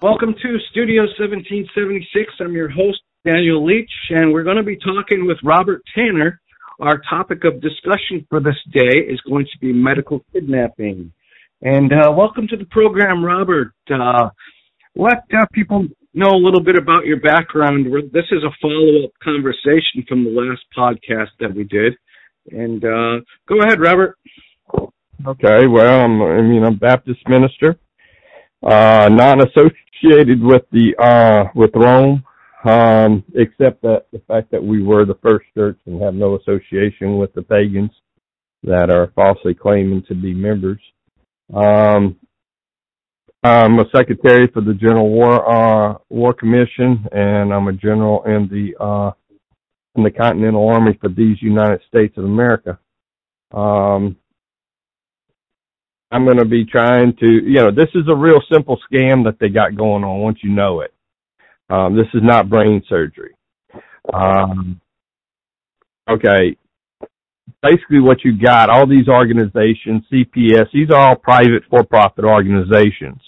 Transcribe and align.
Welcome 0.00 0.34
to 0.34 0.58
Studio 0.70 1.02
1776. 1.18 2.32
I'm 2.38 2.52
your 2.52 2.68
host, 2.68 3.00
Daniel 3.26 3.66
Leach, 3.66 3.90
and 4.10 4.32
we're 4.32 4.44
going 4.44 4.56
to 4.56 4.62
be 4.62 4.76
talking 4.76 5.26
with 5.26 5.38
Robert 5.42 5.82
Tanner. 5.92 6.40
Our 6.78 7.02
topic 7.10 7.42
of 7.42 7.60
discussion 7.60 8.24
for 8.30 8.38
this 8.38 8.54
day 8.72 8.96
is 8.96 9.20
going 9.22 9.46
to 9.46 9.58
be 9.60 9.72
medical 9.72 10.24
kidnapping. 10.32 11.12
And 11.62 11.92
uh, 11.92 12.12
welcome 12.12 12.46
to 12.46 12.56
the 12.56 12.66
program, 12.66 13.24
Robert. 13.24 13.72
Uh, 13.92 14.28
let 14.94 15.24
uh, 15.36 15.46
people 15.52 15.88
know 16.14 16.30
a 16.30 16.44
little 16.44 16.62
bit 16.62 16.76
about 16.76 17.04
your 17.04 17.18
background. 17.18 17.86
This 18.12 18.26
is 18.30 18.44
a 18.44 18.54
follow 18.62 19.06
up 19.06 19.10
conversation 19.20 20.04
from 20.08 20.22
the 20.22 20.30
last 20.30 20.62
podcast 20.76 21.30
that 21.40 21.52
we 21.52 21.64
did. 21.64 21.94
And 22.52 22.84
uh, 22.84 23.24
go 23.48 23.58
ahead, 23.64 23.80
Robert. 23.80 24.16
Okay, 25.26 25.66
well, 25.66 26.04
I'm, 26.04 26.22
I 26.22 26.40
mean, 26.42 26.62
I'm 26.62 26.76
Baptist 26.76 27.28
minister, 27.28 27.76
uh, 28.62 29.08
non-associated 29.10 30.42
with 30.42 30.62
the, 30.72 30.94
uh, 30.98 31.50
with 31.54 31.70
Rome, 31.74 32.24
um, 32.64 33.24
except 33.34 33.82
that 33.82 34.06
the 34.12 34.20
fact 34.26 34.50
that 34.50 34.62
we 34.62 34.82
were 34.82 35.04
the 35.04 35.18
first 35.22 35.46
church 35.54 35.78
and 35.86 36.02
have 36.02 36.14
no 36.14 36.36
association 36.36 37.18
with 37.18 37.32
the 37.34 37.42
pagans 37.42 37.90
that 38.64 38.90
are 38.90 39.12
falsely 39.14 39.54
claiming 39.54 40.02
to 40.08 40.14
be 40.14 40.34
members. 40.34 40.80
Um, 41.54 42.16
I'm 43.44 43.78
a 43.78 43.84
secretary 43.94 44.48
for 44.52 44.60
the 44.60 44.74
General 44.74 45.08
War, 45.08 45.48
uh, 45.48 45.94
War 46.08 46.34
Commission 46.34 47.06
and 47.12 47.54
I'm 47.54 47.68
a 47.68 47.72
general 47.72 48.24
in 48.24 48.48
the, 48.48 48.84
uh, 48.84 49.12
in 49.94 50.02
the 50.02 50.10
Continental 50.10 50.68
Army 50.68 50.98
for 51.00 51.08
these 51.08 51.40
United 51.40 51.80
States 51.88 52.18
of 52.18 52.24
America. 52.24 52.78
Um, 53.52 54.16
I'm 56.10 56.24
going 56.24 56.38
to 56.38 56.44
be 56.44 56.64
trying 56.64 57.14
to, 57.16 57.26
you 57.26 57.60
know, 57.60 57.70
this 57.70 57.90
is 57.94 58.08
a 58.08 58.16
real 58.16 58.40
simple 58.50 58.78
scam 58.90 59.24
that 59.24 59.36
they 59.38 59.48
got 59.48 59.76
going 59.76 60.04
on 60.04 60.20
once 60.20 60.38
you 60.42 60.50
know 60.50 60.80
it. 60.80 60.92
Um, 61.68 61.96
this 61.96 62.06
is 62.14 62.22
not 62.22 62.48
brain 62.48 62.82
surgery. 62.88 63.34
Um, 64.12 64.80
okay. 66.08 66.56
Basically 67.62 68.00
what 68.00 68.24
you 68.24 68.38
got, 68.40 68.70
all 68.70 68.86
these 68.86 69.08
organizations, 69.08 70.04
CPS, 70.10 70.70
these 70.72 70.90
are 70.90 71.10
all 71.10 71.16
private 71.16 71.64
for-profit 71.68 72.24
organizations. 72.24 73.20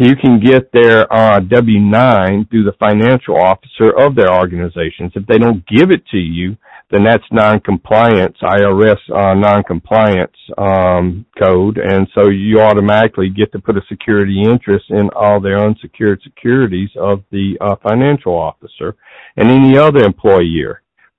You 0.00 0.16
can 0.16 0.40
get 0.40 0.70
their 0.72 1.10
uh, 1.12 1.40
W-9 1.40 2.50
through 2.50 2.64
the 2.64 2.74
financial 2.78 3.36
officer 3.36 3.90
of 3.96 4.14
their 4.14 4.32
organizations. 4.32 5.12
If 5.14 5.26
they 5.26 5.38
don't 5.38 5.64
give 5.66 5.90
it 5.90 6.06
to 6.08 6.18
you, 6.18 6.56
then 6.92 7.04
that's 7.04 7.24
non-compliance, 7.32 8.36
IRS 8.42 8.98
uh, 9.10 9.34
non-compliance 9.34 10.36
um, 10.58 11.24
code, 11.42 11.78
and 11.78 12.06
so 12.14 12.28
you 12.28 12.60
automatically 12.60 13.30
get 13.30 13.50
to 13.52 13.58
put 13.58 13.78
a 13.78 13.82
security 13.88 14.42
interest 14.42 14.84
in 14.90 15.08
all 15.16 15.40
their 15.40 15.58
unsecured 15.64 16.20
securities 16.22 16.90
of 17.00 17.24
the 17.30 17.56
uh, 17.62 17.76
financial 17.82 18.34
officer 18.34 18.94
and 19.36 19.50
any 19.50 19.78
other 19.78 20.04
employee 20.04 20.64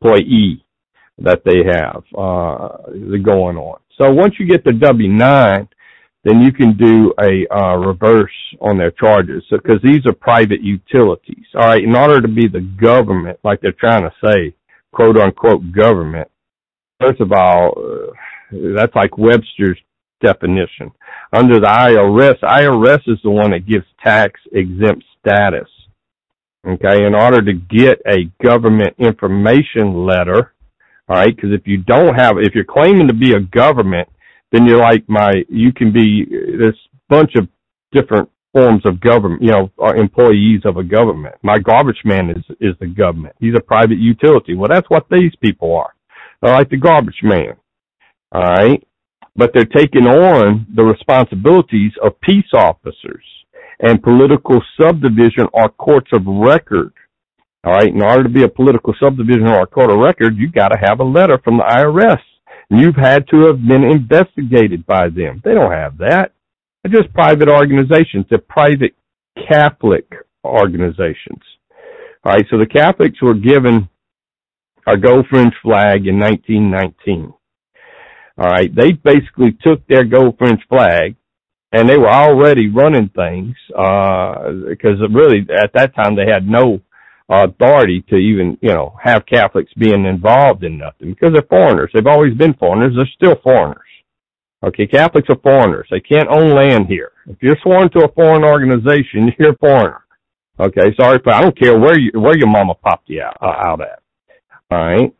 employee 0.04 0.64
that 1.18 1.42
they 1.46 1.64
have 1.66 2.04
uh, 2.18 3.18
going 3.24 3.58
on. 3.58 3.80
So 3.98 4.12
once 4.12 4.36
you 4.40 4.48
get 4.48 4.64
the 4.64 4.74
W-9, 4.74 5.68
then 6.24 6.42
you 6.42 6.52
can 6.52 6.76
do 6.78 7.14
a 7.20 7.46
uh, 7.54 7.76
reverse 7.78 8.32
on 8.62 8.78
their 8.78 8.92
charges 8.92 9.44
because 9.50 9.82
so, 9.82 9.88
these 9.88 10.06
are 10.06 10.14
private 10.14 10.62
utilities. 10.62 11.46
All 11.56 11.68
right, 11.68 11.84
in 11.84 11.96
order 11.96 12.22
to 12.22 12.28
be 12.28 12.48
the 12.48 12.62
government, 12.82 13.40
like 13.44 13.62
they're 13.62 13.74
trying 13.74 14.04
to 14.04 14.14
say, 14.24 14.56
quote 14.94 15.18
unquote 15.18 15.72
government, 15.72 16.30
first 17.00 17.20
of 17.20 17.32
all, 17.32 17.74
uh, 17.78 18.14
that's 18.76 18.96
like 18.96 19.18
Webster's 19.18 19.80
definition. 20.22 20.92
Under 21.32 21.60
the 21.60 21.68
IRS, 21.68 22.40
IRS 22.42 23.02
is 23.08 23.20
the 23.24 23.30
one 23.30 23.52
that 23.52 23.68
gives 23.68 23.86
tax 24.04 24.40
exempt 24.52 25.04
status. 25.20 25.68
Okay, 26.66 27.06
in 27.06 27.14
order 27.14 27.42
to 27.42 27.54
get 27.54 28.02
a 28.08 28.32
government 28.42 28.96
information 28.98 30.06
letter, 30.06 30.54
all 31.10 31.18
right, 31.18 31.36
because 31.36 31.52
if 31.52 31.68
you 31.68 31.78
don't 31.78 32.16
have, 32.16 32.38
if 32.38 32.56
you're 32.56 32.64
claiming 32.64 33.10
to 33.10 33.14
be 33.14 33.34
a 33.34 33.42
government, 33.42 34.08
then 34.54 34.66
you're 34.66 34.80
like 34.80 35.04
my, 35.10 35.44
you 35.50 35.74
can 35.74 35.92
be, 35.92 36.24
this 36.26 36.76
bunch 37.10 37.32
of 37.36 37.50
different 37.92 38.30
forms 38.54 38.84
of 38.86 39.02
government, 39.02 39.42
you 39.42 39.52
know, 39.52 39.72
are 39.80 39.96
employees 39.96 40.62
of 40.64 40.78
a 40.78 40.84
government. 40.84 41.36
My 41.42 41.58
garbage 41.58 42.02
man 42.06 42.30
is, 42.30 42.44
is 42.62 42.76
the 42.80 42.88
government. 42.88 43.36
He's 43.40 43.56
a 43.56 43.62
private 43.62 43.98
utility. 43.98 44.54
Well, 44.56 44.70
that's 44.72 44.90
what 44.90 45.08
these 45.10 45.34
people 45.42 45.76
are. 45.76 45.94
They're 46.42 46.54
like 46.54 46.70
the 46.70 46.78
garbage 46.78 47.20
man. 47.24 47.56
All 48.32 48.44
right. 48.44 48.82
But 49.36 49.52
they're 49.54 49.66
taking 49.66 50.06
on 50.06 50.68
the 50.76 50.84
responsibilities 50.84 51.94
of 52.04 52.20
peace 52.22 52.54
officers 52.54 53.24
and 53.80 54.04
political 54.04 54.62
subdivision 54.80 55.48
or 55.54 55.70
courts 55.70 56.12
of 56.14 56.22
record. 56.26 56.94
All 57.64 57.74
right. 57.74 57.88
In 57.88 58.04
order 58.04 58.24
to 58.24 58.30
be 58.30 58.44
a 58.44 58.50
political 58.50 58.94
subdivision 59.00 59.48
or 59.48 59.62
a 59.62 59.68
court 59.68 59.90
of 59.90 59.98
record, 59.98 60.38
you 60.38 60.52
got 60.52 60.70
to 60.70 60.78
have 60.80 61.00
a 61.00 61.04
letter 61.04 61.40
from 61.44 61.58
the 61.58 61.64
IRS. 61.64 62.22
And 62.70 62.80
you've 62.80 62.96
had 62.96 63.28
to 63.30 63.48
have 63.48 63.66
been 63.68 63.84
investigated 63.84 64.86
by 64.86 65.10
them. 65.10 65.42
They 65.44 65.54
don't 65.54 65.72
have 65.72 65.98
that. 65.98 66.34
Just 66.90 67.14
private 67.14 67.50
organizations. 67.50 68.26
They're 68.30 68.40
private 68.40 68.94
Catholic 69.50 70.12
organizations. 70.44 71.42
All 72.24 72.34
right. 72.34 72.46
So 72.50 72.58
the 72.58 72.66
Catholics 72.66 73.22
were 73.22 73.34
given 73.34 73.90
a 74.86 74.98
gold 74.98 75.28
fringe 75.30 75.54
flag 75.62 76.08
in 76.08 76.20
1919. 76.20 77.34
All 78.38 78.50
right. 78.50 78.74
They 78.76 78.92
basically 78.92 79.58
took 79.64 79.86
their 79.88 80.04
gold 80.04 80.38
fringe 80.38 80.62
flag 80.68 81.16
and 81.72 81.90
they 81.90 81.98
were 81.98 82.10
already 82.10 82.70
running 82.70 83.10
things, 83.10 83.56
uh, 83.76 84.52
because 84.70 85.00
really 85.12 85.46
at 85.58 85.72
that 85.74 85.96
time 85.96 86.16
they 86.16 86.32
had 86.32 86.48
no 86.48 86.80
authority 87.30 88.04
to 88.10 88.16
even, 88.16 88.58
you 88.62 88.70
know, 88.70 88.96
have 89.02 89.26
Catholics 89.26 89.72
being 89.78 90.06
involved 90.06 90.64
in 90.64 90.78
nothing 90.78 91.10
because 91.10 91.32
they're 91.34 91.48
foreigners. 91.50 91.90
They've 91.94 92.06
always 92.06 92.36
been 92.36 92.54
foreigners. 92.54 92.94
They're 92.96 93.10
still 93.16 93.42
foreigners. 93.42 93.80
Okay, 94.64 94.88
Catholics 94.88 95.28
are 95.30 95.40
foreigners. 95.44 95.88
They 95.92 96.00
can't 96.00 96.30
own 96.30 96.56
land 96.56 96.88
here. 96.88 97.12
If 97.28 97.38
you're 97.42 97.58
sworn 97.62 97.90
to 97.92 98.06
a 98.06 98.12
foreign 98.14 98.46
organization, 98.46 99.32
you're 99.40 99.52
a 99.52 99.58
foreigner. 99.58 100.06
Okay, 100.60 100.94
sorry, 100.98 101.20
but 101.24 101.34
I 101.34 101.42
don't 101.42 101.58
care 101.58 101.78
where 101.78 101.98
you 101.98 102.12
where 102.20 102.38
your 102.38 102.48
mama 102.48 102.76
popped 102.76 103.10
you 103.10 103.22
out, 103.22 103.38
uh, 103.42 103.68
out 103.68 103.82
at. 103.82 104.00
All 104.72 104.78
right, 104.78 105.14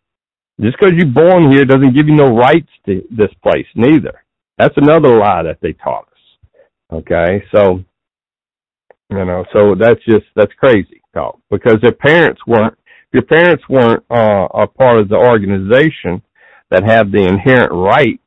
just 0.62 0.78
because 0.80 0.94
you're 0.96 1.08
born 1.08 1.52
here 1.52 1.66
doesn't 1.66 1.96
give 1.96 2.08
you 2.08 2.16
no 2.16 2.36
rights 2.36 2.70
to 2.86 3.04
this 3.10 3.32
place, 3.42 3.66
neither. 3.76 4.24
That's 4.58 4.76
another 4.78 5.18
lie 5.18 5.44
that 5.44 5.58
they 5.62 5.74
taught 5.74 6.08
us. 6.08 6.54
Okay, 6.94 7.44
so 7.54 7.84
you 9.10 9.26
know, 9.26 9.44
so 9.52 9.76
that's 9.76 10.00
just 10.06 10.26
that's 10.36 10.54
crazy 10.60 11.02
talk 11.14 11.40
because 11.50 11.78
their 11.82 11.94
parents 11.94 12.42
weren't. 12.48 12.78
If 13.12 13.14
your 13.14 13.24
parents 13.24 13.64
weren't 13.68 14.04
uh, 14.10 14.48
a 14.54 14.68
part 14.68 15.00
of 15.00 15.10
the 15.10 15.16
organization 15.16 16.22
that 16.70 16.84
have 16.84 17.12
the 17.12 17.28
inherent 17.28 17.72
right 17.72 18.20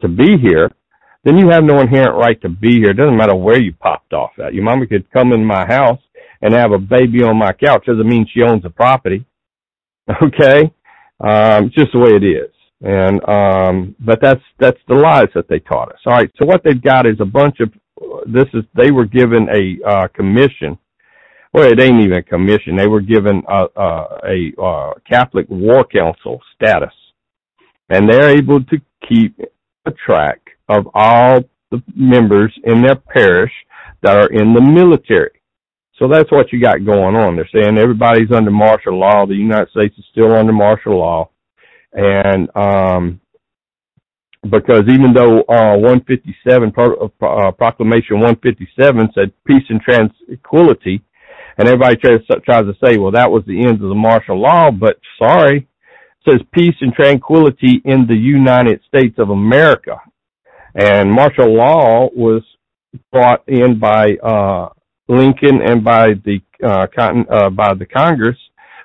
to 0.00 0.08
be 0.08 0.36
here, 0.38 0.70
then 1.24 1.36
you 1.36 1.50
have 1.50 1.64
no 1.64 1.80
inherent 1.80 2.16
right 2.16 2.40
to 2.42 2.48
be 2.48 2.76
here. 2.80 2.90
It 2.90 2.96
doesn't 2.96 3.16
matter 3.16 3.34
where 3.34 3.60
you 3.60 3.72
popped 3.74 4.12
off 4.12 4.32
at. 4.38 4.54
Your 4.54 4.64
mama 4.64 4.86
could 4.86 5.10
come 5.10 5.32
in 5.32 5.44
my 5.44 5.66
house 5.66 6.00
and 6.40 6.54
have 6.54 6.72
a 6.72 6.78
baby 6.78 7.22
on 7.22 7.36
my 7.38 7.52
couch. 7.52 7.84
Doesn't 7.86 8.08
mean 8.08 8.26
she 8.32 8.42
owns 8.42 8.62
the 8.62 8.70
property. 8.70 9.24
Okay? 10.22 10.62
Um, 11.20 11.66
it's 11.66 11.74
just 11.76 11.92
the 11.92 11.98
way 12.00 12.10
it 12.12 12.24
is. 12.24 12.50
And, 12.80 13.20
um, 13.28 13.94
but 14.00 14.20
that's, 14.20 14.40
that's 14.58 14.78
the 14.88 14.94
lies 14.94 15.28
that 15.34 15.48
they 15.48 15.60
taught 15.60 15.92
us. 15.92 16.00
All 16.06 16.14
right. 16.14 16.30
So 16.36 16.46
what 16.46 16.62
they've 16.64 16.82
got 16.82 17.06
is 17.06 17.20
a 17.20 17.26
bunch 17.26 17.58
of, 17.60 17.70
this 18.26 18.46
is, 18.54 18.64
they 18.74 18.90
were 18.90 19.04
given 19.04 19.46
a, 19.50 19.88
uh, 19.88 20.08
commission. 20.08 20.78
Well, 21.52 21.70
it 21.70 21.78
ain't 21.80 22.00
even 22.00 22.16
a 22.16 22.22
commission. 22.22 22.74
They 22.74 22.88
were 22.88 23.02
given 23.02 23.42
a, 23.46 23.66
a, 23.76 24.18
a, 24.24 24.60
uh, 24.60 24.94
Catholic 25.08 25.46
War 25.48 25.84
Council 25.84 26.40
status. 26.56 26.94
And 27.90 28.10
they're 28.10 28.30
able 28.30 28.64
to 28.64 28.76
keep 29.08 29.38
a 29.86 29.92
track 29.92 30.40
of 30.68 30.88
all 30.94 31.40
the 31.70 31.82
members 31.94 32.52
in 32.64 32.82
their 32.82 32.96
parish 32.96 33.52
that 34.02 34.16
are 34.16 34.30
in 34.30 34.54
the 34.54 34.60
military. 34.60 35.40
So 35.98 36.08
that's 36.08 36.30
what 36.32 36.52
you 36.52 36.62
got 36.62 36.84
going 36.84 37.14
on. 37.14 37.36
They're 37.36 37.48
saying 37.52 37.76
everybody's 37.76 38.32
under 38.32 38.50
martial 38.50 38.98
law. 38.98 39.26
The 39.26 39.34
United 39.34 39.68
States 39.70 39.94
is 39.98 40.04
still 40.10 40.34
under 40.34 40.52
martial 40.52 40.98
law. 40.98 41.30
And, 41.92 42.48
um, 42.56 43.20
because 44.48 44.84
even 44.88 45.12
though, 45.14 45.40
uh, 45.42 45.76
157, 45.76 46.72
Pro- 46.72 47.12
uh, 47.20 47.50
Proclamation 47.50 48.20
157 48.20 49.10
said 49.14 49.32
peace 49.44 49.64
and 49.68 49.82
tranquility, 49.82 51.02
and 51.58 51.68
everybody 51.68 51.96
tries, 51.96 52.20
tries 52.46 52.64
to 52.64 52.74
say, 52.82 52.96
well, 52.96 53.10
that 53.10 53.30
was 53.30 53.44
the 53.46 53.60
end 53.60 53.82
of 53.82 53.88
the 53.90 53.94
martial 53.94 54.40
law, 54.40 54.70
but 54.70 54.98
sorry, 55.18 55.68
says 56.28 56.40
peace 56.52 56.74
and 56.80 56.92
tranquility 56.92 57.80
in 57.84 58.06
the 58.06 58.14
United 58.14 58.80
States 58.86 59.18
of 59.18 59.30
America. 59.30 59.96
And 60.74 61.10
martial 61.10 61.54
law 61.54 62.08
was 62.14 62.42
brought 63.10 63.42
in 63.48 63.78
by, 63.78 64.16
uh, 64.22 64.68
Lincoln 65.08 65.60
and 65.62 65.82
by 65.82 66.14
the, 66.14 66.40
uh, 66.62 66.86
cotton, 66.94 67.26
uh, 67.30 67.50
by 67.50 67.74
the 67.74 67.86
Congress 67.86 68.36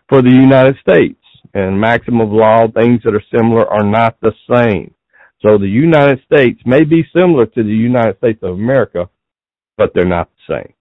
for 0.09 0.21
the 0.21 0.31
United 0.31 0.77
States. 0.77 1.19
And 1.53 1.79
maximum 1.79 2.21
of 2.21 2.31
law, 2.31 2.67
things 2.67 3.01
that 3.03 3.13
are 3.13 3.23
similar 3.33 3.67
are 3.67 3.83
not 3.83 4.17
the 4.21 4.33
same. 4.51 4.93
So 5.41 5.57
the 5.57 5.67
United 5.67 6.21
States 6.23 6.59
may 6.65 6.83
be 6.83 7.05
similar 7.15 7.45
to 7.45 7.63
the 7.63 7.69
United 7.69 8.17
States 8.17 8.39
of 8.41 8.55
America, 8.55 9.09
but 9.77 9.91
they're 9.93 10.05
not 10.05 10.29
the 10.29 10.55
same. 10.55 10.73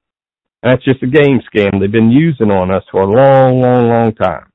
And 0.63 0.73
that's 0.73 0.85
just 0.85 1.03
a 1.03 1.07
game 1.07 1.41
scam 1.53 1.79
they've 1.79 1.93
been 1.93 2.11
using 2.11 2.51
on 2.51 2.71
us 2.71 2.85
for 2.91 3.03
a 3.03 3.07
long, 3.07 3.61
long, 3.61 3.89
long 3.89 4.15
time. 4.15 4.47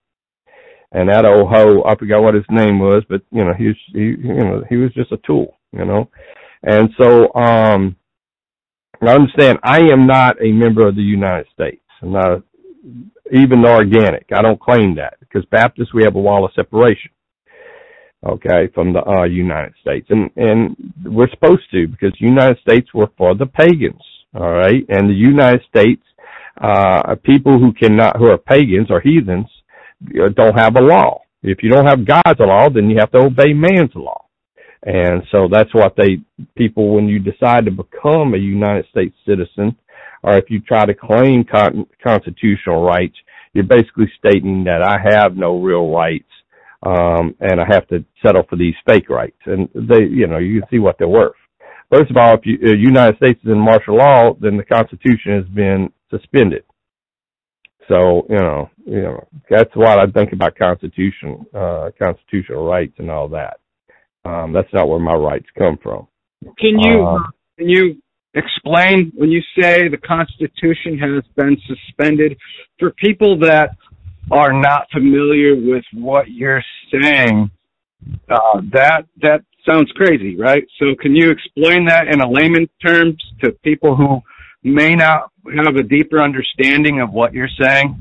And 0.91 1.09
that 1.09 1.25
old 1.25 1.49
hoe, 1.49 1.83
I 1.83 1.95
forgot 1.95 2.23
what 2.23 2.33
his 2.33 2.45
name 2.49 2.79
was, 2.79 3.03
but 3.07 3.21
you 3.31 3.43
know, 3.43 3.53
he 3.57 3.67
was, 3.67 3.75
he, 3.93 3.99
you 3.99 4.43
know, 4.43 4.63
he 4.69 4.77
was 4.77 4.91
just 4.93 5.11
a 5.11 5.17
tool, 5.17 5.57
you 5.71 5.85
know. 5.85 6.09
And 6.63 6.89
so, 6.99 7.33
um, 7.35 7.95
I 9.01 9.13
understand 9.13 9.59
I 9.63 9.79
am 9.91 10.07
not 10.07 10.41
a 10.43 10.51
member 10.51 10.87
of 10.87 10.95
the 10.95 11.01
United 11.01 11.47
States. 11.53 11.81
I'm 12.01 12.11
not 12.11 12.27
a, 12.27 12.43
even 13.31 13.63
organic. 13.65 14.25
I 14.33 14.41
don't 14.41 14.59
claim 14.59 14.95
that 14.95 15.19
because 15.19 15.45
Baptists, 15.51 15.93
we 15.93 16.03
have 16.03 16.15
a 16.15 16.21
wall 16.21 16.43
of 16.45 16.51
separation. 16.55 17.11
Okay, 18.25 18.67
from 18.73 18.91
the 18.91 19.01
uh, 19.07 19.23
United 19.23 19.73
States, 19.79 20.07
and 20.09 20.29
and 20.35 20.75
we're 21.05 21.29
supposed 21.29 21.63
to 21.71 21.87
because 21.87 22.11
the 22.19 22.27
United 22.27 22.59
States 22.59 22.93
were 22.93 23.07
for 23.17 23.33
the 23.33 23.45
pagans. 23.45 24.01
All 24.35 24.51
right, 24.51 24.83
and 24.89 25.09
the 25.09 25.13
United 25.13 25.61
States, 25.69 26.03
uh, 26.59 27.15
people 27.23 27.57
who 27.57 27.71
cannot, 27.71 28.17
who 28.17 28.25
are 28.25 28.37
pagans 28.37 28.87
or 28.91 28.99
heathens, 28.99 29.47
don't 30.35 30.57
have 30.57 30.75
a 30.75 30.81
law. 30.81 31.21
If 31.41 31.63
you 31.63 31.69
don't 31.69 31.85
have 31.85 32.05
God's 32.05 32.39
law, 32.39 32.69
then 32.69 32.89
you 32.89 32.97
have 32.99 33.11
to 33.11 33.19
obey 33.19 33.53
man's 33.53 33.95
law. 33.95 34.25
And 34.83 35.23
so 35.31 35.47
that's 35.51 35.73
what 35.73 35.95
they, 35.97 36.19
people, 36.55 36.95
when 36.95 37.07
you 37.07 37.19
decide 37.19 37.65
to 37.65 37.71
become 37.71 38.33
a 38.33 38.37
United 38.37 38.85
States 38.89 39.15
citizen, 39.25 39.75
or 40.23 40.37
if 40.37 40.49
you 40.49 40.59
try 40.61 40.85
to 40.85 40.93
claim 40.93 41.43
con- 41.43 41.85
constitutional 42.05 42.83
rights, 42.83 43.15
you're 43.53 43.63
basically 43.63 44.11
stating 44.17 44.63
that 44.65 44.81
I 44.81 44.97
have 45.15 45.35
no 45.35 45.61
real 45.61 45.89
rights, 45.89 46.29
um, 46.83 47.35
and 47.39 47.59
I 47.59 47.65
have 47.69 47.87
to 47.87 48.05
settle 48.25 48.43
for 48.49 48.55
these 48.55 48.75
fake 48.85 49.09
rights. 49.09 49.39
And 49.45 49.67
they, 49.73 50.03
you 50.03 50.27
know, 50.27 50.37
you 50.37 50.61
can 50.61 50.69
see 50.69 50.79
what 50.79 50.97
they're 50.97 51.07
worth. 51.07 51.35
First 51.93 52.11
of 52.11 52.17
all, 52.17 52.35
if 52.35 52.41
you, 52.45 52.57
uh, 52.63 52.73
United 52.73 53.17
States 53.17 53.39
is 53.43 53.51
in 53.51 53.59
martial 53.59 53.97
law, 53.97 54.33
then 54.39 54.57
the 54.57 54.63
Constitution 54.63 55.33
has 55.37 55.45
been 55.47 55.91
suspended. 56.09 56.63
So, 57.89 58.27
you 58.29 58.37
know, 58.37 58.69
you 58.85 59.01
know, 59.01 59.27
that's 59.49 59.75
what 59.75 59.99
I 59.99 60.05
think 60.11 60.31
about 60.31 60.55
Constitution, 60.55 61.45
uh, 61.55 61.89
constitutional 62.01 62.65
rights 62.65 62.93
and 62.99 63.09
all 63.09 63.27
that. 63.29 63.59
Um, 64.25 64.53
that's 64.53 64.71
not 64.73 64.87
where 64.87 64.99
my 64.99 65.13
rights 65.13 65.47
come 65.57 65.77
from. 65.81 66.07
Can 66.59 66.79
you 66.79 67.05
uh, 67.05 67.17
can 67.57 67.67
you 67.67 68.01
explain 68.35 69.11
when 69.15 69.31
you 69.31 69.41
say 69.59 69.87
the 69.87 69.97
Constitution 69.97 70.99
has 70.99 71.23
been 71.35 71.57
suspended 71.67 72.37
for 72.77 72.91
people 72.91 73.39
that 73.39 73.75
are 74.31 74.53
not 74.53 74.87
familiar 74.93 75.55
with 75.55 75.83
what 75.93 76.29
you're 76.29 76.63
saying? 76.91 77.49
Uh, 78.29 78.61
that 78.71 79.05
that 79.21 79.41
sounds 79.67 79.91
crazy, 79.95 80.37
right? 80.37 80.63
So 80.79 80.95
can 81.01 81.15
you 81.15 81.31
explain 81.31 81.85
that 81.87 82.07
in 82.07 82.21
a 82.21 82.29
layman 82.29 82.69
terms 82.85 83.21
to 83.43 83.51
people 83.63 83.95
who 83.95 84.21
may 84.63 84.95
not 84.95 85.31
have 85.65 85.75
a 85.75 85.83
deeper 85.83 86.21
understanding 86.21 87.01
of 87.01 87.11
what 87.11 87.33
you're 87.33 87.49
saying? 87.59 87.99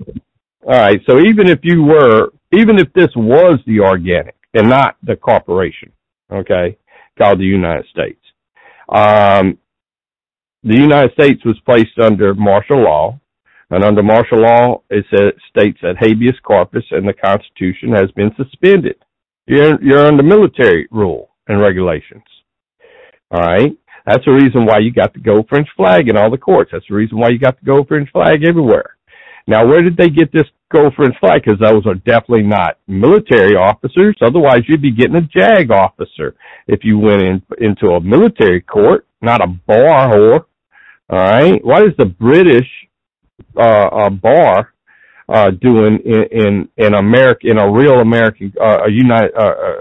All 0.62 0.78
right. 0.78 1.00
So 1.08 1.20
even 1.20 1.49
if 1.49 1.60
you 1.62 1.82
were, 1.82 2.32
even 2.52 2.78
if 2.78 2.93
this 2.93 3.10
was 3.16 3.60
the 3.66 3.81
organic 3.81 4.34
and 4.55 4.69
not 4.69 4.96
the 5.02 5.16
corporation, 5.16 5.93
okay, 6.32 6.76
called 7.16 7.38
the 7.38 7.44
United 7.44 7.87
States. 7.90 8.20
Um, 8.88 9.58
the 10.64 10.76
United 10.76 11.12
States 11.12 11.44
was 11.44 11.58
placed 11.64 11.99
under 11.99 12.34
martial 12.34 12.82
law, 12.82 13.20
and 13.70 13.84
under 13.84 14.02
martial 14.02 14.40
law, 14.40 14.82
it 14.90 15.04
says, 15.11 15.32
states 15.49 15.78
that 15.82 15.96
habeas 15.99 16.38
corpus 16.43 16.84
and 16.90 17.06
the 17.06 17.12
Constitution 17.12 17.93
has 17.93 18.11
been 18.12 18.32
suspended. 18.37 18.96
You're, 19.46 19.82
you're 19.82 20.06
under 20.06 20.22
military 20.22 20.88
rule 20.90 21.31
and 21.46 21.61
regulations. 21.61 22.25
All 23.31 23.40
right. 23.40 23.76
That's 24.08 24.25
the 24.25 24.32
reason 24.32 24.64
why 24.64 24.78
you 24.78 24.90
got 24.90 25.12
the 25.12 25.20
gold 25.20 25.49
fringe 25.50 25.69
flag 25.76 26.08
in 26.08 26.16
all 26.16 26.31
the 26.31 26.38
courts. 26.38 26.70
That's 26.72 26.87
the 26.88 26.94
reason 26.94 27.19
why 27.19 27.28
you 27.28 27.38
got 27.38 27.60
the 27.60 27.66
gold 27.66 27.88
fringe 27.88 28.10
flag 28.10 28.43
everywhere. 28.43 28.96
Now, 29.46 29.66
where 29.66 29.82
did 29.82 29.99
they 29.99 30.08
get 30.08 30.32
this 30.32 30.46
gold 30.72 30.94
fringe 30.96 31.14
flag? 31.20 31.43
Because 31.44 31.60
those 31.60 31.84
are 31.87 31.94
definitely 31.94 32.44
not 32.44 32.78
military 32.87 33.55
officers. 33.55 34.16
Otherwise, 34.22 34.62
you'd 34.66 34.81
be 34.81 34.93
getting 34.93 35.16
a 35.16 35.20
JAG 35.20 35.70
officer 35.70 36.34
if 36.66 36.84
you 36.84 36.99
went 36.99 37.20
in 37.20 37.43
into 37.58 37.88
a 37.88 38.00
military 38.00 38.62
court, 38.62 39.06
not 39.20 39.43
a 39.43 39.46
bar 39.46 40.11
whore. 40.11 40.44
All 41.11 41.19
right. 41.19 41.62
What 41.62 41.82
is 41.82 41.93
the 41.99 42.06
British 42.06 42.69
uh, 43.58 43.88
uh, 43.88 44.11
bar 44.11 44.72
uh, 45.28 45.50
doing 45.50 45.99
in, 46.06 46.25
in 46.32 46.69
in 46.78 46.94
America 46.94 47.46
in 47.46 47.58
a 47.58 47.70
real 47.70 48.00
American 48.00 48.54
uh, 48.58 48.87
United 48.88 49.34
uh, 49.37 49.43
uh, 49.43 49.75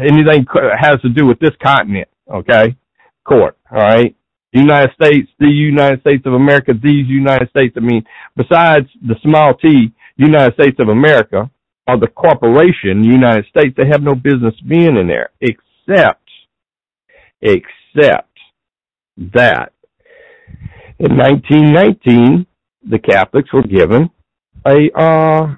anything 0.00 0.44
has 0.78 1.00
to 1.00 1.08
do 1.08 1.26
with 1.26 1.38
this 1.38 1.56
continent? 1.62 2.08
Okay, 2.30 2.76
court. 3.24 3.56
All 3.70 3.78
right. 3.78 4.14
United 4.52 4.90
States, 4.94 5.30
the 5.38 5.46
United 5.46 6.00
States 6.00 6.24
of 6.26 6.34
America, 6.34 6.72
these 6.72 7.06
United 7.06 7.48
States. 7.50 7.74
I 7.76 7.80
mean, 7.80 8.04
besides 8.36 8.86
the 9.00 9.14
small 9.22 9.54
T, 9.54 9.92
United 10.16 10.54
States 10.54 10.76
of 10.80 10.88
America, 10.88 11.48
or 11.86 11.98
the 11.98 12.08
corporation, 12.08 13.04
United 13.04 13.46
States, 13.46 13.74
they 13.76 13.86
have 13.90 14.02
no 14.02 14.14
business 14.14 14.54
being 14.66 14.96
in 14.96 15.06
there, 15.06 15.30
except, 15.40 16.28
except 17.40 18.36
that 19.16 19.72
in 20.98 21.16
1919, 21.16 22.46
the 22.88 22.98
Catholics 22.98 23.52
were 23.52 23.62
given 23.62 24.10
a, 24.66 24.90
uh, 24.98 25.54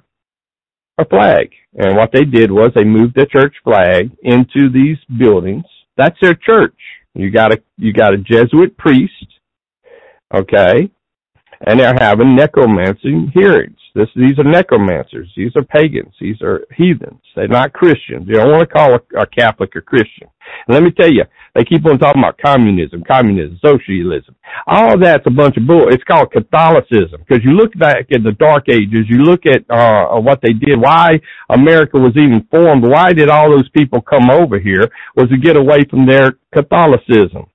a 0.99 1.05
flag. 1.08 1.50
And 1.75 1.97
what 1.97 2.11
they 2.12 2.25
did 2.25 2.50
was 2.50 2.73
they 2.75 2.85
moved 2.85 3.15
the 3.15 3.26
church 3.26 3.55
flag 3.65 4.11
into 4.23 4.70
these 4.70 4.99
buildings. 5.19 5.65
That's 5.97 6.17
their 6.20 6.35
church. 6.35 6.76
You 7.14 7.31
got 7.31 7.53
a 7.53 7.62
you 7.76 7.93
got 7.93 8.14
a 8.14 8.19
Jesuit 8.19 8.76
priest, 8.79 9.26
okay, 10.35 10.91
and 11.67 11.81
they're 11.81 11.97
having 11.99 12.35
necromancy 12.37 13.31
hearings. 13.35 13.79
This 13.94 14.09
these 14.17 14.39
are 14.39 14.44
necromancers. 14.44 15.31
These 15.37 15.55
are 15.55 15.62
pagans. 15.62 16.15
These 16.19 16.41
are 16.41 16.65
heathens. 16.75 17.21
They're 17.37 17.49
not 17.49 17.75
Christians. 17.75 18.27
You 18.27 18.37
don't 18.37 18.50
want 18.50 18.69
to 18.69 18.75
call 18.75 18.94
a, 18.94 19.21
a 19.21 19.27
Catholic 19.27 19.75
a 19.77 19.83
Christian. 19.83 20.29
And 20.67 20.75
let 20.75 20.83
me 20.83 20.91
tell 20.91 21.12
you, 21.12 21.25
they 21.55 21.65
keep 21.65 21.85
on 21.85 21.99
talking 21.99 22.23
about 22.23 22.39
communism, 22.39 23.05
communism, 23.06 23.59
socialism. 23.62 24.35
All 24.67 24.99
that's 24.99 25.27
a 25.27 25.31
bunch 25.31 25.59
of 25.59 25.67
bull. 25.67 25.89
It's 25.89 26.03
called 26.05 26.33
Catholicism 26.33 27.23
because 27.27 27.44
you 27.44 27.53
look 27.53 27.79
back 27.79 28.06
at 28.11 28.23
the 28.23 28.33
Dark 28.33 28.71
Ages, 28.71 29.05
you 29.09 29.19
look 29.19 29.43
at 29.44 29.69
uh, 29.69 30.19
what 30.21 30.41
they 30.41 30.55
did, 30.55 30.81
why 30.81 31.21
America 31.50 31.99
was 31.99 32.17
even 32.17 32.47
formed, 32.50 32.85
why 32.85 33.12
did 33.12 33.29
all 33.29 33.50
those 33.50 33.69
people 33.71 34.00
come 34.00 34.31
over 34.31 34.59
here? 34.59 34.91
Was 35.17 35.29
to 35.29 35.37
get 35.37 35.56
away 35.56 35.85
from 35.91 36.06
their 36.06 36.39
Catholicism. 36.55 37.47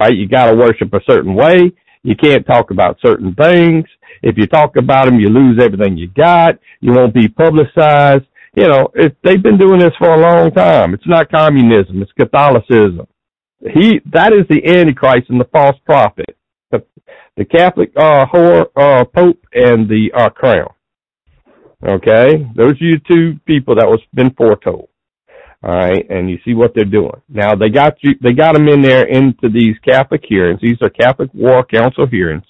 Right? 0.00 0.16
You 0.16 0.28
got 0.28 0.50
to 0.50 0.56
worship 0.56 0.92
a 0.94 1.00
certain 1.08 1.34
way. 1.34 1.72
You 2.04 2.16
can't 2.16 2.46
talk 2.46 2.70
about 2.70 2.98
certain 3.04 3.34
things. 3.34 3.84
If 4.22 4.36
you 4.36 4.46
talk 4.46 4.76
about 4.76 5.06
them, 5.06 5.18
you 5.18 5.28
lose 5.28 5.62
everything 5.62 5.96
you 5.96 6.08
got. 6.08 6.58
You 6.80 6.92
won't 6.92 7.14
be 7.14 7.28
publicized. 7.28 8.24
You 8.54 8.68
know, 8.68 8.88
it, 8.94 9.16
they've 9.24 9.42
been 9.42 9.58
doing 9.58 9.78
this 9.78 9.94
for 9.98 10.10
a 10.10 10.20
long 10.20 10.50
time. 10.52 10.92
It's 10.94 11.06
not 11.06 11.30
communism. 11.30 12.02
It's 12.02 12.12
Catholicism. 12.12 13.06
He 13.60 14.00
that 14.12 14.32
is 14.32 14.46
the 14.48 14.66
Antichrist 14.66 15.30
and 15.30 15.40
the 15.40 15.48
false 15.52 15.76
prophet, 15.86 16.36
the, 16.70 16.84
the 17.36 17.44
Catholic 17.44 17.92
uh, 17.96 18.26
whore, 18.26 18.66
uh, 18.76 19.04
Pope 19.04 19.46
and 19.52 19.88
the 19.88 20.10
uh, 20.14 20.30
crown. 20.30 20.68
Okay, 21.84 22.46
those 22.54 22.72
are 22.72 22.84
your 22.84 22.98
two 23.08 23.38
people 23.46 23.76
that 23.76 23.88
was 23.88 24.00
been 24.12 24.34
foretold. 24.34 24.88
All 25.64 25.72
right, 25.72 26.04
and 26.10 26.28
you 26.28 26.38
see 26.44 26.54
what 26.54 26.72
they're 26.74 26.84
doing 26.84 27.22
now. 27.28 27.54
They 27.54 27.68
got 27.68 27.94
you. 28.02 28.14
They 28.20 28.32
got 28.32 28.54
them 28.54 28.68
in 28.68 28.82
there 28.82 29.06
into 29.06 29.48
these 29.48 29.76
Catholic 29.86 30.22
hearings. 30.28 30.60
These 30.60 30.82
are 30.82 30.90
Catholic 30.90 31.30
War 31.32 31.64
Council 31.64 32.06
hearings. 32.06 32.44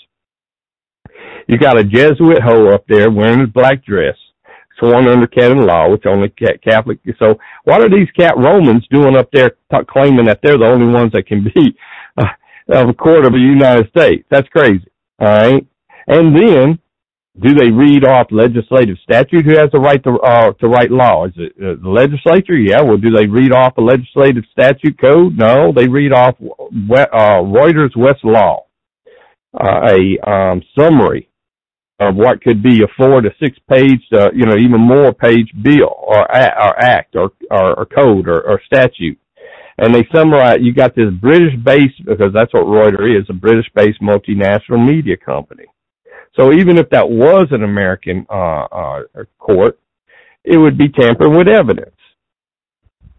You 1.49 1.59
got 1.59 1.79
a 1.79 1.85
Jesuit 1.85 2.43
hoe 2.43 2.73
up 2.73 2.85
there 2.89 3.11
wearing 3.11 3.43
a 3.43 3.47
black 3.47 3.85
dress 3.85 4.17
sworn 4.79 5.07
under 5.07 5.27
canon 5.27 5.67
law, 5.67 5.89
which 5.91 6.07
only 6.07 6.29
Catholic. 6.31 6.99
So 7.19 7.39
what 7.65 7.83
are 7.83 7.91
these 7.91 8.11
cat 8.17 8.35
Romans 8.37 8.87
doing 8.91 9.17
up 9.17 9.31
there 9.33 9.51
t- 9.51 9.79
claiming 9.89 10.27
that 10.27 10.41
they're 10.43 10.59
the 10.59 10.67
only 10.67 10.93
ones 10.93 11.13
that 11.13 11.27
can 11.27 11.45
be 11.45 11.77
uh, 12.17 12.25
of 12.69 12.89
a 12.89 12.95
court 12.95 13.25
of 13.25 13.33
the 13.33 13.39
United 13.39 13.89
States? 13.91 14.25
That's 14.31 14.49
crazy. 14.49 14.87
All 15.21 15.29
right. 15.29 15.67
And 16.09 16.37
then 16.37 16.79
do 17.41 17.55
they 17.55 17.71
read 17.71 18.05
off 18.05 18.27
legislative 18.31 18.97
statute? 19.03 19.47
Who 19.47 19.57
has 19.57 19.71
the 19.73 19.79
right 19.79 20.03
to 20.05 20.11
uh, 20.19 20.53
to 20.61 20.69
write 20.69 20.91
law? 20.91 21.27
Is 21.27 21.33
it 21.37 21.53
uh, 21.59 21.81
the 21.83 21.89
legislature? 21.89 22.57
Yeah. 22.57 22.83
Well, 22.83 22.99
do 22.99 23.11
they 23.11 23.27
read 23.27 23.53
off 23.53 23.79
a 23.79 23.81
legislative 23.81 24.45
statute 24.51 25.01
code? 25.01 25.39
No, 25.39 25.73
they 25.73 25.89
read 25.89 26.13
off 26.13 26.35
uh, 26.41 27.41
Reuters 27.41 27.97
Westlaw, 27.97 28.63
uh, 29.55 29.89
a 29.89 30.31
um, 30.31 30.63
summary 30.79 31.29
of 32.09 32.17
what 32.17 32.43
could 32.43 32.63
be 32.63 32.83
a 32.83 32.87
four 32.97 33.21
to 33.21 33.31
six 33.41 33.59
page, 33.69 34.03
uh, 34.13 34.31
you 34.35 34.47
know, 34.47 34.57
even 34.57 34.81
more 34.81 35.13
page 35.13 35.51
bill 35.63 35.95
or, 35.99 36.21
or 36.21 36.83
act 36.83 37.17
or, 37.17 37.31
or, 37.51 37.79
or 37.79 37.87
code 37.87 38.29
or, 38.29 38.41
or 38.43 38.61
statute. 38.67 39.19
And 39.79 39.95
they 39.95 40.07
summarize, 40.15 40.59
you 40.61 40.75
got 40.75 40.95
this 40.95 41.11
British 41.21 41.55
based, 41.65 42.05
because 42.05 42.33
that's 42.35 42.53
what 42.53 42.65
Reuters 42.65 43.21
is, 43.21 43.27
a 43.31 43.33
British 43.33 43.67
based 43.75 44.01
multinational 44.01 44.87
media 44.87 45.17
company. 45.17 45.65
So 46.39 46.53
even 46.53 46.79
if 46.79 46.89
that 46.91 47.09
was 47.09 47.49
an 47.51 47.63
American, 47.63 48.27
uh, 48.31 48.65
uh, 48.65 49.01
court, 49.39 49.79
it 50.45 50.59
would 50.59 50.77
be 50.77 50.89
tampering 50.89 51.37
with 51.37 51.49
evidence. 51.49 51.97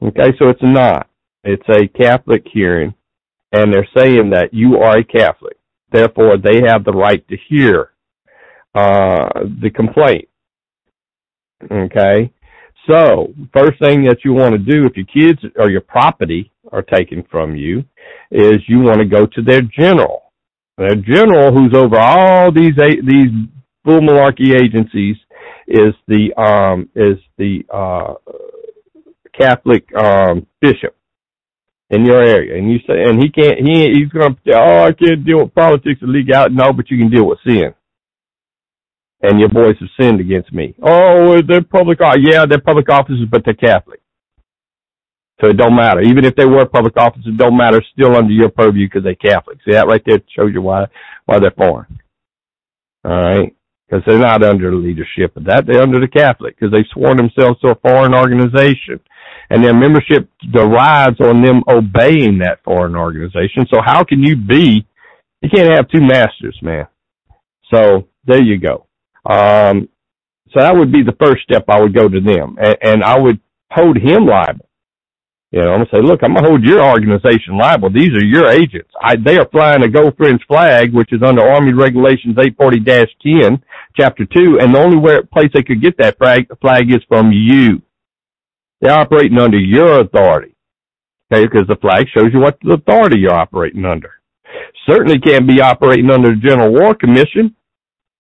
Okay, 0.02 0.34
so 0.38 0.50
it's 0.50 0.60
not. 0.62 1.10
It's 1.44 1.68
a 1.70 1.88
Catholic 1.88 2.46
hearing, 2.52 2.94
and 3.52 3.74
they're 3.74 3.88
saying 3.96 4.32
that 4.32 4.54
you 4.54 4.78
are 4.78 4.98
a 4.98 5.04
Catholic. 5.04 5.58
Therefore, 5.92 6.38
they 6.38 6.62
have 6.68 6.84
the 6.84 6.92
right 6.92 7.26
to 7.30 7.38
hear 7.50 7.93
uh, 8.76 9.30
the 9.62 9.70
complaint. 9.74 10.28
Okay. 11.72 12.32
So 12.90 13.34
first 13.54 13.80
thing 13.80 14.04
that 14.06 14.20
you 14.26 14.34
want 14.34 14.54
to 14.54 14.58
do 14.58 14.86
if 14.86 14.98
your 14.98 15.06
kids 15.06 15.40
or 15.58 15.70
your 15.70 15.82
property 15.82 16.52
are 16.72 16.82
taken 16.82 17.24
from 17.32 17.56
you 17.56 17.84
is 18.32 18.58
you 18.68 18.80
want 18.80 19.00
to 19.00 19.06
go 19.06 19.26
to 19.26 19.42
their 19.42 19.62
general. 19.62 20.34
Their 20.78 20.96
general 20.96 21.54
who's 21.54 21.74
over 21.76 21.98
all 21.98 22.52
these, 22.52 22.74
these 22.78 23.30
bull 23.86 24.02
malarkey 24.02 24.56
agencies 24.56 25.16
is 25.68 25.94
the, 26.08 26.34
um, 26.36 26.90
is 26.96 27.18
the, 27.38 27.64
uh, 27.72 28.16
Catholic, 29.40 29.86
um, 29.96 30.46
bishop 30.62 30.96
in 31.90 32.06
your 32.06 32.22
area. 32.22 32.58
And 32.58 32.72
you 32.72 32.80
say, 32.80 33.04
and 33.04 33.22
he 33.22 33.30
can't, 33.30 33.60
he, 33.60 33.94
he's 33.94 34.10
going 34.10 34.34
to 34.34 34.40
say, 34.46 34.54
oh, 34.56 34.84
I 34.84 34.92
can't 34.92 35.26
deal 35.26 35.44
with 35.44 35.56
politics 35.56 36.02
and 36.02 36.12
legality. 36.12 36.56
No, 36.56 36.74
but 36.74 36.90
you 36.90 36.98
can 36.98 37.10
deal 37.10 37.28
with 37.28 37.40
sin 37.48 37.74
and 39.24 39.40
your 39.40 39.50
boys 39.50 39.76
have 39.80 39.90
sinned 40.00 40.20
against 40.20 40.54
me. 40.54 40.76
Oh, 40.84 41.42
they're 41.42 41.64
public, 41.64 42.00
yeah, 42.20 42.46
they're 42.46 42.60
public 42.60 42.90
officers, 42.90 43.26
but 43.32 43.44
they're 43.46 43.54
Catholic. 43.54 44.02
So 45.42 45.50
it 45.50 45.58
don't 45.58 45.76
matter. 45.76 46.02
Even 46.02 46.26
if 46.26 46.36
they 46.36 46.46
were 46.46 46.66
public 46.66 46.96
officers, 46.98 47.28
it 47.28 47.38
don't 47.38 47.58
matter. 47.58 47.82
Still 47.94 48.16
under 48.16 48.32
your 48.32 48.50
purview 48.50 48.88
because 48.88 49.04
they're 49.04 49.16
Catholic. 49.16 49.58
See 49.66 49.74
that 49.74 49.88
right 49.88 50.02
there 50.06 50.20
shows 50.36 50.52
you 50.54 50.62
why 50.62 50.86
why 51.26 51.40
they're 51.40 51.52
foreign. 51.52 52.00
All 53.04 53.12
right, 53.12 53.56
because 53.88 54.04
they're 54.06 54.20
not 54.20 54.44
under 54.44 54.72
the 54.72 54.78
leadership 54.78 55.36
of 55.36 55.46
that. 55.46 55.66
They're 55.66 55.82
under 55.82 56.00
the 56.00 56.08
Catholic 56.08 56.56
because 56.56 56.72
they've 56.72 56.86
sworn 56.94 57.18
themselves 57.18 57.60
to 57.62 57.72
a 57.72 57.76
foreign 57.76 58.14
organization, 58.14 59.00
and 59.50 59.64
their 59.64 59.74
membership 59.74 60.30
derives 60.54 61.20
on 61.20 61.44
them 61.44 61.64
obeying 61.68 62.40
that 62.40 62.64
foreign 62.64 62.96
organization. 62.96 63.66
So 63.74 63.82
how 63.84 64.04
can 64.04 64.22
you 64.22 64.36
be? 64.38 64.86
You 65.42 65.50
can't 65.54 65.76
have 65.76 65.90
two 65.90 66.02
masters, 66.02 66.58
man. 66.62 66.88
So 67.74 68.08
there 68.26 68.42
you 68.42 68.60
go. 68.60 68.88
Um, 69.30 69.90
so 70.54 70.60
that 70.60 70.76
would 70.76 70.92
be 70.92 71.04
the 71.04 71.16
first 71.20 71.44
step. 71.44 71.66
I 71.68 71.80
would 71.80 71.94
go 71.94 72.08
to 72.08 72.20
them, 72.22 72.58
and, 72.62 72.78
and 72.82 73.04
I 73.04 73.18
would 73.18 73.40
hold 73.72 73.98
him 73.98 74.26
liable. 74.26 74.70
You 75.52 75.62
know, 75.62 75.74
I'm 75.74 75.86
gonna 75.86 75.90
say, 75.92 76.02
look, 76.02 76.22
I'm 76.24 76.34
gonna 76.34 76.48
hold 76.48 76.64
your 76.64 76.84
organization 76.84 77.58
liable. 77.58 77.92
These 77.92 78.10
are 78.10 78.26
your 78.26 78.50
agents. 78.50 78.90
I, 79.02 79.16
they 79.16 79.38
are 79.38 79.48
flying 79.50 79.84
a 79.84 79.88
Go 79.90 80.12
fringe 80.18 80.42
flag, 80.48 80.94
which 80.94 81.14
is 81.14 81.22
under 81.24 81.48
Army 81.48 81.74
Regulations 81.74 82.36
840-10, 82.36 83.62
Chapter 83.96 84.26
2, 84.26 84.60
and 84.60 84.74
the 84.74 84.80
only 84.80 84.98
place 85.32 85.52
they 85.54 85.62
could 85.62 85.82
get 85.82 85.98
that 86.00 86.18
flag, 86.18 86.48
flag 86.60 86.90
is 86.90 87.04
from 87.08 87.32
you. 87.32 87.82
They're 88.82 89.00
operating 89.00 89.38
under 89.38 89.60
your 89.60 90.02
authority. 90.02 90.56
Okay, 91.32 91.46
because 91.46 91.68
the 91.68 91.78
flag 91.78 92.08
shows 92.16 92.32
you 92.34 92.40
what 92.40 92.58
authority 92.70 93.20
you're 93.20 93.34
operating 93.34 93.86
under. 93.86 94.12
Certainly 94.90 95.20
can't 95.20 95.48
be 95.48 95.62
operating 95.62 96.10
under 96.10 96.30
the 96.30 96.42
General 96.42 96.72
War 96.72 96.96
Commission 96.96 97.56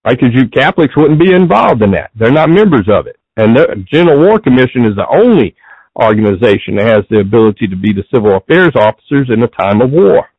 right? 0.06 0.18
Because 0.18 0.34
you 0.34 0.48
Catholics 0.50 0.96
wouldn't 0.96 1.20
be 1.20 1.34
involved 1.34 1.82
in 1.82 1.92
that. 1.92 2.12
They're 2.16 2.32
not 2.32 2.50
members 2.50 2.88
of 2.92 3.08
it. 3.08 3.18
And 3.38 3.56
the 3.56 3.84
General 3.92 4.20
War 4.20 4.40
Commission 4.40 4.86
is 4.86 4.96
the 4.96 5.08
only 5.10 5.56
organization 6.02 6.76
that 6.78 6.88
has 6.88 7.04
the 7.10 7.20
ability 7.20 7.68
to 7.68 7.76
be 7.76 7.94
the 7.94 8.04
civil 8.14 8.38
affairs 8.38 8.74
officers 8.76 9.30
in 9.32 9.44
a 9.44 9.48
time 9.48 9.82
of 9.82 9.92
war 9.92 10.30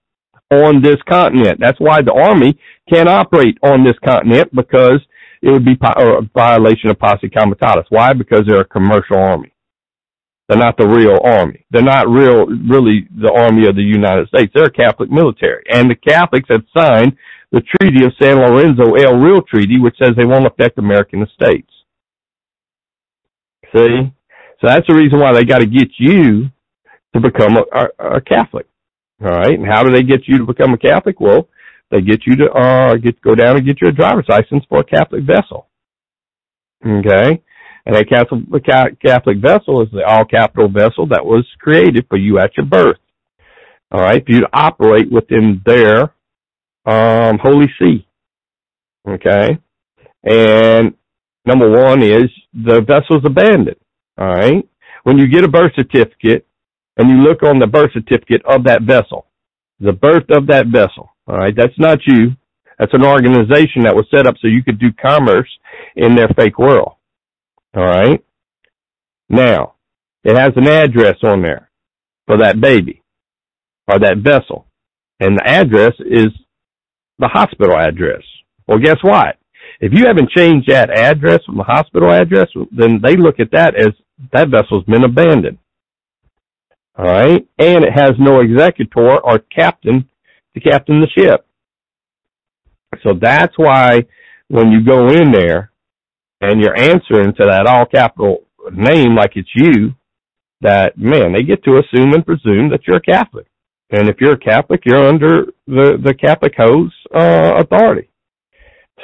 on 0.51 0.83
this 0.83 0.99
continent. 1.09 1.59
That's 1.61 1.81
why 1.81 2.03
the 2.03 2.13
Army 2.13 2.59
can't 2.93 3.09
operate 3.09 3.59
on 3.63 3.85
this 3.85 3.99
continent 4.05 4.55
because 4.55 5.01
it 5.43 5.51
would 5.51 5.65
be 5.65 5.77
a 5.83 5.89
uh, 5.89 6.21
violation 6.35 6.91
of 6.91 6.99
posse 6.99 7.29
comitatus. 7.29 7.85
Why? 7.91 8.13
Because 8.13 8.43
they're 8.47 8.63
a 8.63 8.65
commercial 8.65 9.19
army. 9.19 9.53
They're 10.49 10.59
not 10.59 10.77
the 10.77 10.87
real 10.87 11.19
army. 11.23 11.65
They're 11.71 11.83
not 11.83 12.09
real, 12.09 12.47
really 12.47 13.09
the 13.15 13.33
army 13.33 13.67
of 13.67 13.77
the 13.77 13.83
United 13.83 14.29
States. 14.29 14.53
They're 14.55 14.65
a 14.65 14.71
Catholic 14.71 15.11
military. 15.11 15.65
And 15.71 15.91
the 15.91 15.97
Catholics 15.97 16.49
have 16.51 16.65
signed 16.77 17.17
the 17.55 17.63
Treaty 17.79 18.05
of 18.05 18.13
San 18.21 18.37
Lorenzo 18.37 18.95
El 18.95 19.15
Real 19.19 19.41
Treaty, 19.41 19.79
which 19.79 19.97
says 19.97 20.17
they 20.17 20.25
won't 20.25 20.47
affect 20.47 20.77
American 20.77 21.23
estates. 21.23 21.71
See? 23.73 24.13
So 24.61 24.67
that's 24.67 24.87
the 24.89 24.95
reason 24.95 25.21
why 25.21 25.33
they 25.33 25.45
got 25.45 25.59
to 25.59 25.67
get 25.67 25.89
you 25.99 26.51
to 27.15 27.21
become 27.21 27.57
a, 27.57 27.65
a, 27.73 28.17
a 28.17 28.21
Catholic. 28.21 28.67
All 29.23 29.31
right. 29.31 29.57
And 29.57 29.67
how 29.67 29.85
do 29.85 29.95
they 29.95 30.03
get 30.03 30.27
you 30.27 30.39
to 30.39 30.45
become 30.45 30.75
a 30.75 30.79
Catholic? 30.79 31.21
Well, 31.21 31.49
they 31.93 32.01
get 32.01 32.27
you 32.27 32.35
to 32.37 32.51
uh 32.51 32.97
get 32.97 33.21
go 33.21 33.37
down 33.37 33.57
and 33.57 33.65
get 33.65 33.81
you 33.81 33.89
a 33.89 33.93
driver's 33.93 34.27
license 34.29 34.65
for 34.69 34.81
a 34.81 34.85
Catholic 34.85 35.23
vessel. 35.23 35.69
Okay. 36.85 37.41
And 37.87 37.95
a 37.95 38.05
Catholic, 38.05 38.43
Catholic 39.01 39.39
vessel 39.39 39.83
is 39.83 39.89
the 39.93 40.03
all 40.05 40.25
capital 40.25 40.69
vessel 40.69 41.07
that 41.09 41.25
was 41.25 41.47
created 41.61 42.07
for 42.09 42.19
you 42.19 42.39
at 42.41 42.57
your 42.57 42.67
birth. 42.67 42.99
All 43.93 44.01
right. 44.01 44.25
For 44.25 44.33
you 44.33 44.41
to 44.41 44.49
operate 44.53 45.13
within 45.13 45.63
their 45.65 46.15
um, 46.87 47.39
Holy 47.43 47.67
See. 47.79 48.07
Okay. 49.09 49.59
And 50.25 50.95
number 51.45 51.71
one 51.71 52.03
is 52.03 52.31
the 52.53 52.81
vessel's 52.81 53.25
abandoned. 53.25 53.77
All 54.19 54.29
right. 54.29 54.69
When 55.03 55.19
you 55.19 55.29
get 55.29 55.45
a 55.45 55.49
birth 55.49 55.73
certificate 55.77 56.47
and 56.97 57.11
you 57.11 57.17
look 57.17 57.43
on 57.43 57.59
the 57.59 57.67
birth 57.67 57.93
certificate 57.93 58.43
of 58.47 58.65
that 58.65 58.83
vessel, 58.83 59.27
the 59.81 59.93
birth 59.93 60.25
of 60.31 60.47
that 60.49 60.67
vessel. 60.69 61.11
All 61.27 61.37
right. 61.37 61.55
That's 61.57 61.79
not 61.79 61.99
you. 62.07 62.33
That's 62.79 62.95
an 62.95 63.05
organization 63.05 63.83
that 63.85 63.95
was 63.95 64.07
set 64.11 64.27
up 64.27 64.35
so 64.41 64.49
you 64.49 64.65
could 64.65 64.79
do 64.81 64.93
commerce 64.93 65.49
in 65.97 66.17
their 66.17 66.29
fake 66.37 66.59
world. 66.59 66.95
All 67.77 67.85
right. 67.85 68.25
Now, 69.29 69.75
it 70.25 70.37
has 70.37 70.53
an 70.57 70.67
address 70.69 71.17
on 71.23 71.43
there 71.43 71.71
for 72.27 72.39
that 72.39 72.61
baby 72.61 73.03
or 73.89 73.99
that 73.99 74.19
vessel. 74.19 74.67
And 75.21 75.39
the 75.39 75.47
address 75.47 75.93
is 76.01 76.29
the 77.19 77.29
hospital 77.29 77.77
address. 77.77 78.23
Well, 78.67 78.79
guess 78.79 78.99
what? 79.03 79.37
If 79.81 79.93
you 79.93 80.07
haven't 80.07 80.31
changed 80.31 80.71
that 80.71 80.91
address 80.91 81.41
from 81.45 81.57
the 81.57 81.65
hospital 81.65 82.11
address, 82.11 82.49
then 82.71 83.01
they 83.03 83.17
look 83.17 83.41
at 83.41 83.51
that 83.53 83.75
as 83.75 83.93
that 84.33 84.49
vessel's 84.49 84.85
been 84.85 85.05
abandoned. 85.05 85.59
All 86.97 87.07
right. 87.07 87.47
And 87.59 87.85
it 87.85 87.93
has 87.93 88.13
no 88.19 88.41
executor 88.41 89.21
or 89.21 89.39
captain 89.55 90.09
to 90.55 90.61
captain 90.61 91.01
the 91.01 91.09
ship. 91.09 91.47
So 93.03 93.15
that's 93.21 93.55
why 93.57 94.05
when 94.49 94.71
you 94.71 94.85
go 94.85 95.09
in 95.09 95.33
there 95.33 95.73
and 96.41 96.61
you're 96.61 96.79
answering 96.79 97.35
to 97.35 97.47
that 97.47 97.67
all 97.67 97.87
capital 97.87 98.45
name 98.73 99.17
like 99.17 99.33
it's 99.35 99.51
you, 99.55 99.95
that 100.61 100.97
man, 100.97 101.33
they 101.33 101.43
get 101.43 101.65
to 101.65 101.79
assume 101.79 102.13
and 102.13 102.25
presume 102.25 102.71
that 102.71 102.87
you're 102.87 102.97
a 102.97 103.01
Catholic. 103.01 103.47
And 103.95 104.09
if 104.09 104.17
you're 104.21 104.33
a 104.33 104.39
Catholic, 104.39 104.81
you're 104.85 105.07
under 105.07 105.47
the, 105.69 105.99
the 106.03 106.15
Catholic 106.15 106.55
host, 106.57 106.95
uh, 107.15 107.53
authority. 107.59 108.09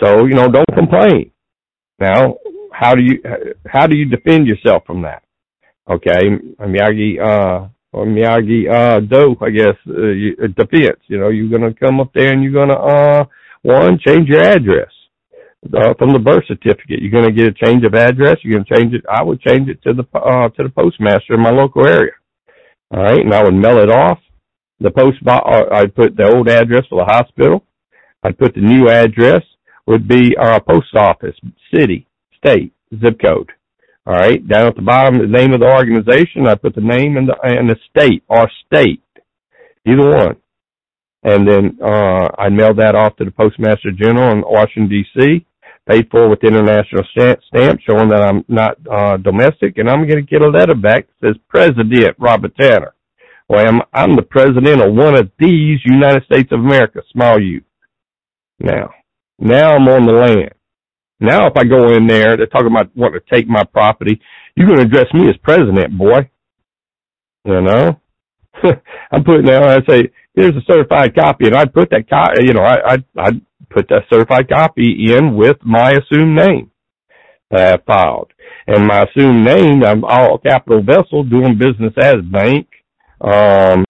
So, 0.03 0.27
you 0.27 0.35
know, 0.35 0.49
don't 0.49 0.75
complain. 0.75 1.31
Now, 2.01 2.39
how 2.73 2.97
do 2.97 3.03
you, 3.03 3.23
how 3.69 3.87
do 3.87 3.97
you 3.97 4.07
defend 4.07 4.49
yourself 4.49 4.83
from 4.85 5.03
that? 5.03 5.23
Okay. 5.89 6.23
Miyagi, 6.59 7.21
uh, 7.23 7.69
or 7.93 8.05
Miyagi, 8.05 8.69
uh, 8.69 8.99
Do, 8.99 9.37
I 9.41 9.51
guess, 9.51 9.77
uh, 9.87 10.09
you, 10.09 10.37
uh, 10.43 10.49
defense. 10.57 10.99
You 11.07 11.21
know, 11.21 11.29
you're 11.29 11.57
to 11.61 11.73
come 11.79 12.01
up 12.01 12.11
there 12.13 12.33
and 12.33 12.43
you're 12.43 12.67
to, 12.67 12.75
uh, 12.75 13.25
one, 13.63 13.97
change 14.05 14.29
your 14.29 14.43
address. 14.43 14.91
Uh, 15.73 15.95
from 15.99 16.13
the 16.13 16.19
birth 16.19 16.43
certificate, 16.49 17.01
you're 17.01 17.13
going 17.13 17.33
to 17.33 17.33
get 17.33 17.47
a 17.47 17.65
change 17.65 17.85
of 17.85 17.95
address. 17.95 18.39
You're 18.43 18.55
going 18.55 18.65
to 18.65 18.75
change 18.75 18.95
it. 18.95 19.05
I 19.09 19.23
would 19.23 19.41
change 19.43 19.69
it 19.69 19.81
to 19.83 19.93
the 19.93 20.05
uh, 20.19 20.49
to 20.49 20.63
the 20.65 20.71
postmaster 20.71 21.35
in 21.35 21.43
my 21.43 21.51
local 21.51 21.87
area. 21.87 22.13
All 22.91 23.03
right, 23.03 23.21
and 23.21 23.35
I 23.35 23.45
would 23.45 23.55
mail 23.55 23.79
it 23.79 23.91
off 23.91 24.19
the 24.81 24.91
post 24.91 25.23
box, 25.25 25.47
I'd 25.73 25.95
put 25.95 26.17
the 26.17 26.25
old 26.35 26.49
address 26.49 26.85
for 26.89 27.05
the 27.05 27.13
hospital. 27.13 27.65
I'd 28.23 28.39
put 28.39 28.55
the 28.55 28.61
new 28.61 28.89
address 28.89 29.43
would 29.87 30.07
be 30.07 30.37
our 30.37 30.61
post 30.63 30.95
office, 30.97 31.35
city, 31.75 32.07
state, 32.37 32.73
zip 33.01 33.21
code. 33.23 33.51
All 34.07 34.15
right. 34.15 34.47
Down 34.47 34.67
at 34.69 34.77
the 34.77 34.83
bottom, 34.83 35.19
the 35.19 35.27
name 35.27 35.53
of 35.53 35.61
the 35.61 35.67
organization. 35.67 36.47
I 36.47 36.55
put 36.55 36.75
the 36.75 36.81
name 36.81 37.17
and 37.17 37.29
the 37.29 37.37
and 37.43 37.69
the 37.69 37.77
state 37.91 38.23
or 38.29 38.51
state, 38.67 39.03
either 39.87 40.09
one. 40.09 40.37
And 41.23 41.47
then 41.47 41.79
uh, 41.85 42.29
I 42.39 42.49
mailed 42.49 42.79
that 42.79 42.95
off 42.95 43.17
to 43.17 43.25
the 43.25 43.31
Postmaster 43.31 43.93
General 43.93 44.33
in 44.33 44.41
Washington 44.41 44.89
D.C. 44.89 45.47
Paid 45.89 46.09
for 46.11 46.29
with 46.29 46.45
international 46.45 47.05
stamp 47.11 47.81
showing 47.87 48.09
that 48.11 48.23
I'm 48.23 48.45
not 48.49 48.79
uh, 48.91 49.17
domestic, 49.17 49.77
and 49.77 49.89
I'm 49.89 50.07
going 50.07 50.25
to 50.25 50.31
get 50.31 50.43
a 50.43 50.49
letter 50.49 50.75
back 50.75 51.07
that 51.21 51.35
says 51.35 51.43
President 51.49 52.17
Robert 52.19 52.55
Tanner. 52.59 52.95
Well, 53.51 53.67
I'm, 53.67 53.83
I'm 53.93 54.15
the 54.15 54.23
president 54.23 54.81
of 54.81 54.95
one 54.95 55.19
of 55.19 55.29
these 55.41 55.81
United 55.85 56.23
States 56.27 56.53
of 56.53 56.61
America, 56.61 57.03
small 57.11 57.43
u. 57.43 57.61
Now, 58.61 58.91
now 59.41 59.75
I'm 59.75 59.89
on 59.89 60.07
the 60.07 60.13
land. 60.13 60.55
Now 61.19 61.49
if 61.49 61.57
I 61.57 61.65
go 61.65 61.93
in 61.93 62.07
there, 62.07 62.37
they're 62.37 62.47
talking 62.47 62.69
about 62.69 62.95
wanting 62.95 63.19
to 63.19 63.35
take 63.35 63.49
my 63.49 63.65
property. 63.65 64.21
You're 64.55 64.69
going 64.69 64.79
to 64.79 64.87
address 64.87 65.13
me 65.13 65.29
as 65.29 65.37
president, 65.43 65.99
boy. 65.99 66.31
You 67.45 67.61
know? 67.61 68.01
I'm 69.11 69.25
putting 69.25 69.47
there, 69.47 69.65
I 69.65 69.81
say, 69.85 70.13
here's 70.33 70.55
a 70.55 70.63
certified 70.71 71.17
copy, 71.17 71.47
and 71.47 71.57
I'd 71.57 71.75
put 71.75 71.91
that 71.91 72.09
copy, 72.09 72.47
you 72.47 72.53
know, 72.53 72.63
I, 72.63 72.93
I'd, 72.93 73.05
I'd 73.19 73.41
put 73.69 73.89
that 73.89 74.05
certified 74.13 74.49
copy 74.49 75.13
in 75.13 75.35
with 75.35 75.57
my 75.65 75.91
assumed 75.91 76.37
name 76.37 76.71
that 77.51 77.81
I 77.81 77.93
filed. 77.93 78.33
And 78.69 78.87
my 78.87 79.07
assumed 79.07 79.45
name, 79.45 79.83
I'm 79.83 80.05
all 80.05 80.39
capital 80.39 80.85
vessel 80.85 81.25
doing 81.25 81.59
business 81.59 81.95
as 82.01 82.23
bank 82.31 82.69
um, 83.21 83.85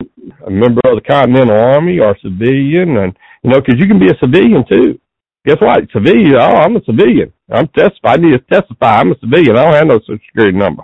a 0.47 0.51
member 0.51 0.81
of 0.87 0.97
the 0.97 1.05
Continental 1.09 1.57
Army 1.57 1.99
or 2.01 2.17
civilian, 2.23 2.97
and 2.97 3.17
you 3.43 3.51
know, 3.51 3.61
because 3.61 3.79
you 3.79 3.87
can 3.87 3.99
be 3.99 4.11
a 4.11 4.19
civilian 4.19 4.65
too. 4.69 4.99
Guess 5.47 5.57
what? 5.61 5.89
Civilian. 5.93 6.35
Oh, 6.35 6.57
I'm 6.57 6.77
a 6.77 6.85
civilian. 6.85 7.33
I'm 7.51 7.69
testify. 7.69 8.15
I 8.15 8.17
need 8.17 8.33
to 8.33 8.39
testify. 8.39 9.01
I'm 9.01 9.13
a 9.13 9.19
civilian. 9.21 9.57
I 9.57 9.65
don't 9.65 9.75
have 9.75 9.87
no 9.87 9.99
social 10.01 10.19
security 10.27 10.57
number. 10.57 10.83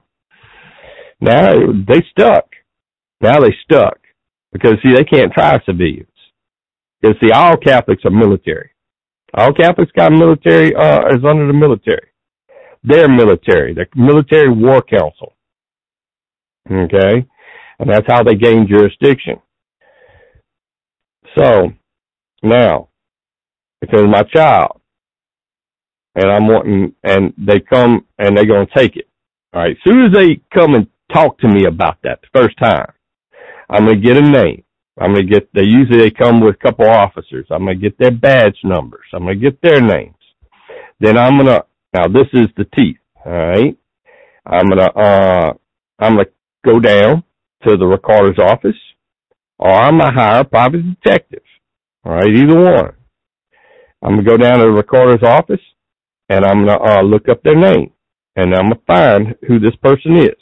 Now 1.21 1.55
they 1.89 2.03
stuck. 2.11 2.47
Now 3.21 3.41
they 3.41 3.55
stuck 3.65 3.99
because 4.53 4.75
see 4.83 4.95
they 4.95 5.05
can't 5.05 5.33
try 5.33 5.59
civilians. 5.65 6.09
Because 7.01 7.17
see 7.21 7.33
all 7.33 7.57
Catholics 7.57 8.05
are 8.05 8.11
military. 8.11 8.71
All 9.35 9.53
Catholics 9.53 9.93
got 9.97 10.13
military 10.13 10.75
uh, 10.75 11.09
is 11.09 11.25
under 11.25 11.47
the 11.47 11.53
military. 11.53 12.09
They're 12.83 13.09
military. 13.09 13.75
The 13.75 13.87
military 13.95 14.51
war 14.51 14.83
council. 14.83 15.35
Okay, 16.71 17.27
and 17.79 17.91
that's 17.91 18.07
how 18.07 18.23
they 18.23 18.35
gain 18.35 18.67
jurisdiction. 18.69 19.41
So 21.37 21.73
now, 22.43 22.89
because 23.81 24.05
my 24.09 24.23
child, 24.23 24.81
and 26.15 26.31
I'm 26.31 26.49
wanting, 26.49 26.95
and 27.05 27.35
they 27.37 27.61
come 27.61 28.07
and 28.19 28.37
they're 28.37 28.47
going 28.47 28.67
to 28.67 28.75
take 28.75 28.97
it. 28.97 29.07
All 29.53 29.63
right. 29.63 29.73
As 29.73 29.77
soon 29.85 30.07
as 30.07 30.13
they 30.13 30.41
come 30.53 30.75
and 30.75 30.87
talk 31.13 31.39
to 31.39 31.49
me 31.49 31.67
about 31.67 31.99
that 32.05 32.21
the 32.23 32.41
first 32.41 32.57
time, 32.59 32.91
I'm 33.69 33.85
going 33.85 34.01
to 34.01 34.07
get 34.07 34.17
a 34.17 34.23
name. 34.23 34.65
I'm 34.99 35.13
going 35.13 35.27
to 35.27 35.33
get, 35.33 35.53
they 35.53 35.65
usually 35.65 35.99
they 35.99 36.11
come 36.11 36.41
with 36.41 36.55
a 36.55 36.59
couple 36.59 36.89
officers. 36.89 37.47
I'm 37.51 37.65
going 37.65 37.79
to 37.79 37.83
get 37.83 37.99
their 37.99 38.11
badge 38.11 38.57
numbers. 38.65 39.05
I'm 39.13 39.25
going 39.25 39.39
to 39.39 39.51
get 39.51 39.61
their 39.61 39.83
names. 39.83 40.15
Then 41.01 41.19
I'm 41.19 41.37
going 41.37 41.49
to, 41.49 41.67
now 41.93 42.09
this 42.09 42.29
is 42.33 42.47
the 42.57 42.65
teeth. 42.75 42.97
All 43.25 43.33
right. 43.33 43.77
I'm 44.47 44.69
going 44.69 44.79
to, 44.79 44.99
uh, 44.99 45.53
I'm 45.99 46.15
going 46.15 46.27
to 46.27 46.33
go 46.65 46.81
down 46.81 47.25
to 47.65 47.77
the 47.77 47.87
recorder's 47.87 48.39
office 48.39 48.77
or 49.59 49.71
I'm 49.71 49.99
going 49.99 50.13
to 50.13 50.21
hire 50.21 50.41
a 50.41 50.45
private 50.45 50.83
detective. 51.01 51.43
All 52.05 52.13
right. 52.13 52.29
Either 52.35 52.61
one. 52.61 52.93
I'm 54.03 54.15
going 54.15 54.25
to 54.25 54.31
go 54.31 54.37
down 54.37 54.59
to 54.59 54.67
the 54.67 54.71
recorder's 54.71 55.23
office 55.23 55.61
and 56.29 56.45
I'm 56.45 56.65
going 56.67 56.79
to 56.79 56.85
uh, 56.85 57.03
look 57.03 57.29
up 57.29 57.43
their 57.43 57.57
name 57.57 57.93
and 58.37 58.55
I'm 58.55 58.71
going 58.71 58.75
to 58.75 58.85
find 58.87 59.35
who 59.49 59.59
this 59.59 59.75
person 59.83 60.17
is 60.17 60.37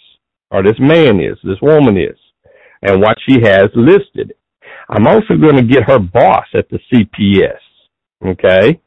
or 0.51 0.63
this 0.63 0.79
man 0.79 1.21
is, 1.21 1.39
this 1.45 1.61
woman 1.63 1.97
is 1.97 2.19
and 2.83 3.01
what 3.01 3.17
she 3.27 3.41
has 3.43 3.69
listed. 3.75 4.35
I'm 4.89 5.07
also 5.07 5.37
going 5.41 5.57
to 5.57 5.63
get 5.63 5.85
her 5.85 5.99
boss 5.99 6.47
at 6.55 6.69
the 6.69 6.79
CPS. 6.93 7.59
Okay. 8.27 8.81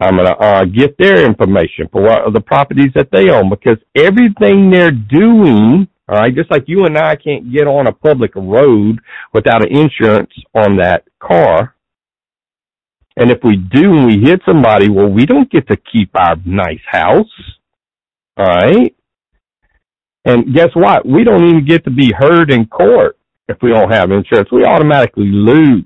I'm 0.00 0.16
going 0.16 0.26
to 0.26 0.36
uh, 0.36 0.64
get 0.64 0.96
their 0.98 1.24
information 1.24 1.88
for 1.90 2.02
what 2.02 2.32
the 2.32 2.40
properties 2.40 2.90
that 2.94 3.08
they 3.12 3.30
own 3.30 3.48
because 3.48 3.78
everything 3.96 4.70
they're 4.70 4.90
doing, 4.90 5.88
all 6.08 6.16
right, 6.16 6.34
just 6.34 6.50
like 6.50 6.64
you 6.66 6.84
and 6.84 6.98
I 6.98 7.16
can't 7.16 7.50
get 7.50 7.66
on 7.66 7.86
a 7.86 7.92
public 7.92 8.34
road 8.36 8.98
without 9.32 9.64
an 9.64 9.74
insurance 9.74 10.32
on 10.54 10.76
that 10.76 11.04
car. 11.18 11.74
And 13.16 13.30
if 13.30 13.38
we 13.42 13.56
do 13.56 13.92
and 13.92 14.06
we 14.06 14.18
hit 14.20 14.40
somebody, 14.44 14.90
well, 14.90 15.08
we 15.08 15.24
don't 15.24 15.50
get 15.50 15.66
to 15.68 15.76
keep 15.76 16.10
our 16.14 16.36
nice 16.44 16.82
house. 16.86 17.30
All 18.36 18.44
right. 18.44 18.94
And 20.26 20.54
guess 20.54 20.70
what? 20.74 21.06
We 21.06 21.24
don't 21.24 21.44
even 21.44 21.64
get 21.64 21.84
to 21.84 21.90
be 21.90 22.12
heard 22.12 22.50
in 22.50 22.66
court 22.66 23.16
if 23.48 23.58
we 23.62 23.70
don't 23.70 23.90
have 23.90 24.10
insurance. 24.10 24.50
We 24.50 24.64
automatically 24.64 25.26
lose. 25.26 25.84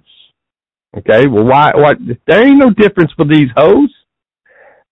Okay. 0.96 1.28
Well, 1.28 1.44
why, 1.44 1.72
what, 1.74 1.98
there 2.26 2.46
ain't 2.46 2.58
no 2.58 2.70
difference 2.70 3.12
for 3.16 3.24
these 3.24 3.48
hoes. 3.56 3.94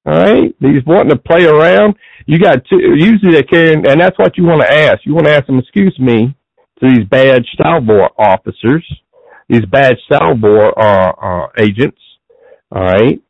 All 0.06 0.16
right. 0.16 0.54
These 0.60 0.84
wanting 0.86 1.10
to 1.10 1.16
play 1.16 1.44
around. 1.44 1.96
You 2.26 2.38
got 2.38 2.64
two, 2.68 2.78
usually 2.96 3.32
they 3.32 3.42
carry, 3.42 3.74
and 3.74 4.00
that's 4.00 4.18
what 4.18 4.36
you 4.36 4.44
want 4.44 4.62
to 4.62 4.72
ask. 4.72 5.00
You 5.04 5.14
want 5.14 5.26
to 5.26 5.34
ask 5.34 5.46
them, 5.46 5.58
excuse 5.58 5.96
me, 5.98 6.34
to 6.80 6.88
these 6.88 7.04
badge 7.08 7.46
salvor 7.60 8.08
officers, 8.18 8.84
these 9.48 9.64
badge 9.66 9.98
salvor, 10.10 10.78
uh, 10.78 11.12
uh, 11.12 11.46
agents. 11.58 12.00
All 12.72 12.82
right. 12.82 13.20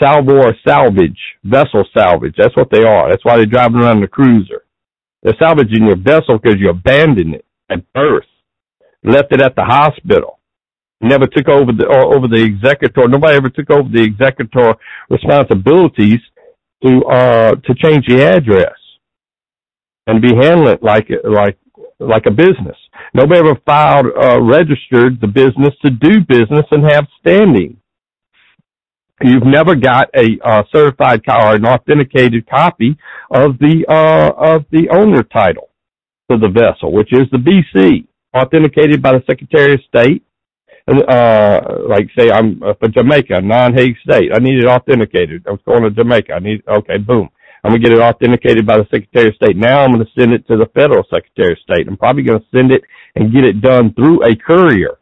Salvor 0.00 0.56
salvage, 0.66 1.18
vessel 1.44 1.84
salvage. 1.96 2.34
That's 2.36 2.56
what 2.56 2.70
they 2.70 2.82
are. 2.82 3.08
That's 3.10 3.24
why 3.24 3.36
they're 3.36 3.46
driving 3.46 3.78
around 3.80 4.00
the 4.00 4.08
cruiser. 4.08 4.64
They're 5.22 5.36
salvaging 5.38 5.86
your 5.86 5.96
vessel 5.96 6.38
because 6.42 6.58
you 6.58 6.70
abandoned 6.70 7.36
it 7.36 7.44
at 7.70 7.92
birth, 7.92 8.26
left 9.04 9.32
it 9.32 9.40
at 9.40 9.54
the 9.54 9.64
hospital, 9.64 10.40
never 11.02 11.26
took 11.26 11.48
over 11.48 11.72
the 11.72 11.86
over 11.86 12.28
the 12.28 12.42
executor. 12.42 13.08
Nobody 13.08 13.36
ever 13.36 13.50
took 13.50 13.70
over 13.70 13.88
the 13.88 14.02
executor 14.02 14.74
responsibilities 15.10 16.20
to 16.84 17.04
uh 17.04 17.54
to 17.54 17.74
change 17.74 18.06
the 18.06 18.22
address 18.24 18.74
and 20.06 20.20
be 20.20 20.34
handling 20.34 20.74
it 20.74 20.82
like 20.82 21.08
like 21.24 21.58
like 21.98 22.26
a 22.26 22.30
business. 22.30 22.76
Nobody 23.14 23.40
ever 23.40 23.60
filed 23.64 24.06
uh, 24.06 24.40
registered 24.40 25.20
the 25.20 25.26
business 25.26 25.74
to 25.82 25.90
do 25.90 26.20
business 26.26 26.66
and 26.70 26.84
have 26.90 27.06
standing. 27.20 27.76
You've 29.22 29.46
never 29.46 29.76
got 29.76 30.10
a 30.16 30.38
uh, 30.44 30.64
certified 30.74 31.22
or 31.28 31.54
an 31.54 31.64
authenticated 31.64 32.48
copy 32.48 32.96
of 33.30 33.58
the 33.58 33.84
uh, 33.88 34.32
of 34.36 34.64
the 34.70 34.88
owner 34.90 35.22
title 35.22 35.70
to 36.30 36.38
the 36.38 36.48
vessel, 36.48 36.92
which 36.92 37.12
is 37.12 37.28
the 37.30 37.38
BC, 37.38 38.06
authenticated 38.36 39.00
by 39.00 39.12
the 39.12 39.22
Secretary 39.28 39.74
of 39.74 39.80
State. 39.86 40.24
Uh, 40.88 41.60
like 41.88 42.08
say 42.18 42.30
I'm 42.30 42.60
for 42.60 42.88
Jamaica, 42.88 43.40
non-Hague 43.40 43.96
state. 44.06 44.30
I 44.34 44.38
need 44.40 44.58
it 44.58 44.66
authenticated. 44.66 45.44
I 45.46 45.52
was 45.52 45.60
going 45.66 45.82
to 45.84 45.90
Jamaica. 45.90 46.34
I 46.34 46.38
need, 46.40 46.62
okay, 46.68 46.98
boom. 46.98 47.28
I'm 47.64 47.70
gonna 47.70 47.82
get 47.82 47.92
it 47.92 48.00
authenticated 48.00 48.66
by 48.66 48.78
the 48.78 48.88
Secretary 48.90 49.28
of 49.28 49.36
State. 49.36 49.56
Now 49.56 49.84
I'm 49.84 49.92
gonna 49.92 50.10
send 50.18 50.32
it 50.32 50.46
to 50.48 50.56
the 50.56 50.66
federal 50.74 51.04
Secretary 51.04 51.52
of 51.52 51.58
State. 51.60 51.86
I'm 51.86 51.96
probably 51.96 52.24
gonna 52.24 52.42
send 52.52 52.72
it 52.72 52.82
and 53.14 53.32
get 53.32 53.44
it 53.44 53.60
done 53.60 53.94
through 53.94 54.24
a 54.24 54.34
courier. 54.34 54.98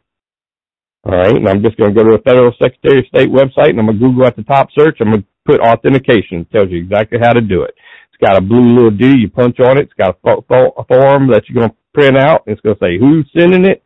All 1.03 1.17
right, 1.17 1.35
and 1.35 1.49
I'm 1.49 1.63
just 1.63 1.77
to 1.77 1.91
go 1.91 2.03
to 2.03 2.17
the 2.17 2.21
Federal 2.23 2.53
Secretary 2.61 2.99
of 2.99 3.07
State 3.07 3.29
website 3.29 3.71
and 3.71 3.79
I'm 3.79 3.87
to 3.87 3.93
Google 3.93 4.25
at 4.25 4.35
the 4.35 4.43
top 4.43 4.69
search. 4.77 4.99
I'm 5.01 5.11
to 5.11 5.23
put 5.45 5.59
authentication. 5.59 6.41
It 6.41 6.51
tells 6.51 6.69
you 6.69 6.77
exactly 6.77 7.17
how 7.19 7.33
to 7.33 7.41
do 7.41 7.63
it. 7.63 7.73
It's 8.13 8.21
got 8.21 8.37
a 8.37 8.41
blue 8.41 8.61
little 8.75 8.91
D. 8.91 9.07
You 9.17 9.29
punch 9.29 9.59
on 9.59 9.79
it. 9.79 9.85
It's 9.89 9.93
got 9.93 10.15
a, 10.23 10.41
fo- 10.47 10.73
a 10.77 10.83
form 10.85 11.31
that 11.31 11.49
you're 11.49 11.57
to 11.71 11.75
print 11.95 12.17
out. 12.17 12.43
It's 12.45 12.61
to 12.61 12.75
say 12.79 12.99
who's 12.99 13.27
sending 13.35 13.65
it, 13.65 13.81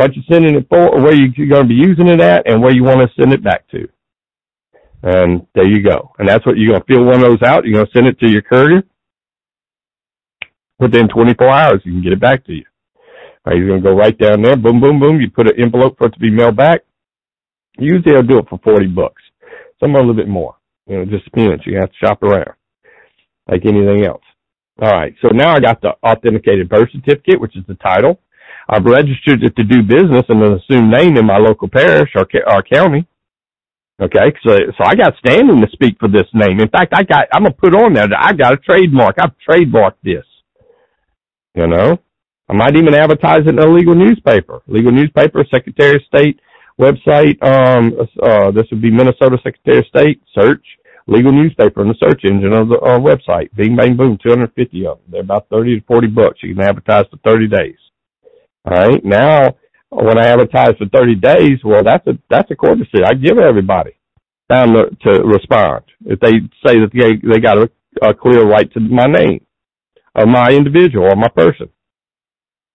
what 0.00 0.14
you're 0.14 0.24
sending 0.30 0.56
it 0.56 0.66
for, 0.68 1.00
where 1.00 1.14
you're 1.14 1.48
going 1.48 1.62
to 1.62 1.68
be 1.68 1.74
using 1.74 2.08
it 2.08 2.20
at, 2.20 2.48
and 2.48 2.62
where 2.62 2.72
you 2.72 2.84
want 2.84 3.00
to 3.00 3.20
send 3.20 3.32
it 3.32 3.42
back 3.44 3.68
to. 3.70 3.88
And 5.02 5.46
there 5.54 5.66
you 5.66 5.82
go. 5.82 6.12
And 6.18 6.28
that's 6.28 6.44
what 6.44 6.56
you're 6.56 6.72
going 6.72 6.82
to 6.82 6.86
fill 6.86 7.04
one 7.04 7.16
of 7.16 7.20
those 7.22 7.42
out. 7.42 7.64
You're 7.64 7.74
going 7.74 7.86
to 7.86 7.92
send 7.92 8.06
it 8.06 8.18
to 8.20 8.30
your 8.30 8.42
courier. 8.42 8.82
Within 10.78 11.08
24 11.08 11.48
hours, 11.48 11.82
you 11.84 11.92
can 11.92 12.02
get 12.02 12.12
it 12.12 12.20
back 12.20 12.44
to 12.46 12.52
you. 12.52 12.64
He's 13.46 13.66
going 13.66 13.82
to 13.82 13.88
go 13.88 13.94
right 13.94 14.16
down 14.16 14.42
there. 14.42 14.56
Boom, 14.56 14.80
boom, 14.80 15.00
boom. 15.00 15.20
You 15.20 15.30
put 15.30 15.48
an 15.48 15.60
envelope 15.60 15.98
for 15.98 16.06
it 16.06 16.12
to 16.12 16.20
be 16.20 16.30
mailed 16.30 16.56
back. 16.56 16.82
Usually 17.78 18.12
they'll 18.12 18.22
do 18.22 18.38
it 18.38 18.48
for 18.48 18.60
40 18.62 18.86
bucks. 18.88 19.22
Some 19.80 19.96
are 19.96 19.98
a 19.98 20.02
little 20.02 20.14
bit 20.14 20.28
more. 20.28 20.56
You 20.86 20.98
know, 20.98 21.04
just 21.04 21.24
depends. 21.24 21.64
You 21.66 21.78
have 21.78 21.90
to 21.90 21.96
shop 21.96 22.22
around 22.22 22.54
like 23.48 23.64
anything 23.64 24.04
else. 24.04 24.22
All 24.80 24.90
right. 24.90 25.14
So 25.22 25.28
now 25.28 25.54
I 25.54 25.60
got 25.60 25.80
the 25.80 25.94
authenticated 26.02 26.68
birth 26.68 26.88
certificate, 26.92 27.40
which 27.40 27.56
is 27.56 27.64
the 27.66 27.74
title. 27.74 28.20
I've 28.72 28.84
registered 28.84 29.42
it 29.42 29.56
to 29.56 29.64
do 29.64 29.82
business 29.82 30.22
in 30.28 30.40
an 30.40 30.54
assumed 30.54 30.92
name 30.92 31.16
in 31.16 31.26
my 31.26 31.38
local 31.38 31.68
parish 31.68 32.10
or, 32.14 32.24
or 32.46 32.62
county. 32.62 33.04
Okay. 34.00 34.32
So, 34.46 34.56
so 34.78 34.84
I 34.84 34.94
got 34.94 35.16
standing 35.18 35.60
to 35.60 35.68
speak 35.72 35.98
for 35.98 36.08
this 36.08 36.28
name. 36.32 36.60
In 36.60 36.68
fact, 36.68 36.94
I 36.94 37.02
got, 37.02 37.26
I'm 37.32 37.44
to 37.44 37.50
put 37.50 37.74
on 37.74 37.94
there 37.94 38.06
that 38.06 38.18
I 38.18 38.32
got 38.32 38.54
a 38.54 38.56
trademark. 38.56 39.16
I've 39.18 39.34
trademarked 39.46 40.00
this. 40.04 40.24
You 41.54 41.66
know, 41.66 41.98
I 42.48 42.52
might 42.52 42.76
even 42.76 42.94
advertise 42.94 43.40
it 43.40 43.48
in 43.48 43.58
a 43.58 43.66
legal 43.66 43.96
newspaper. 43.96 44.62
Legal 44.68 44.92
newspaper, 44.92 45.44
Secretary 45.50 45.96
of 45.96 46.02
State 46.02 46.40
website. 46.80 47.42
Um, 47.42 47.92
uh, 48.22 48.52
this 48.52 48.66
would 48.70 48.80
be 48.80 48.90
Minnesota 48.90 49.36
Secretary 49.42 49.78
of 49.78 49.86
State. 49.86 50.22
Search 50.32 50.64
legal 51.08 51.32
newspaper 51.32 51.82
in 51.82 51.88
the 51.88 51.94
search 51.98 52.22
engine 52.24 52.52
of 52.52 52.68
the 52.68 52.76
uh, 52.76 53.00
website. 53.00 53.52
Bing, 53.56 53.74
bang, 53.74 53.96
boom. 53.96 54.16
250 54.22 54.86
of 54.86 54.98
them. 54.98 55.06
They're 55.10 55.20
about 55.22 55.48
30 55.50 55.80
to 55.80 55.86
40 55.86 56.06
bucks. 56.06 56.38
You 56.42 56.54
can 56.54 56.62
advertise 56.62 57.06
for 57.10 57.16
30 57.24 57.48
days. 57.48 57.76
Right. 58.66 59.04
Now, 59.04 59.56
when 59.90 60.18
I 60.18 60.28
advertise 60.28 60.74
for 60.78 60.88
30 60.92 61.16
days, 61.16 61.58
well, 61.64 61.82
that's 61.84 62.06
a 62.06 62.18
that's 62.30 62.50
a 62.50 62.56
courtesy. 62.56 63.02
I 63.04 63.14
give 63.14 63.38
everybody 63.38 63.92
time 64.50 64.74
to, 64.74 64.90
to 65.04 65.22
respond 65.24 65.84
if 66.06 66.20
they 66.20 66.32
say 66.66 66.78
that 66.80 66.90
they 66.92 67.16
they 67.28 67.40
got 67.40 67.58
a, 67.58 67.70
a 68.02 68.14
clear 68.14 68.44
right 68.46 68.70
to 68.74 68.80
my 68.80 69.06
name, 69.06 69.46
or 70.14 70.26
my 70.26 70.50
individual 70.50 71.06
or 71.06 71.16
my 71.16 71.28
person. 71.28 71.70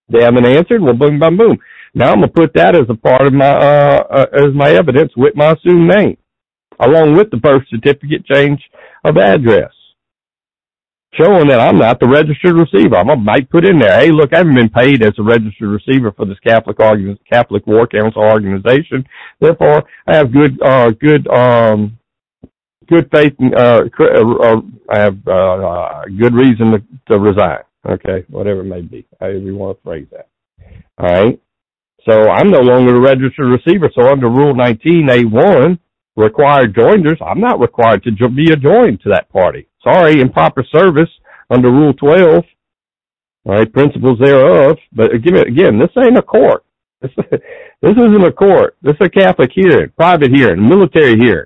They 0.10 0.24
haven't 0.24 0.46
answered. 0.46 0.82
Well, 0.82 0.94
boom, 0.96 1.20
boom, 1.20 1.38
boom. 1.38 1.58
Now 1.94 2.12
I'm 2.12 2.18
gonna 2.22 2.30
put 2.30 2.54
that 2.56 2.76
as 2.76 2.88
a 2.90 2.96
part 2.96 3.28
of 3.28 3.34
my 3.34 3.50
uh, 3.52 4.04
uh 4.12 4.26
as 4.34 4.56
my 4.56 4.72
evidence 4.72 5.14
with 5.18 5.36
my 5.36 5.54
assumed 5.54 5.90
name, 5.96 6.18
along 6.80 7.16
with 7.18 7.32
the 7.32 7.38
birth 7.38 7.64
certificate 7.70 8.26
change 8.26 8.62
of 9.06 9.18
address, 9.18 9.72
showing 11.18 11.48
that 11.48 11.60
I'm 11.60 11.78
not 11.78 12.00
the 12.00 12.08
registered 12.08 12.56
receiver. 12.56 12.96
I'm 12.96 13.24
might 13.24 13.50
put 13.50 13.66
in 13.66 13.80
there, 13.80 14.00
hey, 14.00 14.12
look, 14.12 14.34
I 14.34 14.38
haven't 14.40 14.56
been 14.56 14.70
paid 14.70 15.04
as 15.06 15.14
a 15.18 15.24
registered 15.24 15.70
receiver 15.70 16.12
for 16.12 16.26
this 16.26 16.40
Catholic 16.40 16.78
Catholic 17.32 17.66
War 17.68 17.88
Council 17.88 18.22
organization. 18.22 19.06
Therefore, 19.40 19.84
I 20.08 20.16
have 20.16 20.32
good 20.32 20.62
uh 20.62 20.92
good 20.92 21.28
um 21.28 21.98
good 22.88 23.10
faith 23.12 23.34
uh, 23.58 23.82
uh, 24.00 24.34
uh 24.44 24.62
I 24.90 25.00
have 25.00 25.18
uh, 25.28 25.32
uh, 25.32 26.06
good 26.06 26.34
reason 26.34 26.72
to, 26.72 26.84
to 27.10 27.20
resign. 27.20 27.64
Okay, 27.88 28.26
whatever 28.30 28.62
it 28.62 28.66
may 28.66 28.82
be, 28.82 29.06
however 29.20 29.40
you 29.40 29.56
want 29.56 29.78
to 29.78 29.84
phrase 29.84 30.08
that. 30.12 30.28
All 30.98 31.08
right. 31.08 31.42
So 32.10 32.30
I'm 32.30 32.52
no 32.52 32.60
longer 32.60 32.96
a 32.96 33.00
registered 33.00 33.48
receiver. 33.48 33.90
So 33.96 34.08
under 34.08 34.30
Rule 34.30 34.54
19A1, 34.54 35.80
required 36.16 36.76
joiners. 36.76 37.20
I'm 37.26 37.40
not 37.40 37.60
required 37.60 38.04
to 38.04 38.12
jo- 38.12 38.30
be 38.30 38.52
adjoined 38.52 39.02
to 39.02 39.10
that 39.10 39.30
party. 39.30 39.68
Sorry, 39.84 40.22
improper 40.22 40.64
service 40.74 41.10
under 41.50 41.72
Rule 41.72 41.94
12. 41.94 42.44
All 43.46 43.54
right, 43.54 43.72
principles 43.72 44.20
thereof. 44.24 44.78
But 44.92 45.14
again, 45.14 45.38
again, 45.48 45.80
this 45.80 45.92
ain't 45.98 46.18
a 46.18 46.22
court. 46.22 46.64
This, 47.02 47.12
this 47.82 47.92
isn't 47.92 48.24
a 48.26 48.32
court. 48.32 48.78
This 48.82 48.96
is 49.00 49.08
a 49.08 49.10
Catholic 49.10 49.52
hearing, 49.54 49.92
private 49.96 50.32
hearing, 50.34 50.68
military 50.68 51.18
hearing. 51.20 51.46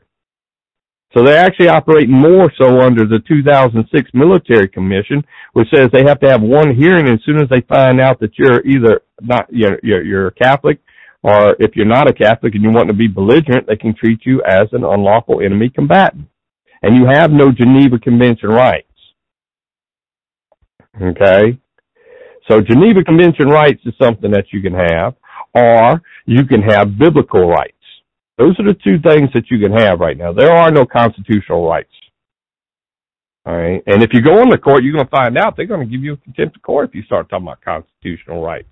So 1.14 1.24
they 1.24 1.36
actually 1.36 1.70
operate 1.70 2.08
more 2.08 2.52
so 2.62 2.82
under 2.82 3.06
the 3.06 3.20
2006 3.28 4.12
Military 4.14 4.68
Commission, 4.68 5.24
which 5.54 5.68
says 5.74 5.90
they 5.92 6.04
have 6.06 6.20
to 6.20 6.30
have 6.30 6.42
one 6.42 6.76
hearing 6.76 7.08
as 7.08 7.20
soon 7.26 7.42
as 7.42 7.50
they 7.50 7.62
find 7.62 8.00
out 8.00 8.20
that 8.20 8.38
you're 8.38 8.66
either 8.66 9.02
not 9.22 9.48
you're 9.52 9.80
you're, 9.82 10.04
you're 10.04 10.28
a 10.28 10.34
Catholic, 10.34 10.80
or 11.24 11.56
if 11.60 11.76
you're 11.76 11.86
not 11.86 12.10
a 12.10 12.14
Catholic 12.14 12.56
and 12.56 12.64
you 12.64 12.72
want 12.72 12.88
to 12.88 12.94
be 12.94 13.08
belligerent, 13.08 13.68
they 13.68 13.76
can 13.76 13.94
treat 13.94 14.26
you 14.26 14.42
as 14.44 14.68
an 14.72 14.84
unlawful 14.84 15.42
enemy 15.42 15.70
combatant, 15.70 16.28
and 16.82 16.96
you 16.96 17.06
have 17.06 17.32
no 17.32 17.52
Geneva 17.52 18.00
Convention 18.00 18.50
rights. 18.50 18.86
Okay, 21.02 21.58
so 22.48 22.62
Geneva 22.62 23.04
Convention 23.04 23.48
rights 23.48 23.82
is 23.86 23.94
something 24.02 24.32
that 24.32 24.52
you 24.52 24.62
can 24.62 24.74
have, 24.74 25.16
or 25.54 26.02
you 26.26 26.46
can 26.46 26.62
have 26.62 26.98
biblical 26.98 27.48
rights. 27.48 27.74
Those 28.38 28.58
are 28.60 28.66
the 28.66 28.80
two 28.84 29.00
things 29.00 29.30
that 29.34 29.52
you 29.52 29.60
can 29.60 29.78
have 29.78 30.00
right 30.00 30.18
now. 30.18 30.32
There 30.32 30.52
are 30.52 30.72
no 30.72 30.86
constitutional 30.86 31.68
rights. 31.68 31.92
All 33.46 33.56
right. 33.56 33.84
And 33.88 34.02
if 34.04 34.12
you 34.14 34.22
go 34.22 34.42
in 34.42 34.50
the 34.50 34.58
court, 34.58 34.84
you're 34.84 34.94
going 34.94 35.06
to 35.06 35.12
find 35.12 35.38
out 35.38 35.58
they're 35.58 35.66
going 35.66 35.86
to 35.86 35.92
give 35.92 36.04
you 36.04 36.14
a 36.14 36.18
contempt 36.18 36.56
of 36.56 36.62
court 36.62 36.90
if 36.90 36.96
you 36.96 37.04
start 37.04 37.30
talking 37.30 37.48
about 37.48 37.62
constitutional 37.62 38.44
rights. 38.44 38.70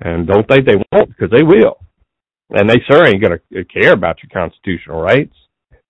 And 0.00 0.26
don't 0.26 0.46
think 0.48 0.66
they 0.66 0.76
won't 0.92 1.08
because 1.08 1.30
they 1.30 1.42
will. 1.42 1.78
And 2.50 2.68
they 2.68 2.80
sure 2.88 3.04
ain't 3.04 3.22
going 3.22 3.38
to 3.52 3.64
care 3.64 3.92
about 3.92 4.18
your 4.22 4.30
constitutional 4.32 5.00
rights. 5.00 5.34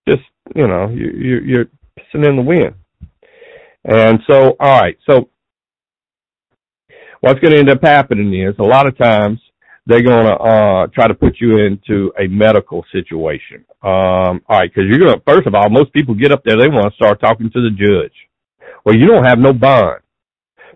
Just, 0.09 0.23
you 0.57 0.67
know, 0.67 0.89
you, 0.89 1.11
you, 1.11 1.39
you're 1.41 1.65
pissing 1.99 2.27
in 2.27 2.37
the 2.37 2.43
wind. 2.43 2.75
And 3.85 4.21
so, 4.29 4.57
all 4.59 4.81
right. 4.81 4.99
So 5.09 5.29
what's 7.21 7.41
going 7.41 7.53
to 7.53 7.59
end 7.59 7.71
up 7.71 7.83
happening 7.83 8.35
is 8.35 8.55
a 8.59 8.63
lot 8.63 8.87
of 8.87 8.97
times 8.99 9.41
they're 9.87 10.03
going 10.03 10.27
to 10.27 10.35
uh, 10.35 10.87
try 10.89 11.07
to 11.07 11.15
put 11.15 11.37
you 11.41 11.59
into 11.59 12.13
a 12.19 12.27
medical 12.29 12.85
situation. 12.93 13.65
Um, 13.83 14.43
all 14.49 14.59
right, 14.59 14.71
because 14.73 14.89
you're 14.89 14.99
going 14.99 15.15
to, 15.15 15.23
first 15.27 15.47
of 15.47 15.55
all, 15.55 15.71
most 15.71 15.93
people 15.93 16.15
get 16.15 16.33
up 16.33 16.43
there, 16.45 16.59
they 16.59 16.69
want 16.69 16.93
to 16.93 16.97
start 16.97 17.21
talking 17.21 17.51
to 17.51 17.61
the 17.61 17.71
judge. 17.71 18.13
Well, 18.85 18.97
you 18.97 19.07
don't 19.07 19.25
have 19.25 19.39
no 19.39 19.53
bond. 19.53 20.01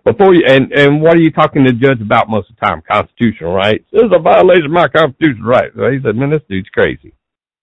Before 0.05 0.33
you, 0.35 0.43
and, 0.45 0.71
and 0.73 1.01
what 1.01 1.15
are 1.15 1.21
you 1.21 1.31
talking 1.31 1.63
to 1.63 1.71
the 1.71 1.77
judge 1.77 2.01
about 2.01 2.29
most 2.29 2.49
of 2.49 2.57
the 2.57 2.65
time? 2.65 2.81
Constitutional 2.89 3.53
rights. 3.53 3.85
This 3.91 4.03
is 4.03 4.11
a 4.13 4.21
violation 4.21 4.65
of 4.65 4.71
my 4.71 4.87
constitutional 4.89 5.47
rights. 5.47 5.73
So 5.77 5.89
he 5.89 5.99
said, 6.03 6.15
man, 6.15 6.29
this 6.29 6.41
dude's 6.49 6.69
crazy. 6.69 7.13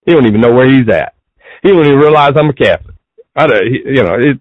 He 0.06 0.12
don't 0.12 0.26
even 0.26 0.40
know 0.40 0.52
where 0.52 0.70
he's 0.70 0.88
at. 0.88 1.14
He 1.62 1.68
don't 1.68 1.84
even 1.84 1.98
realize 1.98 2.32
I'm 2.36 2.48
a 2.48 2.54
Catholic. 2.54 2.96
I 3.36 3.46
don't, 3.46 3.66
you 3.66 4.02
know, 4.02 4.14
it, 4.18 4.40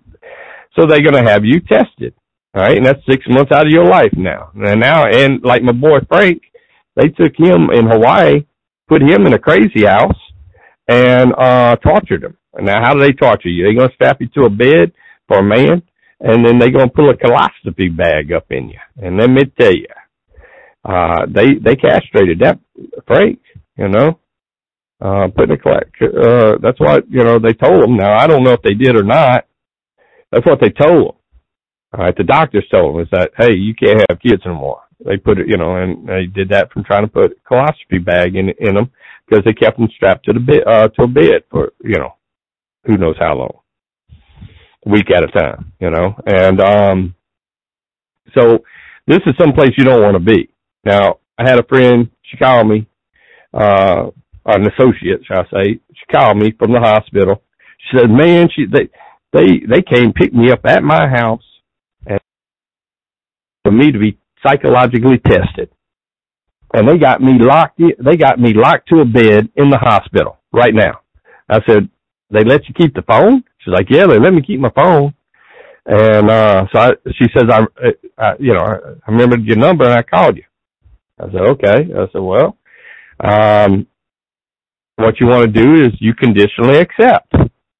so 0.78 0.86
they're 0.86 1.04
going 1.04 1.24
to 1.24 1.30
have 1.30 1.44
you 1.44 1.60
tested. 1.60 2.14
All 2.56 2.62
right. 2.64 2.78
And 2.78 2.86
that's 2.86 3.06
six 3.10 3.26
months 3.28 3.52
out 3.52 3.66
of 3.66 3.72
your 3.72 3.86
life 3.86 4.14
now. 4.16 4.52
And 4.56 4.80
now, 4.80 5.06
and 5.06 5.44
like 5.44 5.62
my 5.62 5.74
boy 5.74 6.00
Frank, 6.08 6.42
they 6.96 7.10
took 7.10 7.34
him 7.38 7.70
in 7.72 7.86
Hawaii, 7.86 8.46
put 8.88 9.02
him 9.02 9.28
in 9.28 9.34
a 9.34 9.40
crazy 9.40 9.86
house, 9.86 10.18
and 10.88 11.34
uh 11.38 11.76
tortured 11.78 12.24
him. 12.24 12.38
Now, 12.60 12.82
how 12.84 12.94
do 12.94 13.02
they 13.02 13.12
torture 13.14 13.50
you? 13.50 13.64
They're 13.64 13.76
going 13.76 13.90
to 13.90 13.96
strap 13.96 14.20
you 14.22 14.28
to 14.30 14.46
a 14.46 14.50
bed 14.50 14.92
for 15.28 15.40
a 15.40 15.44
man, 15.44 15.84
and 16.20 16.46
then 16.46 16.60
they're 16.60 16.72
to 16.72 16.88
pull 16.90 17.10
a 17.10 17.16
colostomy 17.16 17.96
bag 17.96 18.32
up 18.32 18.52
in 18.52 18.70
you. 18.70 18.80
And 19.02 19.18
let 19.18 19.30
me 19.30 19.44
tell 19.60 19.74
you, 19.74 19.88
uh, 20.84 21.26
they 21.28 21.56
they 21.56 21.76
castrated 21.76 22.40
that 22.40 22.60
freak, 23.08 23.42
you 23.78 23.90
know, 23.90 24.20
uh, 25.02 25.28
putting 25.36 25.58
a 25.58 25.70
uh, 25.70 26.58
that's 26.62 26.80
what 26.80 27.10
you 27.10 27.24
know 27.24 27.40
they 27.40 27.54
told 27.54 27.84
him. 27.84 27.98
Now 27.98 28.18
I 28.18 28.28
don't 28.28 28.44
know 28.44 28.54
if 28.54 28.62
they 28.62 28.74
did 28.74 28.96
or 28.96 29.04
not. 29.04 29.46
That's 30.32 30.46
what 30.46 30.60
they 30.62 30.70
told 30.70 31.08
him. 31.08 31.16
All 31.92 32.06
right, 32.06 32.16
the 32.16 32.24
doctors 32.24 32.68
told 32.72 32.96
him 32.96 33.02
is 33.02 33.10
that 33.12 33.32
hey, 33.38 33.54
you 33.54 33.74
can't 33.74 34.04
have 34.10 34.20
kids 34.22 34.44
anymore 34.46 34.82
they 35.06 35.18
put 35.18 35.40
it, 35.40 35.48
you 35.48 35.58
know, 35.58 35.76
and 35.76 36.08
they 36.08 36.26
did 36.26 36.50
that 36.50 36.72
from 36.72 36.84
trying 36.84 37.04
to 37.04 37.12
put 37.12 37.32
a 37.32 37.54
colostomy 37.54 38.04
bag 38.04 38.36
in 38.36 38.50
in 38.60 38.76
them 38.76 38.92
because 39.28 39.44
they 39.46 39.54
kept 39.54 39.78
them 39.78 39.90
strapped 39.96 40.26
to 40.26 40.34
the 40.34 40.40
bed 40.40 40.64
uh, 40.68 40.88
to 40.90 41.04
a 41.04 41.08
bed 41.08 41.44
for 41.50 41.72
you 41.84 41.98
know 41.98 42.16
who 42.86 42.98
knows 42.98 43.16
how 43.20 43.36
long, 43.36 43.60
week 44.86 45.12
at 45.12 45.24
a 45.24 45.28
time, 45.28 45.74
you 45.80 45.90
know, 45.90 46.16
and 46.26 46.62
um, 46.62 47.16
so 48.38 48.60
this 49.08 49.20
is 49.26 49.34
someplace 49.40 49.72
you 49.78 49.84
don't 49.84 50.02
want 50.02 50.16
to 50.16 50.20
be. 50.20 50.50
Now, 50.86 51.20
I 51.38 51.50
had 51.50 51.60
a 51.60 51.64
friend, 51.64 52.10
she 52.24 52.38
called 52.38 52.68
me, 52.68 52.88
uh, 53.54 54.08
an 54.46 54.68
associate, 54.68 55.22
shall 55.26 55.40
I 55.40 55.64
say, 55.64 55.80
she 55.94 56.06
called 56.16 56.38
me 56.38 56.52
from 56.58 56.72
the 56.72 56.80
hospital. 56.80 57.44
She 57.80 57.98
said, 57.98 58.10
"Man, 58.10 58.50
she 58.56 58.66
they 58.66 58.90
they 59.34 59.60
they 59.68 59.82
came 59.82 60.14
pick 60.14 60.34
me 60.34 60.52
up 60.52 60.62
at 60.66 60.84
my 60.84 61.08
house 61.08 61.44
and 62.06 62.20
for 63.64 63.72
me 63.72 63.92
to 63.92 64.00
be 64.00 64.18
psychologically 64.46 65.20
tested. 65.20 65.70
And 66.74 66.88
they 66.88 66.98
got 66.98 67.22
me 67.22 67.34
locked, 67.40 67.80
in, 67.80 67.92
they 68.04 68.16
got 68.16 68.40
me 68.40 68.54
locked 68.54 68.90
to 68.90 69.02
a 69.02 69.06
bed 69.06 69.50
in 69.56 69.70
the 69.70 69.78
hospital 69.78 70.38
right 70.54 70.74
now. 70.74 71.02
I 71.50 71.60
said, 71.68 71.90
they 72.32 72.44
let 72.44 72.68
you 72.68 72.76
keep 72.76 72.94
the 72.94 73.02
phone? 73.02 73.44
She's 73.60 73.74
like, 73.74 73.88
yeah, 73.90 74.08
they 74.08 74.20
let 74.20 74.34
me 74.34 74.42
keep 74.42 74.60
my 74.60 74.72
phone. 74.72 75.14
And, 75.86 76.30
uh, 76.30 76.66
so 76.72 76.80
I, 76.80 76.90
she 77.14 77.26
says, 77.36 77.50
I, 77.50 77.62
I, 78.18 78.34
you 78.40 78.54
know, 78.54 78.64
I 78.64 79.12
remembered 79.12 79.44
your 79.46 79.58
number 79.58 79.86
and 79.86 79.94
I 79.94 80.04
called 80.04 80.38
you. 80.38 80.44
I 81.20 81.26
said, 81.32 81.42
okay. 81.42 81.90
I 81.94 82.06
said, 82.12 82.22
well, 82.22 82.58
um, 83.20 83.88
what 84.96 85.20
you 85.20 85.28
want 85.28 85.54
to 85.54 85.66
do 85.66 85.86
is 85.86 85.92
you 86.00 86.14
conditionally 86.14 86.78
accept. 86.78 87.34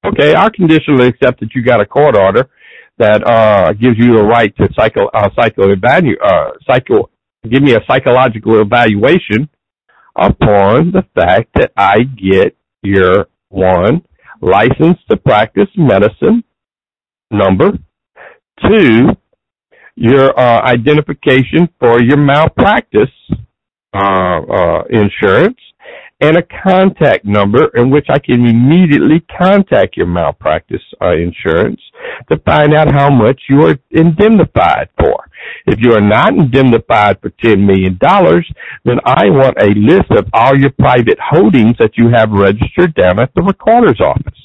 Okay, 0.04 0.34
I 0.34 0.48
conditionally 0.54 1.08
accept 1.08 1.40
that 1.40 1.54
you 1.54 1.62
got 1.62 1.80
a 1.80 1.86
court 1.86 2.16
order 2.16 2.48
that 2.98 3.26
uh, 3.26 3.72
gives 3.74 3.96
you 3.98 4.16
the 4.16 4.22
right 4.22 4.54
to 4.56 4.68
psycho 4.74 5.06
uh, 5.08 5.28
psycho 5.38 5.74
evalu 5.74 6.12
uh, 6.22 6.50
psycho 6.66 7.10
give 7.50 7.62
me 7.62 7.74
a 7.74 7.80
psychological 7.86 8.60
evaluation 8.60 9.48
upon 10.16 10.92
the 10.92 11.02
fact 11.14 11.48
that 11.54 11.72
I 11.76 12.02
get 12.02 12.56
your 12.82 13.28
one 13.48 14.02
license 14.40 14.98
to 15.10 15.16
practice 15.16 15.68
medicine 15.76 16.42
number 17.30 17.72
two 18.62 19.08
your 19.96 20.38
uh, 20.38 20.62
identification 20.62 21.68
for 21.78 22.00
your 22.00 22.16
malpractice 22.16 23.10
uh, 23.92 24.40
uh, 24.40 24.82
insurance 24.90 25.58
and 26.20 26.36
a 26.36 26.42
contact 26.62 27.24
number 27.24 27.70
in 27.76 27.90
which 27.90 28.06
I 28.10 28.18
can 28.18 28.46
immediately 28.46 29.24
contact 29.38 29.96
your 29.96 30.06
malpractice 30.06 30.82
uh, 31.02 31.12
insurance 31.12 31.80
to 32.30 32.38
find 32.46 32.74
out 32.74 32.92
how 32.92 33.10
much 33.10 33.40
you 33.48 33.62
are 33.62 33.78
indemnified 33.90 34.88
for. 34.98 35.24
If 35.66 35.80
you 35.80 35.94
are 35.94 36.00
not 36.00 36.34
indemnified 36.34 37.20
for 37.20 37.30
$10 37.30 37.66
million, 37.66 37.98
then 38.84 38.98
I 39.04 39.30
want 39.30 39.56
a 39.60 39.68
list 39.76 40.10
of 40.10 40.26
all 40.32 40.58
your 40.58 40.70
private 40.70 41.18
holdings 41.20 41.76
that 41.78 41.96
you 41.96 42.08
have 42.08 42.30
registered 42.30 42.94
down 42.94 43.20
at 43.20 43.30
the 43.34 43.42
recorder's 43.42 44.00
office. 44.00 44.38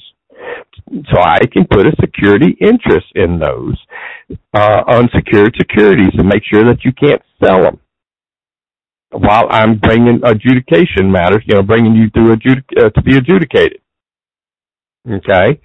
So 1.10 1.20
I 1.20 1.40
can 1.52 1.66
put 1.68 1.86
a 1.86 1.92
security 2.00 2.56
interest 2.60 3.06
in 3.14 3.40
those 3.40 3.76
uh, 4.54 4.82
unsecured 4.88 5.54
securities 5.56 6.12
and 6.16 6.28
make 6.28 6.42
sure 6.44 6.64
that 6.64 6.84
you 6.84 6.92
can't 6.92 7.22
sell 7.42 7.62
them 7.62 7.80
while 9.10 9.46
I'm 9.50 9.78
bringing 9.78 10.20
adjudication 10.24 11.10
matters, 11.10 11.42
you 11.46 11.54
know, 11.54 11.62
bringing 11.62 11.94
you 11.94 12.10
through 12.10 12.36
adjudic- 12.36 12.84
uh, 12.84 12.90
to 12.90 13.02
be 13.02 13.16
adjudicated. 13.16 13.80
Okay, 15.08 15.60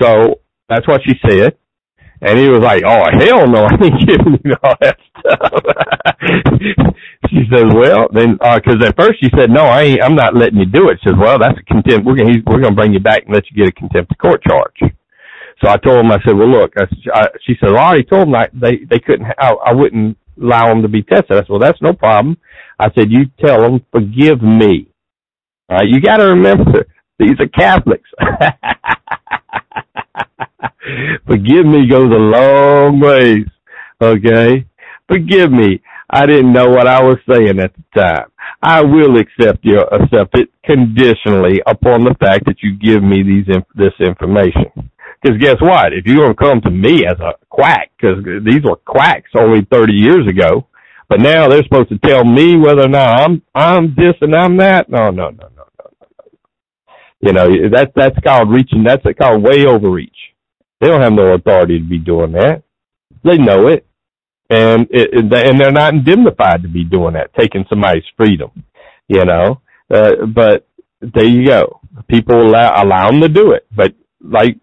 so 0.00 0.40
that's 0.68 0.86
what 0.88 1.00
she 1.06 1.14
said, 1.28 1.56
and 2.22 2.38
he 2.38 2.48
was 2.48 2.60
like, 2.60 2.82
"Oh 2.86 3.04
hell 3.18 3.46
no, 3.48 3.64
I 3.70 3.74
ain't 3.84 4.08
giving 4.08 4.38
you 4.44 4.54
all 4.62 4.76
that 4.80 4.98
stuff." 5.20 5.52
she 7.30 7.42
says, 7.52 7.66
"Well, 7.74 8.08
then, 8.12 8.34
because 8.34 8.78
uh, 8.82 8.88
at 8.88 8.96
first 8.98 9.20
she 9.20 9.30
said, 9.38 9.50
no, 9.50 9.64
I 9.64 9.82
ain't, 9.82 10.02
I'm 10.04 10.16
not 10.16 10.36
letting 10.36 10.58
you 10.58 10.66
do 10.66 10.90
it." 10.90 10.98
She 11.02 11.10
says, 11.10 11.18
"Well, 11.20 11.38
that's 11.38 11.58
a 11.58 11.64
contempt. 11.64 12.06
We're 12.06 12.16
gonna 12.16 12.38
we're 12.46 12.60
gonna 12.62 12.74
bring 12.76 12.92
you 12.94 13.00
back 13.00 13.24
and 13.26 13.34
let 13.34 13.44
you 13.50 13.56
get 13.56 13.68
a 13.68 13.72
contempt 13.78 14.12
of 14.12 14.18
court 14.18 14.42
charge." 14.44 14.92
So 15.62 15.68
I 15.70 15.76
told 15.78 15.98
him, 16.04 16.12
I 16.12 16.18
said, 16.26 16.36
"Well, 16.36 16.48
look," 16.50 16.72
I, 16.78 16.84
I, 17.14 17.26
she 17.46 17.54
said, 17.60 17.70
well, 17.72 17.78
"I 17.78 17.88
already 17.88 18.04
told 18.04 18.28
them 18.28 18.34
I, 18.36 18.48
they 18.54 18.84
they 18.90 18.98
couldn't. 19.00 19.26
I, 19.38 19.52
I 19.66 19.72
wouldn't 19.72 20.16
allow 20.40 20.68
them 20.68 20.82
to 20.82 20.88
be 20.88 21.02
tested." 21.02 21.32
I 21.32 21.40
said, 21.40 21.50
"Well, 21.50 21.60
that's 21.60 21.82
no 21.82 21.92
problem." 21.94 22.38
I 22.80 22.90
said, 22.94 23.10
you 23.12 23.26
tell 23.44 23.60
them, 23.60 23.84
forgive 23.92 24.42
me. 24.42 24.88
All 25.68 25.78
right, 25.78 25.88
you 25.88 26.00
got 26.00 26.18
to 26.18 26.26
remember, 26.28 26.86
these 27.18 27.38
are 27.40 27.48
Catholics. 27.48 28.10
Forgive 31.26 31.66
me 31.66 31.88
goes 31.88 32.10
a 32.10 32.18
long 32.18 33.00
ways. 33.00 33.46
Okay? 34.00 34.66
Forgive 35.08 35.50
me. 35.50 35.80
I 36.08 36.26
didn't 36.26 36.52
know 36.52 36.68
what 36.68 36.86
I 36.88 37.02
was 37.02 37.18
saying 37.30 37.60
at 37.60 37.72
the 37.74 38.00
time. 38.00 38.30
I 38.62 38.82
will 38.82 39.18
accept 39.18 39.64
your 39.64 39.82
accept 39.92 40.36
it 40.36 40.50
conditionally 40.64 41.60
upon 41.66 42.04
the 42.04 42.14
fact 42.20 42.46
that 42.46 42.62
you 42.62 42.76
give 42.76 43.02
me 43.02 43.22
these 43.22 43.46
this 43.74 43.94
information. 44.00 44.90
Because 45.22 45.38
guess 45.38 45.56
what? 45.60 45.92
If 45.92 46.06
you're 46.06 46.28
to 46.28 46.34
come 46.34 46.60
to 46.62 46.70
me 46.70 47.04
as 47.06 47.18
a 47.20 47.34
quack, 47.48 47.90
because 47.96 48.24
these 48.44 48.62
were 48.64 48.76
quacks 48.76 49.30
only 49.36 49.66
30 49.70 49.92
years 49.92 50.26
ago, 50.28 50.66
but 51.08 51.20
now 51.20 51.48
they're 51.48 51.62
supposed 51.62 51.90
to 51.90 51.98
tell 51.98 52.24
me 52.24 52.56
whether 52.56 52.82
or 52.82 52.88
not 52.88 53.20
I'm 53.20 53.42
I'm 53.54 53.94
this 53.94 54.14
and 54.20 54.34
I'm 54.34 54.56
that. 54.58 54.88
No, 54.88 55.10
no, 55.10 55.30
no, 55.30 55.48
no, 55.56 55.64
no, 55.78 55.86
no. 56.18 56.26
You 57.20 57.32
know, 57.32 57.48
that's 57.72 57.92
that's 57.94 58.18
called 58.24 58.50
reaching. 58.50 58.84
That's 58.84 59.02
called 59.18 59.42
way 59.42 59.64
overreach. 59.66 60.29
They 60.80 60.88
don't 60.88 61.02
have 61.02 61.12
no 61.12 61.34
authority 61.34 61.78
to 61.78 61.84
be 61.84 61.98
doing 61.98 62.32
that. 62.32 62.62
They 63.24 63.36
know 63.38 63.68
it, 63.68 63.86
and 64.48 64.86
it, 64.90 65.10
and 65.14 65.60
they're 65.60 65.72
not 65.72 65.94
indemnified 65.94 66.62
to 66.62 66.68
be 66.68 66.84
doing 66.84 67.14
that, 67.14 67.34
taking 67.38 67.64
somebody's 67.68 68.04
freedom. 68.16 68.50
You 69.08 69.24
know, 69.24 69.60
uh, 69.92 70.26
but 70.26 70.66
there 71.00 71.26
you 71.26 71.46
go. 71.46 71.80
People 72.08 72.40
allow 72.40 72.82
allow 72.82 73.10
them 73.10 73.20
to 73.20 73.28
do 73.28 73.52
it, 73.52 73.66
but 73.74 73.92
like 74.22 74.56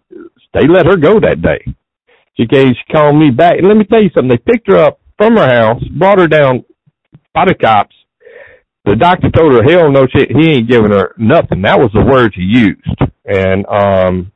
they 0.54 0.66
let 0.66 0.86
her 0.86 0.96
go 0.96 1.20
that 1.20 1.42
day. 1.42 1.64
She 2.36 2.46
came, 2.46 2.68
she 2.68 2.92
called 2.92 3.16
me 3.16 3.30
back, 3.30 3.58
and 3.58 3.66
let 3.66 3.76
me 3.76 3.84
tell 3.84 4.02
you 4.02 4.10
something. 4.14 4.30
They 4.30 4.52
picked 4.52 4.68
her 4.68 4.78
up 4.78 5.00
from 5.16 5.36
her 5.36 5.48
house, 5.48 5.82
brought 5.96 6.18
her 6.18 6.28
down 6.28 6.64
by 7.34 7.46
the 7.46 7.54
cops. 7.54 7.94
The 8.84 8.96
doctor 8.96 9.30
told 9.30 9.52
her, 9.52 9.62
"Hell 9.62 9.90
no, 9.90 10.06
she, 10.06 10.26
he 10.32 10.52
ain't 10.52 10.70
giving 10.70 10.92
her 10.92 11.14
nothing." 11.18 11.62
That 11.62 11.78
was 11.78 11.90
the 11.92 12.04
words 12.04 12.34
he 12.34 12.42
used, 12.42 12.86
and 13.24 13.66
um, 13.66 14.32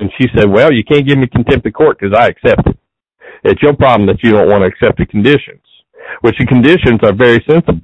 and 0.00 0.10
she 0.18 0.28
said, 0.36 0.50
"Well, 0.50 0.72
you 0.72 0.84
can't 0.84 1.06
give 1.06 1.18
me 1.18 1.26
contempt 1.26 1.66
of 1.66 1.72
court 1.72 1.98
because 2.00 2.16
I 2.16 2.28
accept 2.28 2.66
it. 2.66 2.78
It's 3.44 3.62
your 3.62 3.74
problem 3.74 4.06
that 4.08 4.22
you 4.22 4.32
don't 4.32 4.48
want 4.48 4.62
to 4.62 4.68
accept 4.68 4.98
the 4.98 5.06
conditions, 5.06 5.62
which 6.20 6.36
the 6.38 6.46
conditions 6.46 7.00
are 7.02 7.14
very 7.14 7.44
sensible. 7.48 7.80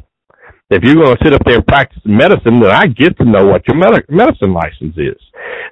If 0.68 0.82
you're 0.82 0.96
going 0.96 1.16
to 1.16 1.24
sit 1.24 1.32
up 1.32 1.42
there 1.46 1.56
and 1.56 1.66
practice 1.66 2.02
medicine, 2.04 2.58
then 2.60 2.72
I 2.72 2.86
get 2.88 3.16
to 3.18 3.24
know 3.24 3.46
what 3.46 3.62
your 3.68 3.76
med- 3.76 4.04
medicine 4.08 4.52
license 4.52 4.96
is. 4.96 5.20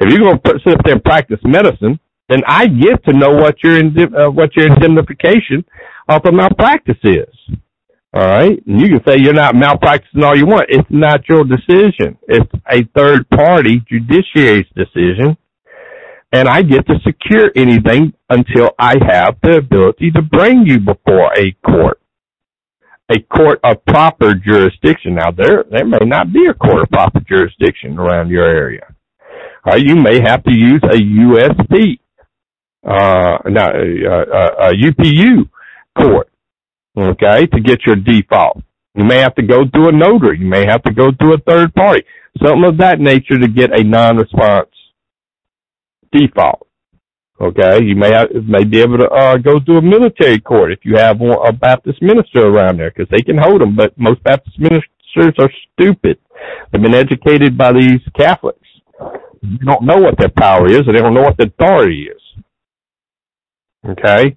If 0.01 0.09
you're 0.11 0.21
going 0.23 0.37
to 0.37 0.43
put, 0.43 0.63
sit 0.63 0.73
up 0.73 0.85
there 0.85 0.95
and 0.95 1.05
practice 1.05 1.41
medicine, 1.45 1.99
then 2.29 2.43
I 2.47 2.67
get 2.67 3.05
to 3.07 3.13
know 3.13 3.35
what 3.35 3.57
your 3.63 3.77
uh, 3.79 4.31
what 4.31 4.55
your 4.57 4.67
indemnification 4.69 5.65
of 6.09 6.23
a 6.25 6.33
malpractice 6.33 7.03
is. 7.03 7.35
All 8.15 8.23
right, 8.25 8.63
and 8.67 8.81
you 8.81 8.89
can 8.89 9.01
say 9.07 9.17
you're 9.19 9.35
not 9.35 9.57
malpracticing 9.57 10.23
all 10.23 10.37
you 10.37 10.47
want. 10.47 10.67
It's 10.69 10.89
not 10.89 11.29
your 11.29 11.43
decision. 11.43 12.17
It's 12.29 12.51
a 12.71 12.85
third 12.97 13.29
party 13.31 13.83
judiciary's 13.91 14.67
decision, 14.77 15.37
and 16.35 16.49
I 16.49 16.63
get 16.63 16.85
to 16.89 16.95
secure 17.07 17.53
anything 17.55 18.13
until 18.29 18.71
I 18.77 18.95
have 19.07 19.37
the 19.41 19.59
ability 19.59 20.11
to 20.11 20.23
bring 20.23 20.67
you 20.67 20.81
before 20.81 21.33
a 21.39 21.53
court 21.65 22.01
a 23.09 23.21
court 23.21 23.61
of 23.63 23.85
proper 23.85 24.35
jurisdiction. 24.35 25.15
Now 25.15 25.31
there 25.31 25.65
there 25.71 25.85
may 25.85 26.05
not 26.05 26.33
be 26.33 26.47
a 26.51 26.55
court 26.55 26.83
of 26.83 26.91
proper 26.91 27.21
jurisdiction 27.21 27.99
around 27.99 28.31
your 28.31 28.47
area. 28.47 28.93
Uh, 29.71 29.77
you 29.77 29.95
may 29.95 30.21
have 30.21 30.43
to 30.45 30.53
use 30.53 30.83
a 30.83 30.97
USP, 30.97 32.01
uh, 32.85 33.39
now, 33.49 33.69
uh, 33.69 34.69
a 34.69 34.73
UPU 34.75 35.49
court, 35.97 36.29
okay, 36.99 37.47
to 37.47 37.61
get 37.61 37.87
your 37.87 37.97
default. 37.97 38.61
You 38.97 39.05
may 39.05 39.21
have 39.21 39.35
to 39.37 39.43
go 39.43 39.63
through 39.73 39.89
a 39.89 39.93
notary. 39.93 40.39
You 40.41 40.47
may 40.47 40.67
have 40.67 40.83
to 40.83 40.93
go 40.93 41.13
through 41.13 41.35
a 41.35 41.39
third 41.39 41.75
party, 41.75 42.05
something 42.43 42.65
of 42.65 42.77
that 42.79 43.01
nature 43.01 43.39
to 43.39 43.49
get 43.49 43.79
a 43.79 43.85
non-response 43.85 44.69
default. 46.15 46.67
Okay, 47.41 47.83
you 47.83 47.97
may 47.97 48.13
may 48.47 48.63
be 48.63 48.81
able 48.81 48.99
to 48.99 49.09
uh, 49.09 49.37
go 49.39 49.59
to 49.59 49.73
a 49.79 49.83
military 49.83 50.41
court 50.41 50.73
if 50.73 50.79
you 50.85 50.97
have 50.97 51.21
a 51.21 51.53
Baptist 51.53 52.01
minister 52.01 52.47
around 52.47 52.79
there 52.79 52.93
because 52.95 53.11
they 53.11 53.23
can 53.23 53.37
hold 53.37 53.61
them. 53.61 53.75
But 53.75 53.93
most 53.99 54.23
Baptist 54.23 54.59
ministers 54.59 55.35
are 55.41 55.51
stupid. 55.73 56.19
They've 56.71 56.81
been 56.81 56.95
educated 56.95 57.59
by 57.59 57.73
these 57.73 58.01
Catholics. 58.17 58.69
They 59.43 59.65
don't 59.65 59.85
know 59.85 59.97
what 59.97 60.17
their 60.17 60.31
power 60.31 60.69
is, 60.69 60.83
and 60.87 60.97
they 60.97 61.03
don't 61.03 61.13
know 61.13 61.23
what 61.23 61.37
their 61.37 61.49
authority 61.49 62.05
is. 62.05 62.23
Okay, 63.91 64.37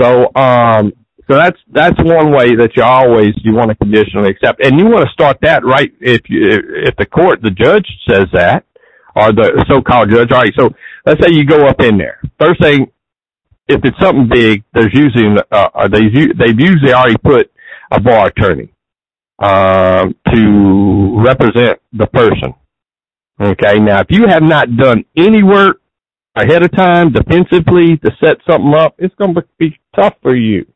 so 0.00 0.34
um, 0.34 0.92
so 1.30 1.36
that's 1.36 1.58
that's 1.70 1.98
one 1.98 2.32
way 2.32 2.56
that 2.56 2.70
you 2.76 2.82
always 2.82 3.34
you 3.44 3.54
want 3.54 3.68
to 3.68 3.76
conditionally 3.76 4.30
accept, 4.30 4.64
and 4.64 4.80
you 4.80 4.86
want 4.86 5.06
to 5.06 5.12
start 5.12 5.36
that 5.42 5.66
right 5.66 5.92
if 6.00 6.22
you 6.28 6.40
if 6.86 6.96
the 6.96 7.06
court 7.06 7.42
the 7.42 7.50
judge 7.50 7.86
says 8.08 8.26
that 8.32 8.64
or 9.14 9.32
the 9.32 9.64
so-called 9.68 10.10
judge. 10.10 10.32
All 10.32 10.40
right, 10.40 10.52
so 10.58 10.70
let's 11.06 11.20
say 11.24 11.32
you 11.32 11.44
go 11.44 11.66
up 11.66 11.80
in 11.80 11.98
there. 11.98 12.20
First 12.38 12.62
thing, 12.62 12.90
if 13.68 13.80
it's 13.84 13.98
something 14.00 14.28
big, 14.28 14.64
there's 14.74 14.92
usually 14.92 15.36
uh, 15.50 15.88
they 15.88 16.08
they've 16.10 16.60
usually 16.60 16.92
already 16.92 17.16
put 17.18 17.50
a 17.90 18.00
bar 18.00 18.28
attorney 18.28 18.72
um, 19.38 20.14
to 20.32 21.22
represent 21.24 21.78
the 21.92 22.06
person. 22.12 22.54
Okay, 23.40 23.78
now 23.80 24.00
if 24.00 24.06
you 24.10 24.26
have 24.28 24.42
not 24.42 24.76
done 24.76 25.04
any 25.16 25.42
work 25.42 25.80
ahead 26.36 26.62
of 26.62 26.72
time 26.72 27.12
defensively 27.12 27.96
to 27.98 28.10
set 28.22 28.38
something 28.48 28.74
up, 28.74 28.94
it's 28.98 29.14
going 29.16 29.34
to 29.34 29.44
be 29.58 29.78
tough 29.94 30.14
for 30.22 30.36
you 30.36 30.66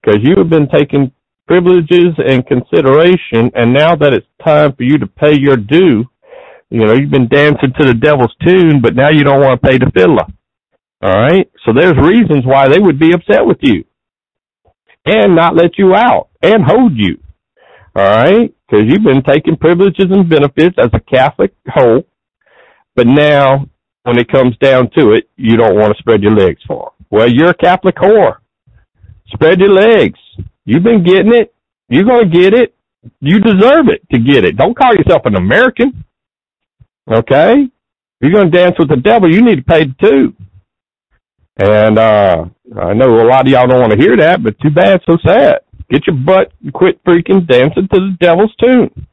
because 0.00 0.20
you 0.22 0.34
have 0.36 0.50
been 0.50 0.68
taking 0.68 1.12
privileges 1.46 2.14
and 2.18 2.46
consideration, 2.46 3.50
and 3.54 3.72
now 3.72 3.96
that 3.96 4.12
it's 4.12 4.26
time 4.44 4.74
for 4.76 4.82
you 4.82 4.98
to 4.98 5.06
pay 5.06 5.36
your 5.38 5.56
due, 5.56 6.04
you 6.70 6.84
know, 6.84 6.92
you've 6.94 7.10
been 7.10 7.28
dancing 7.28 7.72
to 7.78 7.86
the 7.86 7.94
devil's 7.94 8.34
tune, 8.46 8.80
but 8.82 8.94
now 8.94 9.10
you 9.10 9.24
don't 9.24 9.40
want 9.40 9.60
to 9.60 9.68
pay 9.68 9.78
the 9.78 9.90
fiddler. 9.94 10.26
All 11.02 11.20
right? 11.20 11.50
So 11.64 11.72
there's 11.72 11.96
reasons 11.96 12.44
why 12.44 12.68
they 12.68 12.78
would 12.78 12.98
be 12.98 13.12
upset 13.12 13.46
with 13.46 13.58
you 13.60 13.84
and 15.06 15.34
not 15.34 15.56
let 15.56 15.78
you 15.78 15.94
out 15.94 16.28
and 16.42 16.64
hold 16.64 16.92
you. 16.96 17.18
All 17.96 18.04
right? 18.04 18.54
Because 18.68 18.84
you've 18.86 19.04
been 19.04 19.22
taking 19.22 19.56
privileges 19.56 20.06
and 20.10 20.28
benefits 20.28 20.76
as 20.78 20.90
a 20.92 21.00
Catholic 21.00 21.54
whole, 21.68 22.04
but 22.94 23.06
now 23.06 23.66
when 24.02 24.18
it 24.18 24.30
comes 24.30 24.56
down 24.58 24.90
to 24.96 25.12
it, 25.12 25.28
you 25.36 25.56
don't 25.56 25.76
want 25.76 25.94
to 25.94 25.98
spread 25.98 26.22
your 26.22 26.34
legs 26.34 26.60
for 26.66 26.92
them. 26.98 27.06
Well, 27.10 27.30
you're 27.30 27.50
a 27.50 27.54
Catholic 27.54 27.96
whore. 27.96 28.36
Spread 29.28 29.60
your 29.60 29.72
legs. 29.72 30.18
You've 30.64 30.82
been 30.82 31.02
getting 31.02 31.32
it. 31.32 31.54
You're 31.88 32.04
going 32.04 32.30
to 32.30 32.38
get 32.38 32.52
it. 32.52 32.74
You 33.20 33.40
deserve 33.40 33.88
it 33.88 34.02
to 34.12 34.18
get 34.18 34.44
it. 34.44 34.56
Don't 34.56 34.76
call 34.76 34.94
yourself 34.94 35.22
an 35.24 35.36
American. 35.36 36.04
Okay? 37.10 37.62
If 37.62 37.70
you're 38.20 38.32
going 38.32 38.50
to 38.50 38.58
dance 38.58 38.76
with 38.78 38.88
the 38.88 38.96
devil, 38.96 39.32
you 39.32 39.42
need 39.42 39.56
to 39.56 39.62
pay 39.62 39.84
the 39.84 39.94
two. 40.00 40.34
And 41.60 41.98
uh 41.98 42.44
I 42.76 42.92
know 42.92 43.20
a 43.20 43.26
lot 43.26 43.46
of 43.46 43.48
y'all 43.48 43.66
don't 43.66 43.80
want 43.80 43.92
to 43.92 43.98
hear 43.98 44.16
that, 44.18 44.42
but 44.42 44.58
too 44.60 44.70
bad, 44.70 45.00
so 45.06 45.16
sad. 45.26 45.60
Get 45.90 46.06
your 46.06 46.16
butt 46.16 46.52
and 46.62 46.72
quit 46.72 47.02
freaking 47.02 47.46
dancing 47.46 47.88
to 47.88 48.00
the 48.00 48.16
devil's 48.20 48.54
tune. 48.56 49.06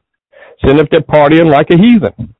Sitting 0.62 0.80
up 0.80 0.88
there 0.90 1.00
partying 1.00 1.50
like 1.50 1.70
a 1.70 1.76
heathen. 1.76 2.34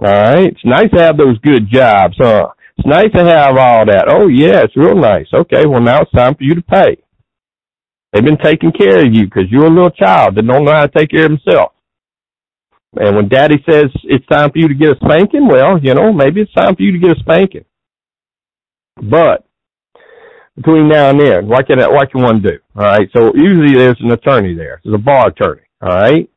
All 0.00 0.06
right? 0.06 0.48
It's 0.48 0.64
nice 0.64 0.90
to 0.90 1.00
have 1.00 1.16
those 1.16 1.38
good 1.38 1.68
jobs, 1.70 2.16
huh? 2.18 2.48
It's 2.76 2.86
nice 2.86 3.12
to 3.12 3.24
have 3.24 3.56
all 3.56 3.86
that. 3.86 4.06
Oh, 4.08 4.28
yeah, 4.28 4.62
it's 4.62 4.76
real 4.76 4.94
nice. 4.96 5.26
Okay, 5.32 5.66
well, 5.66 5.80
now 5.80 6.02
it's 6.02 6.12
time 6.12 6.34
for 6.34 6.44
you 6.44 6.54
to 6.54 6.62
pay. 6.62 6.96
They've 8.12 8.24
been 8.24 8.38
taking 8.38 8.72
care 8.72 9.04
of 9.04 9.12
you 9.12 9.24
because 9.24 9.50
you're 9.50 9.66
a 9.66 9.70
little 9.70 9.90
child 9.90 10.36
that 10.36 10.46
don't 10.46 10.64
know 10.64 10.72
how 10.72 10.86
to 10.86 10.98
take 10.98 11.10
care 11.10 11.26
of 11.26 11.32
himself. 11.32 11.72
And 12.96 13.16
when 13.16 13.28
daddy 13.28 13.62
says 13.68 13.90
it's 14.04 14.26
time 14.26 14.50
for 14.50 14.58
you 14.58 14.68
to 14.68 14.74
get 14.74 14.90
a 14.90 14.96
spanking, 14.96 15.46
well, 15.46 15.78
you 15.80 15.94
know, 15.94 16.12
maybe 16.12 16.40
it's 16.40 16.52
time 16.54 16.74
for 16.74 16.82
you 16.82 16.92
to 16.92 16.98
get 16.98 17.16
a 17.16 17.20
spanking. 17.20 17.64
But 18.96 19.46
between 20.56 20.88
now 20.88 21.10
and 21.10 21.20
then, 21.20 21.48
what 21.48 21.66
can 21.66 21.78
what 21.78 22.10
can 22.10 22.22
one 22.22 22.42
do? 22.42 22.58
All 22.76 22.84
right. 22.84 23.08
So 23.14 23.32
usually 23.34 23.74
there's 23.74 24.00
an 24.00 24.10
attorney 24.10 24.54
there. 24.54 24.80
There's 24.82 24.94
a 24.94 24.98
bar 24.98 25.28
attorney. 25.28 25.62
All 25.80 25.88
right. 25.88 26.28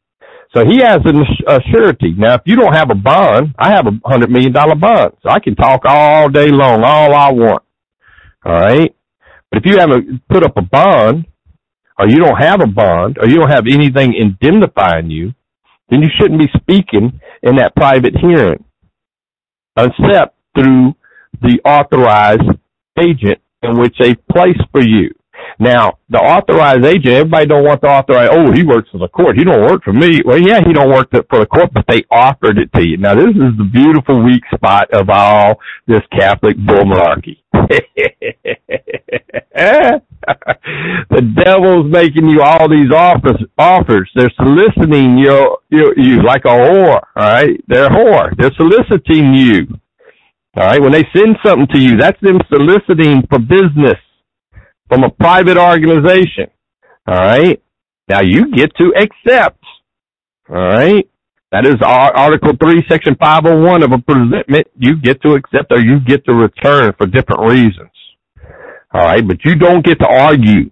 So 0.54 0.66
he 0.66 0.82
has 0.84 1.00
a 1.48 1.60
surety. 1.72 2.14
Now, 2.18 2.36
if 2.36 2.42
you 2.46 2.58
don't 2.58 2.76
have 2.76 2.90
a 2.92 2.96
bond, 2.96 3.56
I 3.58 3.70
have 3.70 3.88
a 3.88 3.92
hundred 4.06 4.30
million 4.30 4.52
dollar 4.52 4.76
bond, 4.76 5.14
so 5.24 5.30
I 5.30 5.40
can 5.40 5.56
talk 5.56 5.82
all 5.86 6.28
day 6.30 6.50
long, 6.50 6.84
all 6.84 7.16
I 7.16 7.32
want. 7.32 7.64
All 8.46 8.54
right. 8.54 8.94
But 9.50 9.60
if 9.60 9.66
you 9.66 9.78
haven't 9.80 10.28
put 10.28 10.44
up 10.44 10.58
a 10.58 10.62
bond, 10.62 11.26
or 11.98 12.10
you 12.10 12.18
don't 12.18 12.38
have 12.38 12.62
a 12.62 12.68
bond, 12.68 13.18
or 13.20 13.28
you 13.30 13.38
don't 13.38 13.50
have 13.50 13.66
anything 13.70 14.14
indemnifying 14.14 15.10
you, 15.10 15.34
then 15.92 16.02
you 16.02 16.10
shouldn't 16.18 16.40
be 16.40 16.50
speaking 16.58 17.20
in 17.44 17.56
that 17.58 17.76
private 17.76 18.16
hearing, 18.20 18.64
except 19.78 20.36
through 20.56 20.96
the 21.42 21.60
authorized 21.66 22.58
agent 23.00 23.40
in 23.62 23.80
which 23.80 23.96
they 24.00 24.16
place 24.32 24.58
for 24.72 24.82
you. 24.82 25.14
Now, 25.60 25.98
the 26.10 26.18
authorized 26.18 26.86
agent, 26.86 27.14
everybody 27.14 27.46
don't 27.46 27.64
want 27.64 27.82
the 27.82 27.88
authorized, 27.88 28.32
oh, 28.34 28.52
he 28.52 28.64
works 28.64 28.90
for 28.92 28.98
the 29.00 29.08
court. 29.08 29.38
He 29.38 29.44
don't 29.44 29.62
work 29.62 29.84
for 29.84 29.94
me. 29.94 30.22
Well, 30.26 30.40
yeah, 30.40 30.62
he 30.66 30.74
don't 30.74 30.90
work 30.90 31.10
for 31.12 31.40
the 31.40 31.46
court, 31.46 31.72
but 31.74 31.86
they 31.88 32.04
offered 32.10 32.58
it 32.58 32.72
to 32.74 32.84
you. 32.84 32.98
Now, 32.98 33.16
this 33.16 33.30
is 33.30 33.58
the 33.58 33.70
beautiful 33.72 34.24
weak 34.24 34.44
spot 34.54 34.92
of 34.94 35.10
all 35.10 35.60
this 35.88 36.02
Catholic 36.12 36.58
bull 36.58 36.86
malarkey. 36.86 37.38
the 41.10 41.22
devil's 41.46 41.92
making 41.92 42.28
you 42.30 42.42
all 42.42 42.70
these 42.70 42.92
offers. 42.92 43.42
Offers. 43.58 44.10
They're 44.16 44.32
soliciting 44.38 45.18
you, 45.18 45.58
you, 45.70 45.94
you 45.98 46.24
like 46.24 46.46
a 46.46 46.50
whore. 46.50 47.02
All 47.16 47.16
right, 47.16 47.60
they're 47.68 47.88
a 47.88 47.90
whore. 47.90 48.36
They're 48.38 48.54
soliciting 48.58 49.34
you. 49.34 49.68
All 50.58 50.66
right, 50.66 50.82
when 50.82 50.94
they 50.94 51.06
send 51.16 51.38
something 51.46 51.68
to 51.74 51.80
you, 51.80 51.98
that's 51.98 52.20
them 52.22 52.40
soliciting 52.50 53.24
for 53.30 53.40
business 53.40 54.00
from 54.90 55.04
a 55.04 55.10
private 55.12 55.58
organization. 55.58 56.48
All 57.08 57.20
right, 57.20 57.62
now 58.10 58.22
you 58.22 58.52
get 58.54 58.76
to 58.78 58.94
accept. 58.98 59.64
All 60.50 60.58
right, 60.58 61.10
that 61.52 61.66
is 61.66 61.76
Article 61.84 62.54
3, 62.62 62.84
Section 62.90 63.16
501 63.20 63.84
of 63.84 63.92
a 63.92 63.98
presentment. 63.98 64.68
You 64.78 64.96
get 64.98 65.22
to 65.24 65.34
accept 65.34 65.72
or 65.72 65.80
you 65.82 66.00
get 66.00 66.24
to 66.26 66.34
return 66.34 66.94
for 66.98 67.08
different 67.08 67.42
reasons. 67.50 67.92
All 68.94 69.02
right, 69.02 69.26
but 69.26 69.44
you 69.44 69.56
don't 69.56 69.86
get 69.86 70.00
to 70.00 70.08
argue. 70.08 70.72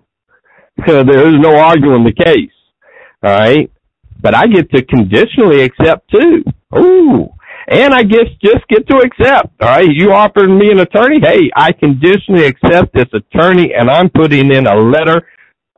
there 0.88 1.28
is 1.28 1.36
no 1.40 1.58
arguing 1.58 2.06
the 2.06 2.14
case. 2.14 2.52
All 3.24 3.32
right, 3.32 3.70
but 4.22 4.34
I 4.36 4.48
get 4.48 4.72
to 4.72 4.84
conditionally 4.86 5.62
accept 5.62 6.10
too. 6.12 6.44
Ooh, 6.78 7.28
And 7.68 7.94
I 7.94 8.04
guess 8.04 8.28
just 8.42 8.66
get 8.70 8.88
to 8.88 8.98
accept. 9.00 9.62
All 9.62 9.68
right, 9.70 9.90
you 9.90 10.14
offered 10.14 10.48
me 10.50 10.72
an 10.72 10.80
attorney. 10.80 11.20
Hey, 11.22 11.50
I 11.56 11.74
conditionally 11.74 12.46
accept 12.46 12.94
this 12.94 13.08
attorney, 13.14 13.74
and 13.78 13.90
I'm 13.90 14.10
putting 14.10 14.54
in 14.54 14.66
a 14.68 14.76
letter. 14.76 15.28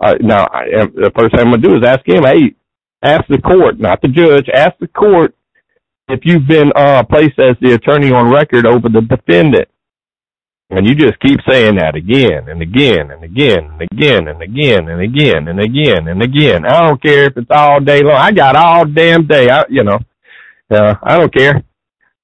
Uh, 0.04 0.16
now, 0.22 0.48
I, 0.52 0.86
the 0.94 1.12
first 1.18 1.36
thing 1.36 1.42
I'm 1.46 1.52
gonna 1.52 1.58
do 1.62 1.76
is 1.78 1.84
ask 1.86 2.08
him. 2.08 2.24
Hey, 2.24 2.56
ask 3.04 3.24
the 3.28 3.42
court, 3.42 3.80
not 3.80 4.02
the 4.02 4.08
judge. 4.08 4.48
Ask 4.54 4.78
the 4.80 4.88
court 4.88 5.36
if 6.08 6.22
you've 6.24 6.48
been 6.48 6.72
uh, 6.76 7.04
placed 7.04 7.40
as 7.40 7.56
the 7.62 7.74
attorney 7.74 8.12
on 8.12 8.32
record 8.32 8.66
over 8.66 8.90
the 8.90 9.02
defendant. 9.02 9.68
And 10.70 10.88
you 10.88 10.96
just 10.96 11.20
keep 11.20 11.40
saying 11.50 11.76
that 11.76 11.96
again 11.96 12.48
and 12.48 12.62
again 12.62 13.12
and 13.12 13.24
again 13.24 13.68
and 13.68 13.82
again 13.82 14.28
and 14.30 14.42
again 14.42 14.88
and 14.88 15.02
again 15.02 15.48
and 15.50 15.60
again 15.60 16.08
and 16.08 16.24
again. 16.24 16.66
I 16.66 16.88
don't 16.88 17.02
care 17.02 17.26
if 17.26 17.36
it's 17.36 17.52
all 17.52 17.82
day 17.82 18.02
long. 18.04 18.16
I 18.16 18.32
got 18.32 18.56
all 18.56 18.86
damn 18.86 19.28
day. 19.28 19.50
I, 19.50 19.66
you 19.70 19.84
know, 19.84 20.00
uh, 20.70 20.96
I 21.04 21.18
don't 21.18 21.34
care. 21.34 21.62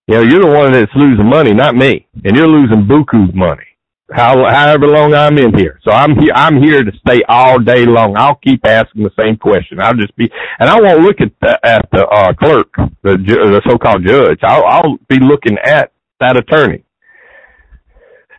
You 0.08 0.16
know, 0.16 0.22
you're 0.22 0.42
the 0.42 0.58
one 0.58 0.72
that's 0.72 0.92
losing 0.96 1.30
money, 1.30 1.54
not 1.54 1.76
me. 1.76 2.08
And 2.24 2.38
you're 2.38 2.48
losing 2.48 2.88
buku 2.88 3.34
money. 3.34 3.66
How, 4.14 4.38
however 4.50 4.88
long 4.88 5.14
I'm 5.14 5.38
in 5.38 5.58
here. 5.58 5.80
So 5.84 5.92
I'm 5.92 6.16
here, 6.16 6.32
I'm 6.34 6.62
here 6.64 6.84
to 6.84 6.92
stay 7.06 7.22
all 7.28 7.60
day 7.60 7.86
long. 7.86 8.16
I'll 8.18 8.36
keep 8.36 8.66
asking 8.66 9.04
the 9.04 9.12
same 9.20 9.36
question. 9.36 9.82
I'll 9.82 9.96
just 9.96 10.16
be, 10.16 10.32
and 10.60 10.70
I 10.70 10.80
won't 10.80 11.02
look 11.02 11.18
at 11.20 11.32
the, 11.42 11.60
at 11.66 11.90
the, 11.92 12.08
uh, 12.08 12.34
clerk, 12.34 12.74
the, 13.04 13.18
the 13.18 13.62
so-called 13.68 14.06
judge. 14.08 14.40
I'll, 14.44 14.64
I'll 14.66 14.98
be 15.10 15.20
looking 15.20 15.58
at 15.62 15.92
that 16.22 16.38
attorney. 16.38 16.86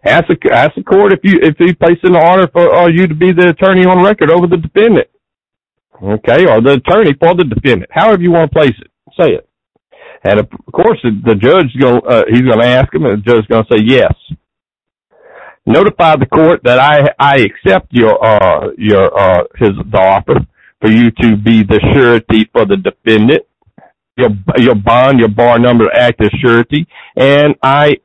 Ask 0.04 0.24
the, 0.28 0.38
ask 0.52 0.74
the 0.74 0.84
court 0.84 1.12
if 1.12 1.20
you, 1.22 1.38
if 1.42 1.56
he 1.58 1.74
placed 1.74 2.04
an 2.04 2.16
order 2.16 2.48
for 2.48 2.74
uh, 2.74 2.86
you 2.88 3.06
to 3.06 3.14
be 3.14 3.32
the 3.32 3.50
attorney 3.50 3.84
on 3.84 4.02
record 4.02 4.30
over 4.30 4.46
the 4.46 4.56
defendant. 4.56 5.08
Okay, 6.02 6.46
or 6.46 6.62
the 6.62 6.80
attorney 6.80 7.12
for 7.20 7.34
the 7.34 7.44
defendant. 7.44 7.90
However 7.92 8.22
you 8.22 8.30
want 8.30 8.50
to 8.50 8.58
place 8.58 8.74
it. 8.80 8.90
Say 9.20 9.32
it. 9.32 9.48
And 10.24 10.40
of 10.40 10.48
course, 10.72 10.98
the 11.02 11.34
judge 11.34 11.76
going, 11.78 12.00
uh, 12.08 12.24
he's 12.30 12.42
going 12.42 12.60
to 12.60 12.66
ask 12.66 12.92
him, 12.94 13.04
and 13.04 13.18
the 13.18 13.22
judge 13.22 13.40
is 13.40 13.46
going 13.46 13.64
to 13.64 13.76
say 13.76 13.82
yes. 13.84 14.14
Notify 15.68 16.16
the 16.16 16.26
court 16.26 16.62
that 16.64 16.78
I 16.78 17.10
I 17.18 17.40
accept 17.40 17.92
your 17.92 18.16
uh 18.24 18.68
your 18.78 19.06
uh 19.18 19.44
his 19.56 19.70
the 19.92 19.98
offer 19.98 20.36
for 20.80 20.90
you 20.90 21.10
to 21.20 21.36
be 21.36 21.62
the 21.62 21.78
surety 21.92 22.48
for 22.52 22.64
the 22.64 22.76
defendant. 22.78 23.42
Your 24.16 24.30
your 24.56 24.74
bond, 24.74 25.18
your 25.20 25.28
bar 25.28 25.58
number 25.58 25.84
act 25.94 26.22
as 26.22 26.30
surety, 26.42 26.86
and 27.16 27.54
I 27.62 27.96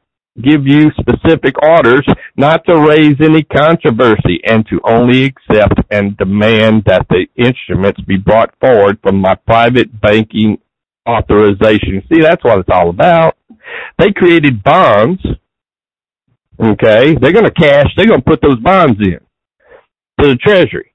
give 0.41 0.67
you 0.67 0.91
specific 0.99 1.55
orders 1.63 2.05
not 2.35 2.65
to 2.65 2.75
raise 2.81 3.15
any 3.21 3.43
controversy 3.43 4.41
and 4.45 4.65
to 4.67 4.81
only 4.83 5.23
accept 5.23 5.79
and 5.89 6.17
demand 6.17 6.83
that 6.87 7.05
the 7.09 7.27
instruments 7.37 8.01
be 8.01 8.17
brought 8.17 8.53
forward 8.59 8.97
from 9.01 9.21
my 9.21 9.35
private 9.35 10.01
banking 10.01 10.57
authorization. 11.07 12.03
See, 12.11 12.19
that's 12.21 12.43
what 12.43 12.59
it's 12.59 12.69
all 12.71 12.89
about. 12.89 13.37
They 13.99 14.11
created 14.11 14.63
bonds. 14.63 15.21
Okay. 16.59 17.15
They're 17.15 17.33
going 17.33 17.45
to 17.45 17.51
cash, 17.51 17.87
they're 17.95 18.07
going 18.07 18.21
to 18.21 18.25
put 18.29 18.41
those 18.41 18.59
bonds 18.59 18.99
in 18.99 19.19
to 20.21 20.29
the 20.29 20.35
treasury. 20.35 20.93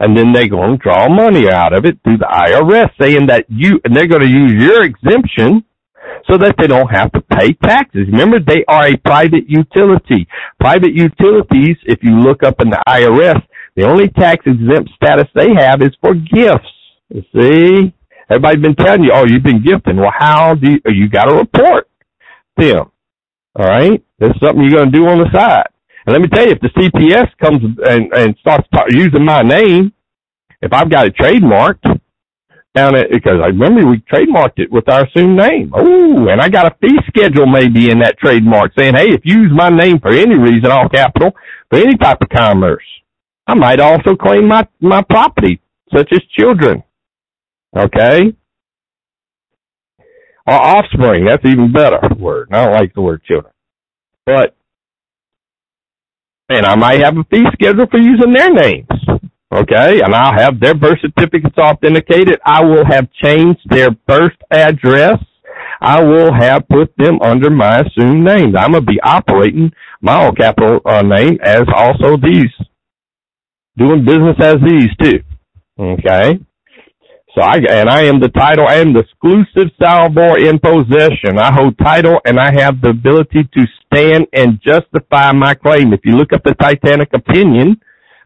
And 0.00 0.16
then 0.16 0.32
they're 0.32 0.48
going 0.48 0.78
to 0.78 0.82
draw 0.82 1.08
money 1.08 1.50
out 1.50 1.76
of 1.76 1.84
it 1.84 1.98
through 2.04 2.18
the 2.18 2.26
IRS 2.26 2.90
saying 3.00 3.26
that 3.26 3.46
you, 3.48 3.80
and 3.84 3.96
they're 3.96 4.06
going 4.06 4.22
to 4.22 4.28
use 4.28 4.52
your 4.52 4.84
exemption 4.84 5.64
so 6.30 6.38
that 6.38 6.54
they 6.58 6.68
don't 6.68 6.88
have 6.88 7.10
to 7.12 7.20
pay 7.20 7.52
taxes. 7.54 8.06
Remember, 8.10 8.38
they 8.38 8.64
are 8.68 8.86
a 8.86 8.96
private 8.98 9.48
utility. 9.48 10.28
Private 10.60 10.94
utilities, 10.94 11.76
if 11.84 11.98
you 12.02 12.20
look 12.20 12.44
up 12.44 12.60
in 12.60 12.70
the 12.70 12.80
IRS, 12.88 13.42
the 13.74 13.84
only 13.84 14.08
tax 14.08 14.44
exempt 14.46 14.90
status 14.94 15.26
they 15.34 15.48
have 15.56 15.82
is 15.82 15.90
for 16.00 16.14
gifts. 16.14 16.70
You 17.08 17.22
see? 17.34 17.94
Everybody's 18.30 18.62
been 18.62 18.76
telling 18.76 19.02
you, 19.02 19.10
oh, 19.12 19.24
you've 19.26 19.42
been 19.42 19.64
gifting. 19.64 19.96
Well, 19.96 20.12
how 20.16 20.54
do 20.54 20.72
you, 20.72 20.80
you 20.86 21.08
got 21.08 21.24
to 21.24 21.34
report 21.34 21.88
them. 22.58 22.90
All 23.56 23.66
right? 23.66 24.02
This 24.18 24.30
is 24.30 24.36
something 24.42 24.62
you're 24.62 24.78
going 24.78 24.92
to 24.92 24.98
do 24.98 25.06
on 25.06 25.18
the 25.18 25.30
side. 25.32 25.68
And 26.06 26.12
let 26.12 26.22
me 26.22 26.28
tell 26.28 26.46
you, 26.46 26.52
if 26.52 26.60
the 26.60 26.68
CPS 26.68 27.36
comes 27.38 27.62
and, 27.84 28.12
and 28.12 28.36
starts 28.40 28.66
using 28.90 29.24
my 29.24 29.42
name, 29.42 29.92
if 30.62 30.72
I've 30.72 30.90
got 30.90 31.06
it 31.06 31.16
trademarked, 31.16 32.00
down 32.74 32.96
at, 32.96 33.10
because 33.10 33.40
I 33.42 33.48
remember 33.48 33.86
we 33.86 33.98
trademarked 34.12 34.58
it 34.58 34.70
with 34.70 34.88
our 34.88 35.04
assumed 35.06 35.36
name. 35.36 35.72
Oh, 35.74 36.28
and 36.28 36.40
I 36.40 36.48
got 36.48 36.66
a 36.66 36.76
fee 36.80 36.98
schedule 37.08 37.46
maybe 37.46 37.90
in 37.90 37.98
that 38.00 38.18
trademark 38.18 38.72
saying, 38.78 38.94
hey, 38.94 39.08
if 39.10 39.22
you 39.24 39.42
use 39.42 39.52
my 39.54 39.68
name 39.68 39.98
for 40.00 40.12
any 40.12 40.38
reason, 40.38 40.70
all 40.70 40.88
capital, 40.88 41.32
for 41.70 41.78
any 41.78 41.96
type 41.96 42.18
of 42.20 42.28
commerce, 42.28 42.84
I 43.46 43.54
might 43.54 43.80
also 43.80 44.14
claim 44.14 44.46
my, 44.46 44.66
my 44.80 45.02
property, 45.02 45.60
such 45.94 46.08
as 46.12 46.20
children. 46.36 46.82
Okay? 47.76 48.34
Or 50.48 50.54
offspring, 50.54 51.26
that's 51.26 51.44
even 51.44 51.72
better 51.72 52.00
word. 52.18 52.48
I 52.50 52.64
don't 52.64 52.72
like 52.72 52.94
the 52.94 53.02
word 53.02 53.22
children. 53.24 53.52
But, 54.24 54.56
and 56.48 56.64
I 56.64 56.74
might 56.74 57.04
have 57.04 57.18
a 57.18 57.24
fee 57.24 57.44
schedule 57.52 57.84
for 57.90 57.98
using 57.98 58.32
their 58.32 58.50
names. 58.50 58.88
Okay, 59.52 60.00
and 60.00 60.14
I'll 60.14 60.32
have 60.32 60.58
their 60.58 60.74
birth 60.74 61.00
certificates 61.02 61.58
authenticated. 61.58 62.40
I 62.46 62.64
will 62.64 62.86
have 62.86 63.12
changed 63.12 63.60
their 63.68 63.90
birth 63.90 64.36
address. 64.50 65.18
I 65.82 66.02
will 66.02 66.32
have 66.32 66.66
put 66.66 66.96
them 66.96 67.20
under 67.20 67.50
my 67.50 67.80
assumed 67.80 68.24
names. 68.24 68.54
I'm 68.56 68.72
gonna 68.72 68.80
be 68.80 69.00
operating 69.02 69.70
my 70.00 70.14
all 70.14 70.32
capital 70.32 70.80
uh, 70.86 71.02
name 71.02 71.38
as 71.42 71.62
also 71.74 72.16
these, 72.16 72.52
doing 73.76 74.02
business 74.02 74.36
as 74.40 74.56
these 74.66 74.96
too. 74.98 75.20
Okay, 75.78 76.40
so 77.38 77.44
I 77.44 77.56
and 77.70 77.88
I 77.88 78.02
am 78.04 78.18
the 78.20 78.28
title. 78.30 78.66
I 78.66 78.76
am 78.76 78.92
the 78.92 79.00
exclusive 79.00 79.70
Salvor 79.80 80.38
in 80.38 80.58
possession. 80.58 81.38
I 81.38 81.52
hold 81.52 81.78
title 81.78 82.20
and 82.24 82.38
I 82.38 82.50
have 82.52 82.80
the 82.80 82.90
ability 82.90 83.44
to 83.44 83.66
stand 83.86 84.26
and 84.32 84.60
justify 84.60 85.30
my 85.32 85.54
claim. 85.54 85.92
If 85.92 86.00
you 86.04 86.16
look 86.16 86.32
up 86.32 86.42
the 86.42 86.54
Titanic 86.54 87.10
opinion 87.14 87.80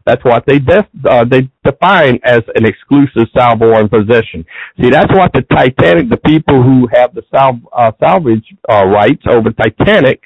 that's 0.05 0.23
what 0.25 0.43
they 0.45 0.59
def, 0.59 0.85
uh, 1.09 1.23
they 1.23 1.49
define 1.63 2.19
as 2.23 2.41
an 2.55 2.65
exclusive 2.65 3.29
salvor 3.37 3.79
in 3.79 3.87
possession. 3.87 4.45
See, 4.79 4.89
that's 4.89 5.11
what 5.13 5.31
the 5.33 5.43
Titanic, 5.43 6.09
the 6.09 6.17
people 6.17 6.61
who 6.61 6.89
have 6.93 7.13
the 7.13 7.23
sal, 7.33 7.59
uh, 7.71 7.91
salvage 7.99 8.45
uh, 8.69 8.85
rights 8.85 9.23
over 9.29 9.51
Titanic 9.51 10.21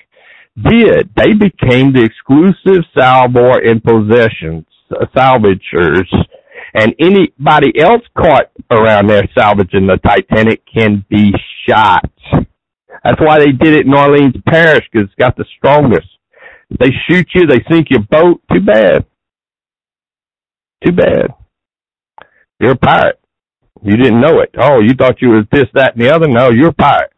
did. 0.67 1.09
They 1.15 1.33
became 1.33 1.93
the 1.93 2.03
exclusive 2.03 2.85
salvor 2.97 3.61
in 3.61 3.79
possession, 3.79 4.65
salvagers. 5.15 6.09
And 6.73 6.93
anybody 6.99 7.79
else 7.79 8.01
caught 8.17 8.51
around 8.71 9.09
there 9.09 9.27
salvaging 9.37 9.87
the 9.87 9.97
Titanic 10.05 10.63
can 10.65 11.05
be 11.09 11.31
shot. 11.67 12.09
That's 13.03 13.21
why 13.21 13.39
they 13.39 13.51
did 13.51 13.73
it 13.73 13.85
in 13.85 13.93
Orleans 13.93 14.35
Parish, 14.47 14.85
because 14.91 15.05
it's 15.05 15.15
got 15.15 15.37
the 15.37 15.45
strongest. 15.57 16.07
They 16.79 16.89
shoot 17.09 17.27
you, 17.33 17.47
they 17.47 17.63
sink 17.69 17.87
your 17.89 18.03
boat, 18.11 18.41
too 18.51 18.59
bad. 18.59 19.05
Too 20.85 20.91
bad. 20.91 21.27
You're 22.59 22.73
a 22.73 22.77
pirate. 22.77 23.19
You 23.83 23.95
didn't 23.95 24.19
know 24.19 24.39
it. 24.41 24.53
Oh, 24.59 24.79
you 24.81 24.93
thought 24.97 25.21
you 25.21 25.29
was 25.29 25.45
this, 25.51 25.65
that, 25.75 25.93
and 25.95 26.01
the 26.01 26.13
other. 26.13 26.27
No, 26.27 26.49
you're 26.49 26.69
a 26.69 26.73
pirate. 26.73 27.11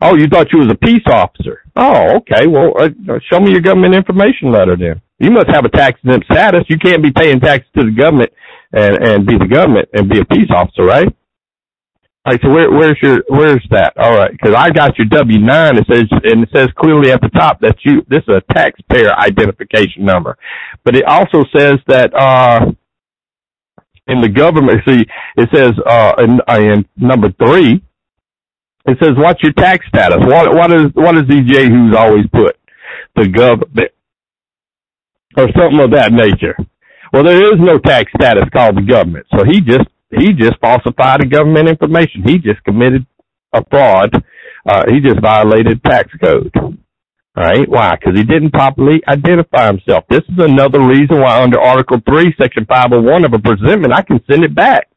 Oh, 0.00 0.16
you 0.16 0.26
thought 0.26 0.52
you 0.52 0.58
was 0.58 0.70
a 0.70 0.86
peace 0.86 1.04
officer. 1.10 1.62
Oh, 1.76 2.16
okay. 2.16 2.46
Well, 2.46 2.72
uh, 2.78 2.88
show 3.30 3.40
me 3.40 3.52
your 3.52 3.60
government 3.60 3.94
information 3.94 4.50
letter 4.50 4.76
then. 4.76 5.00
You 5.18 5.30
must 5.30 5.48
have 5.48 5.64
a 5.64 5.70
tax 5.70 6.00
exempt 6.04 6.26
status. 6.30 6.64
You 6.68 6.78
can't 6.78 7.02
be 7.02 7.12
paying 7.12 7.40
taxes 7.40 7.70
to 7.78 7.84
the 7.84 7.92
government 7.92 8.32
and, 8.72 8.96
and 9.06 9.26
be 9.26 9.38
the 9.38 9.48
government 9.48 9.88
and 9.94 10.08
be 10.08 10.20
a 10.20 10.24
peace 10.24 10.50
officer, 10.54 10.84
right? 10.84 11.08
All 12.26 12.32
right, 12.32 12.40
so 12.42 12.48
where, 12.48 12.70
where's 12.70 12.98
your 13.02 13.22
where's 13.28 13.62
that? 13.70 13.92
All 13.98 14.16
right, 14.16 14.32
because 14.32 14.54
I 14.56 14.70
got 14.70 14.96
your 14.96 15.06
W 15.08 15.38
nine. 15.40 15.76
It 15.76 15.86
says 15.92 16.04
and 16.10 16.42
it 16.44 16.48
says 16.54 16.68
clearly 16.78 17.12
at 17.12 17.20
the 17.20 17.28
top 17.28 17.60
that 17.60 17.76
you 17.84 18.02
this 18.08 18.22
is 18.26 18.36
a 18.36 18.54
taxpayer 18.54 19.12
identification 19.12 20.06
number, 20.06 20.38
but 20.84 20.96
it 20.96 21.04
also 21.04 21.44
says 21.54 21.74
that 21.86 22.14
uh 22.14 22.64
in 24.06 24.22
the 24.22 24.28
government. 24.30 24.80
See, 24.88 25.04
it 25.36 25.50
says 25.54 25.72
uh 25.86 26.14
in, 26.18 26.40
uh, 26.48 26.60
in 26.60 26.86
number 26.96 27.30
three, 27.32 27.84
it 28.86 28.98
says 29.02 29.12
what's 29.18 29.42
your 29.42 29.52
tax 29.52 29.86
status? 29.88 30.20
What 30.22 30.54
what 30.54 30.72
is 30.72 30.86
what 30.94 31.16
is 31.16 31.24
DJ 31.24 31.68
who's 31.68 31.94
always 31.94 32.26
put 32.32 32.56
the 33.16 33.28
government 33.28 33.92
or 35.36 35.48
something 35.56 35.80
of 35.80 35.90
that 35.92 36.12
nature? 36.12 36.56
Well, 37.12 37.24
there 37.24 37.54
is 37.54 37.60
no 37.60 37.78
tax 37.78 38.10
status 38.20 38.44
called 38.52 38.76
the 38.76 38.82
government, 38.82 39.26
so 39.30 39.44
he 39.44 39.60
just 39.60 39.88
he 40.10 40.32
just 40.32 40.58
falsified 40.60 41.20
the 41.22 41.26
government 41.26 41.68
information. 41.68 42.22
He 42.26 42.38
just 42.38 42.62
committed 42.64 43.06
a 43.52 43.62
fraud. 43.70 44.10
Uh, 44.68 44.84
he 44.90 45.00
just 45.00 45.20
violated 45.20 45.82
tax 45.84 46.10
code. 46.22 46.52
All 46.54 47.44
right. 47.44 47.68
Why? 47.68 47.96
Because 47.96 48.16
he 48.16 48.24
didn't 48.24 48.52
properly 48.52 49.02
identify 49.08 49.66
himself. 49.66 50.04
This 50.08 50.22
is 50.28 50.38
another 50.38 50.80
reason 50.80 51.20
why 51.20 51.42
under 51.42 51.60
Article 51.60 51.98
3, 52.08 52.34
Section 52.40 52.64
501 52.66 53.24
of 53.24 53.32
a 53.34 53.38
presentment, 53.38 53.92
I 53.92 54.02
can 54.02 54.20
send 54.30 54.44
it 54.44 54.54
back. 54.54 54.88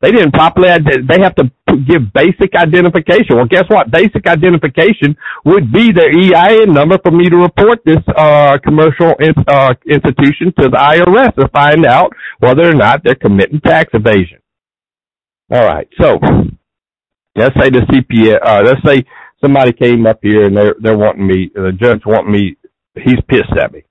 They 0.00 0.12
didn't 0.12 0.32
properly, 0.32 0.68
they 1.08 1.20
have 1.22 1.34
to 1.36 1.50
give 1.86 2.12
basic 2.14 2.54
identification. 2.54 3.36
Well, 3.36 3.46
guess 3.46 3.64
what? 3.68 3.90
Basic 3.90 4.26
identification 4.26 5.16
would 5.44 5.72
be 5.72 5.92
their 5.92 6.10
EIN 6.10 6.72
number 6.72 6.98
for 7.02 7.10
me 7.10 7.28
to 7.28 7.36
report 7.36 7.80
this, 7.84 7.98
uh, 8.16 8.58
commercial, 8.64 9.14
uh, 9.48 9.74
institution 9.88 10.52
to 10.60 10.68
the 10.68 10.78
IRS 10.78 11.34
to 11.36 11.48
find 11.48 11.86
out 11.86 12.12
whether 12.38 12.68
or 12.68 12.74
not 12.74 13.02
they're 13.04 13.16
committing 13.16 13.60
tax 13.60 13.90
evasion. 13.94 14.38
All 15.50 15.64
right. 15.64 15.88
So 16.00 16.18
Let's 17.36 17.54
say 17.60 17.70
the 17.70 17.80
CPA, 17.80 18.40
uh, 18.44 18.62
let's 18.64 18.80
say 18.84 19.04
somebody 19.40 19.72
came 19.72 20.06
up 20.06 20.18
here 20.22 20.44
and 20.46 20.56
they're, 20.56 20.74
they're 20.80 20.98
wanting 20.98 21.26
me, 21.26 21.50
the 21.54 21.72
judge 21.80 22.02
wanting 22.04 22.32
me, 22.32 22.56
he's 22.96 23.20
pissed 23.28 23.56
at 23.60 23.72
me. 23.72 23.84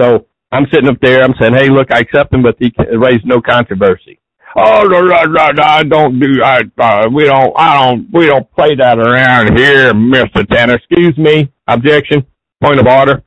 So 0.00 0.26
I'm 0.54 0.66
sitting 0.72 0.88
up 0.88 1.00
there, 1.02 1.24
I'm 1.24 1.34
saying, 1.40 1.54
hey, 1.54 1.68
look, 1.68 1.92
I 1.92 1.98
accept 1.98 2.32
him, 2.32 2.42
but 2.42 2.56
he 2.60 2.72
raised 2.96 3.26
no 3.26 3.40
controversy. 3.40 4.20
Oh, 4.56 4.84
no, 4.84 5.00
no, 5.00 5.24
no, 5.24 5.50
no, 5.50 5.62
I 5.64 5.82
don't 5.82 6.20
do, 6.20 6.42
I, 6.44 6.60
uh, 6.78 7.08
we 7.12 7.24
don't, 7.24 7.52
I 7.56 7.74
don't, 7.76 8.08
we 8.12 8.26
don't 8.26 8.48
play 8.52 8.76
that 8.76 8.98
around 8.98 9.58
here, 9.58 9.92
Mr. 9.92 10.46
Tanner. 10.48 10.74
Excuse 10.74 11.18
me. 11.18 11.52
Objection. 11.66 12.24
Point 12.62 12.78
of 12.78 12.86
order. 12.86 13.24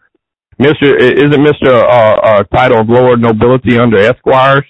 Mr. 0.58 0.98
Isn't 0.98 1.44
Mr. 1.44 1.68
Uh, 1.68 2.16
uh, 2.24 2.44
title 2.44 2.80
of 2.80 2.90
Lord 2.90 3.20
nobility 3.20 3.78
under 3.78 3.98
Esquires? 3.98 4.64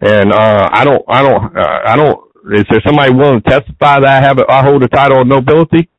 And, 0.00 0.32
uh, 0.32 0.68
I 0.72 0.84
don't, 0.84 1.02
I 1.08 1.22
don't, 1.22 1.58
uh, 1.58 1.80
I 1.86 1.96
don't, 1.96 2.20
is 2.54 2.64
there 2.70 2.80
somebody 2.86 3.12
willing 3.12 3.42
to 3.42 3.50
testify 3.50 3.98
that 4.00 4.06
I 4.06 4.20
have, 4.24 4.38
a, 4.38 4.44
I 4.48 4.62
hold 4.62 4.84
a 4.84 4.88
title 4.88 5.22
of 5.22 5.26
nobility? 5.26 5.90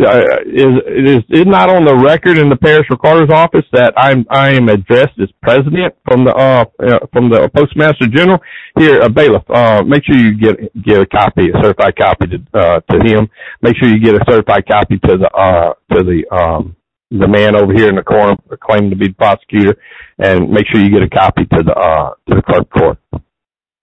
Uh, 0.00 0.42
is 0.46 0.74
is 0.88 1.22
is 1.30 1.46
not 1.46 1.70
on 1.70 1.84
the 1.84 1.94
record 1.94 2.36
in 2.38 2.48
the 2.48 2.56
parish 2.56 2.86
recorder's 2.90 3.30
office 3.30 3.64
that 3.72 3.94
I'm 3.96 4.26
I 4.28 4.50
am 4.50 4.68
addressed 4.68 5.18
as 5.22 5.28
president 5.42 5.94
from 6.04 6.24
the 6.24 6.34
uh, 6.34 6.64
uh 6.82 7.06
from 7.12 7.30
the 7.30 7.48
postmaster 7.54 8.08
general. 8.08 8.38
Here 8.76 9.00
a 9.00 9.08
bailiff 9.08 9.48
uh 9.48 9.82
make 9.86 10.04
sure 10.04 10.16
you 10.16 10.36
get 10.36 10.56
get 10.82 11.00
a 11.00 11.06
copy 11.06 11.48
a 11.48 11.62
certified 11.62 11.96
copy 11.96 12.26
to 12.26 12.58
uh 12.58 12.80
to 12.80 12.98
him. 13.04 13.28
Make 13.62 13.76
sure 13.76 13.88
you 13.88 14.00
get 14.00 14.14
a 14.14 14.24
certified 14.28 14.66
copy 14.66 14.98
to 14.98 15.16
the 15.16 15.30
uh 15.30 15.74
to 15.94 16.02
the 16.02 16.24
um 16.34 16.76
the 17.10 17.28
man 17.28 17.54
over 17.54 17.72
here 17.72 17.88
in 17.88 17.94
the 17.94 18.02
corner 18.02 18.34
claiming 18.62 18.90
to 18.90 18.96
be 18.96 19.08
the 19.08 19.14
prosecutor 19.14 19.76
and 20.18 20.50
make 20.50 20.66
sure 20.72 20.80
you 20.80 20.90
get 20.90 21.02
a 21.02 21.10
copy 21.10 21.44
to 21.44 21.62
the 21.62 21.72
uh 21.72 22.14
to 22.28 22.34
the 22.34 22.42
clerk 22.42 22.68
court 22.70 22.98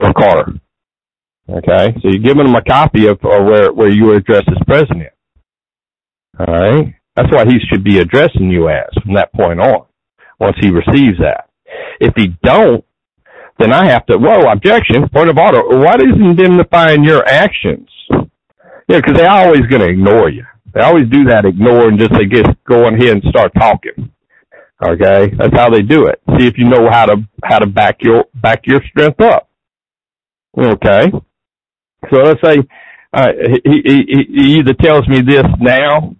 recorder 0.01 0.59
okay? 1.49 1.93
So 2.01 2.09
you're 2.09 2.23
giving 2.23 2.47
him 2.47 2.55
a 2.55 2.63
copy 2.63 3.07
of 3.07 3.17
uh, 3.23 3.41
where 3.43 3.71
where 3.71 3.89
you 3.89 4.05
were 4.05 4.15
addressed 4.15 4.49
as 4.49 4.57
president 4.67 5.13
all 6.47 6.53
right? 6.53 6.95
That's 7.15 7.31
why 7.31 7.45
he 7.45 7.59
should 7.69 7.83
be 7.83 7.99
addressing 7.99 8.49
you 8.49 8.69
as 8.69 8.87
from 9.03 9.15
that 9.15 9.33
point 9.33 9.59
on, 9.59 9.85
once 10.39 10.55
he 10.61 10.69
receives 10.69 11.19
that. 11.19 11.49
If 11.99 12.13
he 12.15 12.29
don't, 12.43 12.83
then 13.59 13.73
I 13.73 13.85
have 13.91 14.05
to, 14.07 14.17
whoa, 14.17 14.51
objection, 14.51 15.07
point 15.09 15.29
of 15.29 15.37
order. 15.37 15.61
Why 15.61 15.95
What 15.97 16.01
is 16.01 16.15
indemnifying 16.19 17.03
your 17.03 17.25
actions? 17.27 17.89
Yeah, 18.09 18.97
because 18.97 19.15
they're 19.15 19.29
always 19.29 19.61
going 19.69 19.81
to 19.81 19.89
ignore 19.89 20.29
you. 20.29 20.45
They 20.73 20.81
always 20.81 21.07
do 21.09 21.25
that, 21.25 21.45
ignore 21.45 21.89
and 21.89 21.99
just 21.99 22.11
they 22.13 22.25
get 22.25 22.45
go 22.63 22.85
on 22.85 22.99
here 22.99 23.11
and 23.13 23.23
start 23.29 23.51
talking. 23.57 24.11
Okay, 24.83 25.31
that's 25.37 25.53
how 25.53 25.69
they 25.69 25.81
do 25.81 26.07
it. 26.07 26.21
See 26.39 26.47
if 26.47 26.57
you 26.57 26.67
know 26.67 26.89
how 26.89 27.05
to 27.05 27.17
how 27.43 27.59
to 27.59 27.67
back 27.67 27.97
your 28.01 28.25
back 28.33 28.61
your 28.65 28.81
strength 28.89 29.21
up. 29.21 29.49
Okay, 30.57 31.11
so 32.09 32.21
let's 32.21 32.39
say 32.43 32.57
uh, 33.13 33.27
he, 33.63 33.81
he 33.85 34.25
he 34.33 34.59
either 34.59 34.73
tells 34.73 35.07
me 35.07 35.21
this 35.21 35.43
now 35.59 36.15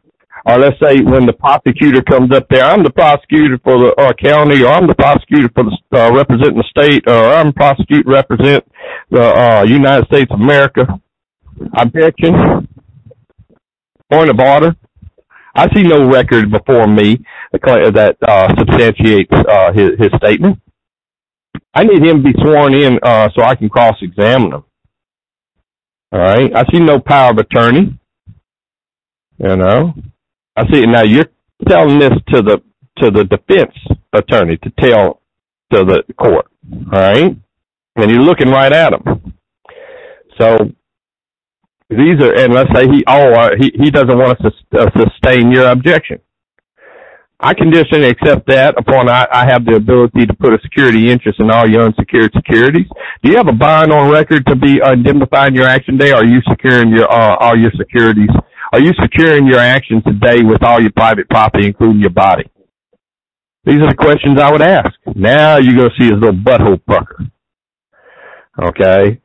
or 0.46 0.58
let's 0.58 0.80
say 0.82 1.02
when 1.02 1.26
the 1.26 1.34
prosecutor 1.34 2.02
comes 2.02 2.34
up 2.34 2.48
there, 2.50 2.64
I'm 2.64 2.84
the 2.84 2.90
prosecutor 2.90 3.60
for 3.64 3.78
the 3.78 3.94
uh, 3.98 4.14
county, 4.14 4.64
or 4.64 4.70
I'm 4.70 4.88
the 4.88 4.96
prosecutor 4.96 5.50
for 5.54 5.66
the 5.66 5.78
uh, 5.98 6.12
representing 6.14 6.58
the 6.58 6.64
state, 6.70 7.04
or 7.08 7.34
I'm 7.34 7.54
prosecute 7.54 8.06
represent 8.08 8.64
the 9.10 9.22
uh, 9.22 9.64
United 9.64 10.08
States 10.08 10.32
of 10.32 10.40
America. 10.40 10.88
I'm 11.74 11.88
Objection. 11.88 12.68
Point 14.12 14.30
of 14.30 14.40
order. 14.40 14.76
I 15.54 15.68
see 15.74 15.84
no 15.84 16.10
record 16.10 16.50
before 16.52 16.88
me 16.88 17.20
that 17.52 18.16
uh, 18.28 18.54
substantiates 18.58 19.32
uh, 19.32 19.72
his, 19.74 19.92
his 20.00 20.10
statement. 20.18 20.60
I 21.74 21.84
need 21.84 22.04
him 22.04 22.24
to 22.24 22.24
be 22.24 22.34
sworn 22.42 22.74
in 22.74 23.00
uh, 23.04 23.30
so 23.36 23.44
I 23.44 23.56
can 23.56 23.70
cross-examine 23.70 24.54
him. 24.54 24.64
All 26.14 26.20
right. 26.20 26.52
I 26.56 26.64
see 26.72 26.80
no 26.80 27.00
power 27.00 27.32
of 27.32 27.38
attorney. 27.38 27.98
You 29.38 29.56
know, 29.56 29.94
I 30.56 30.64
see. 30.72 30.86
Now 30.86 31.04
you're 31.04 31.28
telling 31.68 32.00
this 32.00 32.12
to 32.30 32.42
the 32.42 32.62
to 32.98 33.12
the 33.12 33.24
defense 33.26 33.76
attorney 34.14 34.58
to 34.58 34.72
tell 34.80 35.22
to 35.74 35.86
the 35.86 36.04
court, 36.20 36.48
all 36.94 37.00
right? 37.00 37.36
And 37.96 38.12
you're 38.12 38.22
looking 38.22 38.50
right 38.50 38.72
at 38.72 38.94
him. 38.94 39.34
So 40.40 40.58
these 41.90 42.22
are, 42.22 42.34
and 42.36 42.54
let's 42.54 42.70
say 42.76 42.86
he 42.88 43.04
oh 43.08 43.34
uh, 43.34 43.50
he 43.60 43.72
he 43.76 43.92
doesn't 43.92 44.18
want 44.18 44.40
to 44.42 44.52
uh, 44.80 44.90
sustain 44.98 45.52
your 45.52 45.70
objection. 45.70 46.20
I 47.44 47.56
condition 47.56 48.04
accept 48.04 48.46
that 48.48 48.76
upon 48.78 49.10
I, 49.10 49.26
I 49.32 49.46
have 49.50 49.66
the 49.66 49.76
ability 49.76 50.28
to 50.28 50.34
put 50.36 50.54
a 50.54 50.60
security 50.62 51.10
interest 51.10 51.40
in 51.40 51.50
all 51.50 51.68
your 51.68 51.84
unsecured 51.88 52.32
securities. 52.36 52.86
Do 53.24 53.32
you 53.32 53.38
have 53.38 53.48
a 53.48 53.54
bond 53.54 53.92
on 53.92 54.12
record 54.12 54.46
to 54.46 54.56
be 54.56 54.80
indemnifying 54.80 55.56
your 55.56 55.66
action 55.66 55.98
day? 55.98 56.12
Or 56.12 56.18
are 56.18 56.26
you 56.26 56.42
securing 56.48 56.90
your 56.92 57.12
uh, 57.12 57.38
all 57.38 57.58
your 57.58 57.72
securities 57.78 58.30
are 58.72 58.80
you 58.80 58.92
securing 59.02 59.48
your 59.48 59.60
actions 59.60 60.04
today 60.04 60.44
with 60.44 60.64
all 60.64 60.82
your 60.82 60.92
private 60.92 61.30
property, 61.30 61.68
including 61.68 62.00
your 62.00 62.12
body? 62.12 62.50
These 63.66 63.82
are 63.82 63.90
the 63.90 63.96
questions 63.96 64.40
I 64.40 64.52
would 64.52 64.62
ask. 64.62 64.94
Now 65.16 65.58
you're 65.58 65.76
going 65.76 65.90
to 65.90 65.96
see 66.00 66.10
his 66.10 66.20
little 66.20 66.36
butthole 66.36 66.82
pucker. 66.86 67.26
Okay? 68.60 69.22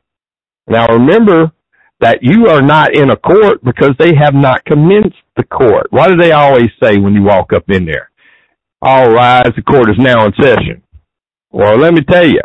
Now 0.68 0.86
remember 0.88 1.52
that 2.00 2.18
you 2.22 2.48
are 2.48 2.60
not 2.60 2.94
in 2.94 3.10
a 3.10 3.16
court 3.16 3.64
because 3.64 3.92
they 3.98 4.14
have 4.14 4.34
not 4.34 4.64
commenced 4.64 5.16
the 5.36 5.44
court. 5.44 5.86
What 5.90 6.08
do 6.08 6.16
they 6.16 6.32
always 6.32 6.68
say 6.82 6.98
when 6.98 7.14
you 7.14 7.22
walk 7.22 7.52
up 7.54 7.64
in 7.68 7.86
there? 7.86 8.10
All 8.82 9.10
rise, 9.10 9.52
the 9.56 9.62
court 9.62 9.88
is 9.88 9.96
now 9.98 10.26
in 10.26 10.32
session. 10.40 10.82
Well, 11.50 11.78
let 11.78 11.94
me 11.94 12.02
tell 12.02 12.26
you, 12.26 12.42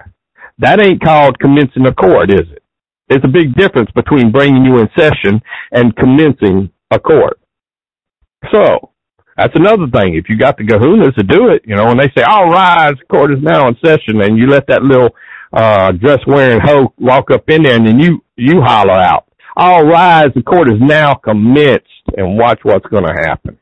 that 0.59 0.81
ain't 0.81 1.03
called 1.03 1.39
commencing 1.39 1.85
a 1.85 1.93
court, 1.93 2.31
is 2.31 2.47
it? 2.51 2.63
There's 3.09 3.23
a 3.25 3.27
big 3.27 3.55
difference 3.55 3.91
between 3.93 4.31
bringing 4.31 4.63
you 4.63 4.79
in 4.79 4.87
session 4.97 5.41
and 5.71 5.95
commencing 5.97 6.71
a 6.91 6.99
court. 6.99 7.39
So 8.51 8.91
that's 9.37 9.55
another 9.55 9.87
thing. 9.87 10.15
If 10.15 10.29
you 10.29 10.37
got 10.37 10.57
the 10.57 10.63
kahunas 10.63 11.15
to 11.15 11.23
do 11.23 11.49
it, 11.49 11.63
you 11.65 11.75
know, 11.75 11.87
and 11.89 11.99
they 11.99 12.11
say, 12.15 12.23
all 12.23 12.49
rise, 12.49 12.93
the 12.99 13.05
court 13.09 13.31
is 13.31 13.41
now 13.41 13.67
in 13.67 13.75
session, 13.83 14.21
and 14.21 14.37
you 14.37 14.47
let 14.47 14.67
that 14.67 14.83
little, 14.83 15.09
uh, 15.53 15.91
dress 15.93 16.19
wearing 16.27 16.59
hoe 16.61 16.93
walk 16.97 17.29
up 17.31 17.49
in 17.49 17.63
there 17.63 17.75
and 17.75 17.85
then 17.85 17.99
you, 17.99 18.23
you 18.37 18.61
holler 18.61 18.93
out, 18.93 19.27
all 19.57 19.85
rise, 19.85 20.29
the 20.33 20.43
court 20.43 20.69
is 20.69 20.79
now 20.79 21.13
commenced 21.13 21.85
and 22.15 22.37
watch 22.37 22.59
what's 22.63 22.85
going 22.87 23.05
to 23.05 23.13
happen. 23.13 23.57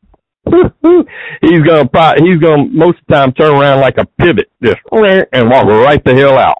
he's 1.41 1.61
gonna 1.61 1.87
probably, 1.87 2.27
he's 2.27 2.39
gonna 2.39 2.65
most 2.71 2.97
of 2.97 3.03
the 3.07 3.13
time 3.13 3.31
turn 3.33 3.53
around 3.53 3.81
like 3.81 3.97
a 3.97 4.05
pivot, 4.05 4.49
just 4.63 4.77
and 4.91 5.49
walk 5.49 5.65
right 5.65 6.03
the 6.03 6.15
hell 6.15 6.37
out. 6.37 6.57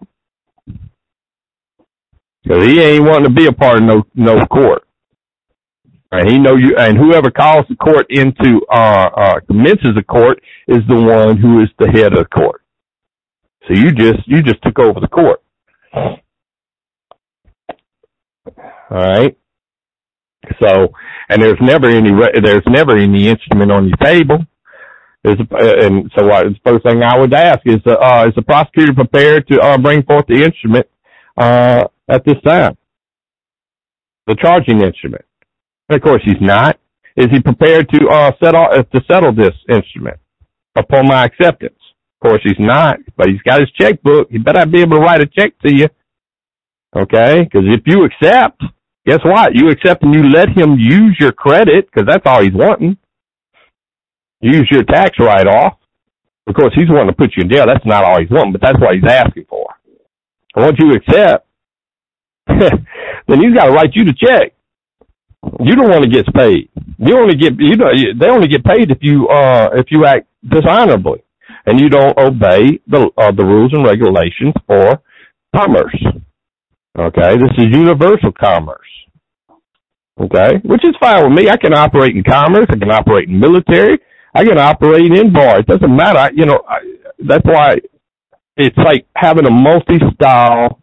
Cause 2.46 2.66
he 2.66 2.80
ain't 2.80 3.04
wanting 3.04 3.24
to 3.24 3.30
be 3.30 3.46
a 3.46 3.52
part 3.52 3.78
of 3.78 3.82
no 3.84 4.02
no 4.14 4.46
court. 4.46 4.86
And 6.12 6.28
he 6.28 6.38
know 6.38 6.56
you, 6.56 6.76
and 6.76 6.98
whoever 6.98 7.30
calls 7.30 7.66
the 7.68 7.76
court 7.76 8.06
into, 8.10 8.60
uh, 8.70 9.10
uh, 9.16 9.40
commences 9.46 9.94
the 9.94 10.02
court 10.02 10.42
is 10.66 10.78
the 10.88 10.96
one 10.96 11.36
who 11.36 11.62
is 11.62 11.68
the 11.78 11.88
head 11.88 12.12
of 12.12 12.18
the 12.18 12.24
court. 12.24 12.62
So 13.68 13.74
you 13.74 13.92
just, 13.92 14.26
you 14.26 14.42
just 14.42 14.60
took 14.62 14.80
over 14.80 14.98
the 14.98 15.06
court. 15.06 15.40
Alright? 18.90 19.38
So, 20.60 20.88
and 21.28 21.40
there's 21.40 21.60
never 21.60 21.88
any, 21.88 22.10
there's 22.42 22.64
never 22.66 22.96
any 22.96 23.28
instrument 23.28 23.70
on 23.70 23.86
your 23.86 23.96
table. 23.98 24.38
Is 25.22 25.36
and 25.38 26.10
so 26.18 26.26
the 26.26 26.56
first 26.64 26.82
thing 26.84 27.02
I 27.02 27.18
would 27.18 27.32
ask 27.34 27.60
is, 27.66 27.80
uh, 27.86 28.26
is 28.26 28.34
the 28.34 28.42
prosecutor 28.42 28.94
prepared 28.94 29.46
to, 29.48 29.60
uh, 29.60 29.78
bring 29.78 30.02
forth 30.02 30.26
the 30.26 30.42
instrument, 30.42 30.88
uh, 31.36 31.84
at 32.08 32.24
this 32.24 32.40
time? 32.44 32.76
The 34.26 34.34
charging 34.34 34.80
instrument. 34.80 35.24
And 35.90 35.96
of 35.96 36.02
course, 36.04 36.22
he's 36.24 36.40
not. 36.40 36.78
Is 37.16 37.26
he 37.32 37.40
prepared 37.40 37.88
to 37.90 38.08
uh, 38.08 38.30
settle 38.42 38.66
uh, 38.70 38.84
to 38.84 39.00
settle 39.10 39.34
this 39.34 39.54
instrument 39.68 40.18
upon 40.76 41.08
my 41.08 41.24
acceptance? 41.24 41.78
Of 42.22 42.28
course, 42.28 42.40
he's 42.44 42.60
not. 42.60 42.98
But 43.16 43.28
he's 43.28 43.42
got 43.42 43.58
his 43.58 43.70
checkbook. 43.72 44.30
He 44.30 44.38
better 44.38 44.64
be 44.66 44.82
able 44.82 44.98
to 44.98 45.02
write 45.02 45.20
a 45.20 45.26
check 45.26 45.58
to 45.66 45.74
you. 45.74 45.88
Okay? 46.96 47.42
Because 47.42 47.66
if 47.66 47.82
you 47.86 48.04
accept, 48.04 48.62
guess 49.04 49.18
what? 49.24 49.56
You 49.56 49.70
accept 49.70 50.04
and 50.04 50.14
you 50.14 50.30
let 50.30 50.48
him 50.56 50.78
use 50.78 51.16
your 51.18 51.32
credit 51.32 51.90
because 51.90 52.06
that's 52.08 52.24
all 52.24 52.42
he's 52.42 52.54
wanting. 52.54 52.96
Use 54.40 54.68
your 54.70 54.84
tax 54.84 55.18
write 55.18 55.48
off. 55.48 55.76
Of 56.46 56.54
course, 56.54 56.72
he's 56.76 56.88
wanting 56.88 57.08
to 57.08 57.16
put 57.16 57.32
you 57.36 57.42
in 57.42 57.50
jail. 57.50 57.66
That's 57.66 57.84
not 57.84 58.04
all 58.04 58.20
he's 58.20 58.30
wanting, 58.30 58.52
but 58.52 58.60
that's 58.62 58.78
what 58.78 58.94
he's 58.94 59.10
asking 59.10 59.46
for. 59.48 59.66
Once 60.54 60.76
you 60.78 60.92
accept, 60.92 61.46
then 62.46 63.40
he's 63.40 63.54
got 63.54 63.66
to 63.66 63.72
write 63.72 63.90
you 63.94 64.04
the 64.04 64.14
check 64.14 64.54
you 65.58 65.74
don't 65.74 65.90
want 65.90 66.04
to 66.04 66.10
get 66.10 66.26
paid. 66.34 66.70
You 66.98 67.18
only 67.18 67.36
get 67.36 67.54
you 67.58 67.76
know 67.76 67.90
they 68.18 68.28
only 68.28 68.48
get 68.48 68.64
paid 68.64 68.90
if 68.90 68.98
you 69.00 69.28
uh 69.28 69.70
if 69.74 69.86
you 69.90 70.06
act 70.06 70.26
dishonorably 70.48 71.22
and 71.66 71.80
you 71.80 71.88
don't 71.88 72.16
obey 72.18 72.80
the 72.86 73.10
uh, 73.18 73.32
the 73.32 73.44
rules 73.44 73.72
and 73.72 73.84
regulations 73.84 74.54
for 74.66 75.00
commerce. 75.54 75.96
Okay, 76.98 77.36
this 77.36 77.50
is 77.58 77.66
universal 77.72 78.32
commerce. 78.38 78.86
Okay, 80.20 80.58
which 80.64 80.84
is 80.84 80.94
fine 81.00 81.24
with 81.24 81.32
me. 81.32 81.48
I 81.48 81.56
can 81.56 81.72
operate 81.74 82.14
in 82.16 82.22
commerce. 82.22 82.66
I 82.68 82.76
can 82.78 82.90
operate 82.90 83.28
in 83.28 83.40
military. 83.40 83.98
I 84.34 84.44
can 84.44 84.58
operate 84.58 85.10
in 85.10 85.32
bar. 85.32 85.60
It 85.60 85.66
doesn't 85.66 85.96
matter. 85.96 86.18
I, 86.18 86.30
you 86.34 86.46
know, 86.46 86.62
I, 86.68 86.78
that's 87.26 87.44
why 87.44 87.76
it's 88.56 88.76
like 88.76 89.06
having 89.16 89.46
a 89.46 89.50
multi-style 89.50 90.80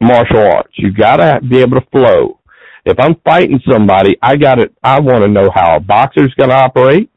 martial 0.00 0.40
arts. 0.40 0.72
You 0.76 0.92
gotta 0.92 1.40
be 1.46 1.58
able 1.60 1.80
to 1.80 1.86
flow. 1.90 2.40
If 2.84 2.98
I'm 2.98 3.16
fighting 3.24 3.60
somebody, 3.70 4.16
I 4.22 4.36
got 4.36 4.58
it. 4.58 4.74
I 4.82 5.00
want 5.00 5.22
to 5.22 5.28
know 5.28 5.50
how 5.54 5.76
a 5.76 5.80
boxer's 5.80 6.34
gonna 6.34 6.54
operate. 6.54 7.10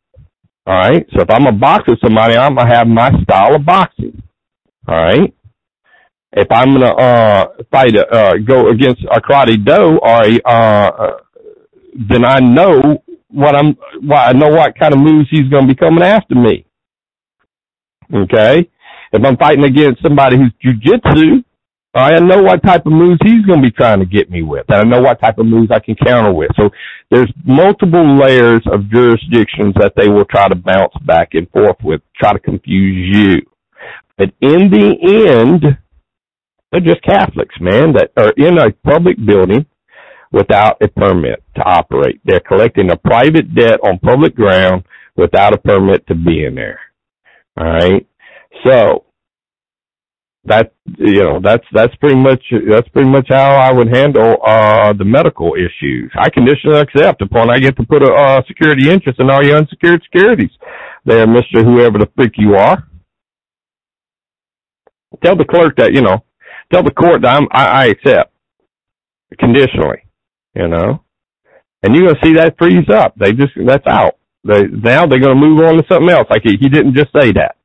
All 0.67 0.75
right. 0.75 1.05
So 1.13 1.21
if 1.21 1.29
I'm 1.29 1.47
a 1.47 1.51
boxer 1.51 1.95
somebody, 2.03 2.35
I'm 2.35 2.55
gonna 2.55 2.73
have 2.75 2.87
my 2.87 3.11
style 3.23 3.55
of 3.55 3.65
boxing. 3.65 4.21
All 4.87 4.95
right. 4.95 5.33
If 6.33 6.47
I'm 6.51 6.73
gonna 6.73 6.93
uh 6.95 7.47
fight 7.71 7.95
a, 7.95 8.07
uh 8.07 8.33
go 8.45 8.69
against 8.69 9.03
a 9.05 9.21
karate 9.21 9.63
do 9.63 9.97
or 10.01 10.23
a 10.25 10.41
uh 10.47 11.17
then 12.09 12.25
I 12.25 12.39
know 12.39 13.03
what 13.29 13.55
I'm 13.55 13.75
why 14.01 14.27
I 14.27 14.33
know 14.33 14.49
what 14.49 14.77
kind 14.77 14.93
of 14.93 14.99
moves 14.99 15.29
he's 15.31 15.49
gonna 15.49 15.67
be 15.67 15.75
coming 15.75 16.03
after 16.03 16.35
me. 16.35 16.65
Okay? 18.13 18.69
If 19.13 19.25
I'm 19.25 19.37
fighting 19.37 19.63
against 19.63 20.01
somebody 20.03 20.37
who's 20.37 20.53
jujitsu, 20.63 21.43
I 21.95 22.19
know 22.19 22.41
what 22.41 22.61
type 22.61 22.85
of 22.85 22.91
moves 22.91 23.19
he's 23.23 23.45
going 23.45 23.61
to 23.61 23.69
be 23.69 23.71
trying 23.71 23.99
to 23.99 24.05
get 24.05 24.29
me 24.29 24.43
with. 24.43 24.65
And 24.67 24.77
I 24.77 24.83
know 24.83 25.01
what 25.01 25.21
type 25.21 25.37
of 25.37 25.45
moves 25.45 25.71
I 25.71 25.79
can 25.79 25.95
counter 25.95 26.33
with. 26.33 26.51
So 26.57 26.69
there's 27.09 27.31
multiple 27.45 28.17
layers 28.17 28.61
of 28.71 28.89
jurisdictions 28.91 29.73
that 29.79 29.93
they 29.95 30.09
will 30.09 30.25
try 30.25 30.49
to 30.49 30.55
bounce 30.55 30.93
back 31.05 31.29
and 31.33 31.49
forth 31.51 31.77
with, 31.83 32.01
try 32.19 32.33
to 32.33 32.39
confuse 32.39 33.15
you. 33.15 33.41
But 34.17 34.31
in 34.41 34.69
the 34.69 34.97
end, 35.29 35.63
they're 36.71 36.81
just 36.81 37.01
Catholics, 37.03 37.55
man, 37.61 37.93
that 37.93 38.11
are 38.17 38.33
in 38.35 38.57
a 38.57 38.71
public 38.89 39.15
building 39.25 39.65
without 40.33 40.77
a 40.81 40.89
permit 40.89 41.41
to 41.55 41.63
operate. 41.63 42.19
They're 42.25 42.41
collecting 42.41 42.91
a 42.91 42.97
private 42.97 43.55
debt 43.55 43.79
on 43.83 43.99
public 43.99 44.35
ground 44.35 44.83
without 45.15 45.53
a 45.53 45.57
permit 45.57 46.05
to 46.07 46.15
be 46.15 46.43
in 46.43 46.55
there. 46.55 46.79
All 47.57 47.65
right. 47.65 48.05
So 48.67 49.04
that 50.45 50.73
you 50.97 51.23
know 51.23 51.39
that's 51.43 51.65
that's 51.73 51.95
pretty 51.95 52.15
much 52.15 52.43
that's 52.69 52.87
pretty 52.89 53.09
much 53.09 53.27
how 53.29 53.55
I 53.55 53.71
would 53.71 53.93
handle 53.93 54.37
uh 54.45 54.93
the 54.93 55.05
medical 55.05 55.53
issues. 55.55 56.11
I 56.17 56.29
conditionally 56.29 56.79
accept 56.79 57.21
upon 57.21 57.49
I 57.49 57.59
get 57.59 57.75
to 57.77 57.83
put 57.83 58.03
a 58.03 58.13
uh, 58.13 58.41
security 58.47 58.89
interest 58.89 59.19
in 59.19 59.29
all 59.29 59.43
your 59.43 59.57
unsecured 59.57 60.01
securities. 60.03 60.51
There, 61.03 61.25
Mister 61.27 61.63
Whoever 61.63 61.97
the 61.97 62.09
freak 62.15 62.33
you 62.37 62.55
are. 62.55 62.87
Tell 65.23 65.35
the 65.35 65.45
clerk 65.45 65.77
that 65.77 65.93
you 65.93 66.01
know. 66.01 66.23
Tell 66.71 66.83
the 66.83 66.91
court 66.91 67.21
that 67.21 67.35
I'm, 67.35 67.47
I, 67.51 67.65
I 67.65 67.85
accept 67.85 68.33
conditionally. 69.39 70.03
You 70.55 70.67
know, 70.67 71.03
and 71.81 71.95
you're 71.95 72.07
gonna 72.07 72.19
see 72.23 72.33
that 72.33 72.55
freeze 72.57 72.89
up. 72.93 73.15
They 73.17 73.33
just 73.33 73.53
that's 73.65 73.87
out. 73.87 74.17
They 74.43 74.67
now 74.67 75.07
they're 75.07 75.19
gonna 75.19 75.35
move 75.35 75.59
on 75.61 75.75
to 75.75 75.83
something 75.89 76.09
else. 76.09 76.27
Like 76.29 76.43
he, 76.43 76.55
he 76.61 76.69
didn't 76.69 76.95
just 76.95 77.09
say 77.17 77.31
that, 77.31 77.55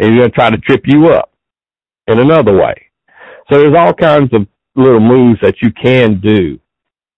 and 0.00 0.10
he's 0.10 0.18
gonna 0.18 0.30
try 0.30 0.50
to 0.50 0.58
trip 0.58 0.82
you 0.86 1.06
up 1.10 1.30
in 2.08 2.18
another 2.18 2.54
way. 2.56 2.74
So 3.50 3.58
there's 3.58 3.76
all 3.76 3.92
kinds 3.92 4.32
of 4.34 4.46
little 4.76 5.00
moves 5.00 5.38
that 5.42 5.56
you 5.62 5.70
can 5.72 6.20
do 6.20 6.58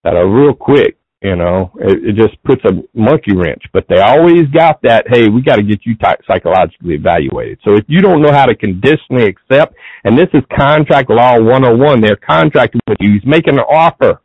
that 0.03 0.15
are 0.15 0.27
real 0.27 0.53
quick. 0.53 0.97
You 1.21 1.35
know, 1.35 1.71
it, 1.79 2.09
it 2.09 2.15
just 2.15 2.41
puts 2.43 2.61
a 2.65 2.73
monkey 2.93 3.35
wrench, 3.35 3.63
but 3.73 3.85
they 3.89 3.99
always 3.99 4.45
got 4.53 4.79
that. 4.83 5.05
Hey, 5.09 5.27
we 5.27 5.41
got 5.41 5.55
to 5.55 5.63
get 5.63 5.79
you 5.83 5.95
psychologically 6.27 6.93
evaluated. 6.93 7.59
So 7.65 7.73
if 7.73 7.85
you 7.87 8.01
don't 8.01 8.21
know 8.21 8.31
how 8.31 8.45
to 8.45 8.55
conditionally 8.55 9.25
accept, 9.25 9.73
and 10.03 10.15
this 10.17 10.27
is 10.35 10.43
contract 10.55 11.09
law 11.09 11.39
101, 11.41 12.01
they're 12.01 12.17
contracting 12.17 12.81
with 12.87 12.97
you. 12.99 13.13
He's 13.13 13.25
making 13.25 13.55
an 13.55 13.65
offer. 13.65 14.21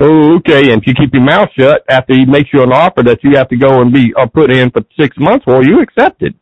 Oh, 0.00 0.36
okay. 0.36 0.70
And 0.72 0.80
if 0.80 0.86
you 0.86 0.94
keep 0.94 1.12
your 1.12 1.24
mouth 1.24 1.48
shut 1.58 1.82
after 1.88 2.14
he 2.14 2.24
makes 2.24 2.50
you 2.52 2.62
an 2.62 2.72
offer 2.72 3.02
that 3.02 3.18
you 3.24 3.36
have 3.36 3.48
to 3.48 3.56
go 3.56 3.80
and 3.80 3.92
be 3.92 4.14
uh, 4.16 4.26
put 4.26 4.52
in 4.52 4.70
for 4.70 4.82
six 4.98 5.16
months, 5.18 5.44
well, 5.46 5.64
you 5.64 5.80
accepted. 5.80 6.34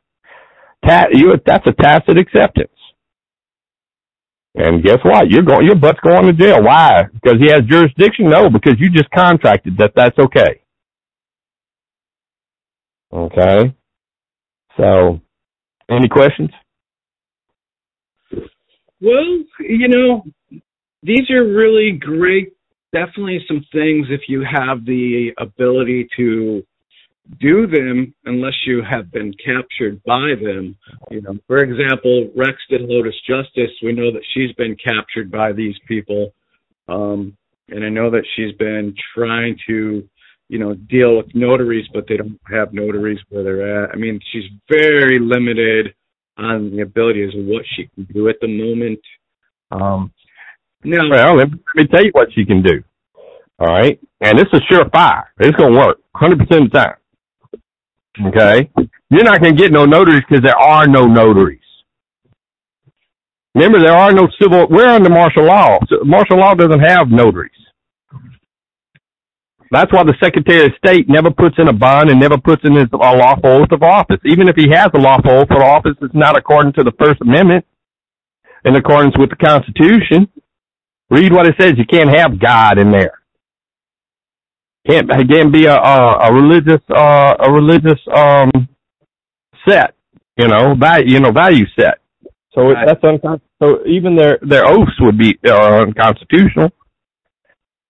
Ta- 0.87 1.09
you, 1.13 1.33
that's 1.47 1.67
a 1.67 1.73
tacit 1.73 2.19
acceptance. 2.19 2.74
And 4.57 4.85
guess 4.85 4.99
what? 5.05 5.31
You're 5.31 5.43
going, 5.43 5.67
your 5.67 5.75
butt's 5.75 5.99
going 6.01 6.27
to 6.27 6.33
jail. 6.33 6.63
Why? 6.63 7.05
Because 7.13 7.39
he 7.41 7.51
has 7.51 7.63
jurisdiction? 7.69 8.29
No, 8.29 8.49
because 8.49 8.75
you 8.79 8.91
just 8.91 9.11
contracted 9.11 9.77
that 9.79 9.93
that's 9.97 10.17
okay. 10.19 10.63
Okay. 13.13 13.75
So, 14.77 15.21
any 15.91 16.09
questions? 16.09 16.51
Well, 19.01 19.45
you 19.61 19.89
know, 19.89 20.25
these 21.03 21.31
are 21.31 21.45
really 21.45 21.93
great. 22.01 22.53
Definitely 22.93 23.45
some 23.49 23.65
things 23.73 24.07
if 24.11 24.23
you 24.29 24.45
have 24.45 24.85
the 24.85 25.31
ability 25.39 26.09
to 26.17 26.65
do 27.41 27.67
them 27.67 28.15
unless 28.27 28.55
you 28.67 28.83
have 28.89 29.11
been 29.11 29.33
captured 29.45 30.03
by 30.05 30.35
them. 30.43 30.77
You 31.11 31.23
know, 31.23 31.39
for 31.47 31.59
example, 31.59 32.31
Rex 32.37 32.59
did 32.69 32.83
Lotus 32.83 33.15
Justice, 33.27 33.71
we 33.83 33.93
know 33.93 34.13
that 34.13 34.23
she's 34.35 34.53
been 34.53 34.77
captured 34.77 35.31
by 35.31 35.53
these 35.53 35.75
people. 35.89 36.33
Um, 36.89 37.37
and 37.69 37.85
I 37.85 37.89
know 37.89 38.11
that 38.11 38.25
she's 38.37 38.55
been 38.57 38.95
trying 39.15 39.57
to, 39.67 40.07
you 40.49 40.59
know, 40.59 40.75
deal 40.75 41.17
with 41.17 41.35
notaries, 41.35 41.87
but 41.95 42.05
they 42.09 42.19
don't 42.19 42.39
have 42.51 42.75
notaries 42.75 43.19
where 43.31 43.43
they're 43.43 43.85
at. 43.85 43.91
I 43.91 43.97
mean, 43.97 44.21
she's 44.33 44.45
very 44.69 45.19
limited 45.19 45.95
on 46.37 46.71
the 46.71 46.83
abilities 46.83 47.33
to 47.33 47.43
what 47.43 47.63
she 47.75 47.89
can 47.95 48.05
do 48.13 48.29
at 48.29 48.37
the 48.41 48.49
moment. 48.49 49.01
Um, 49.71 50.13
now, 50.85 51.09
well, 51.09 51.37
let 51.37 51.51
me 51.75 51.87
tell 51.87 52.05
you 52.05 52.11
what 52.13 52.29
she 52.35 52.45
can 52.45 52.63
do. 52.63 52.83
All 53.59 53.69
right, 53.69 53.99
and 54.21 54.39
this 54.39 54.49
is 54.53 54.61
surefire. 54.71 55.25
It's 55.39 55.57
going 55.57 55.73
to 55.73 55.79
work 55.79 55.99
100% 56.17 56.33
of 56.33 56.49
the 56.49 56.69
time. 56.71 56.97
Okay? 58.21 58.71
You're 59.11 59.25
not 59.25 59.41
going 59.41 59.57
to 59.57 59.63
get 59.63 59.73
no 59.73 59.85
notaries 59.85 60.23
because 60.29 60.43
there 60.45 60.59
are 60.59 60.87
no 60.87 61.07
notaries. 61.07 61.61
Remember, 63.55 63.79
there 63.81 63.97
are 63.97 64.13
no 64.13 64.29
civil, 64.41 64.67
we're 64.69 64.89
under 64.89 65.11
martial 65.11 65.45
law. 65.45 65.79
So 65.89 66.05
martial 66.05 66.39
law 66.39 66.55
doesn't 66.55 66.81
have 66.81 67.09
notaries. 67.09 67.53
That's 69.71 69.93
why 69.93 70.05
the 70.05 70.15
Secretary 70.23 70.67
of 70.67 70.73
State 70.85 71.09
never 71.09 71.31
puts 71.31 71.57
in 71.59 71.69
a 71.69 71.73
bond 71.73 72.11
and 72.11 72.21
never 72.21 72.39
puts 72.39 72.63
in 72.65 72.75
his 72.75 72.87
a 72.93 72.97
lawful 72.97 73.51
oath 73.51 73.73
of 73.73 73.83
office. 73.83 74.21
Even 74.25 74.49
if 74.49 74.55
he 74.57 74.69
has 74.71 74.89
a 74.95 74.99
lawful 74.99 75.33
oath 75.33 75.51
of 75.51 75.63
office, 75.63 75.97
it's 76.01 76.15
not 76.15 76.37
according 76.37 76.73
to 76.75 76.85
the 76.85 76.93
First 76.99 77.21
Amendment, 77.23 77.65
in 78.65 78.77
accordance 78.77 79.17
with 79.19 79.31
the 79.31 79.37
Constitution. 79.37 80.29
Read 81.11 81.33
what 81.33 81.47
it 81.47 81.57
says. 81.61 81.75
You 81.77 81.87
can't 81.87 82.17
have 82.17 82.39
God 82.39 82.79
in 82.79 82.91
there 82.91 83.24
can't 84.87 85.11
can't 85.11 85.53
be 85.53 85.67
a 85.67 85.75
a, 85.75 86.29
a 86.29 86.35
religious 86.35 86.83
uh, 86.91 87.35
a 87.41 87.53
religious 87.53 88.01
um 88.15 88.51
set, 89.69 89.95
you 90.37 90.49
know, 90.49 90.75
value 90.75 91.15
you 91.15 91.21
know 91.21 91.33
value 91.33 91.67
set. 91.79 91.99
So 92.55 92.73
that's 92.87 93.03
unconstitutional. 93.03 93.41
So 93.61 93.87
even 93.87 94.15
their 94.15 94.39
their 94.43 94.67
oaths 94.67 94.93
would 95.01 95.19
be 95.19 95.39
uh, 95.47 95.83
unconstitutional. 95.83 96.71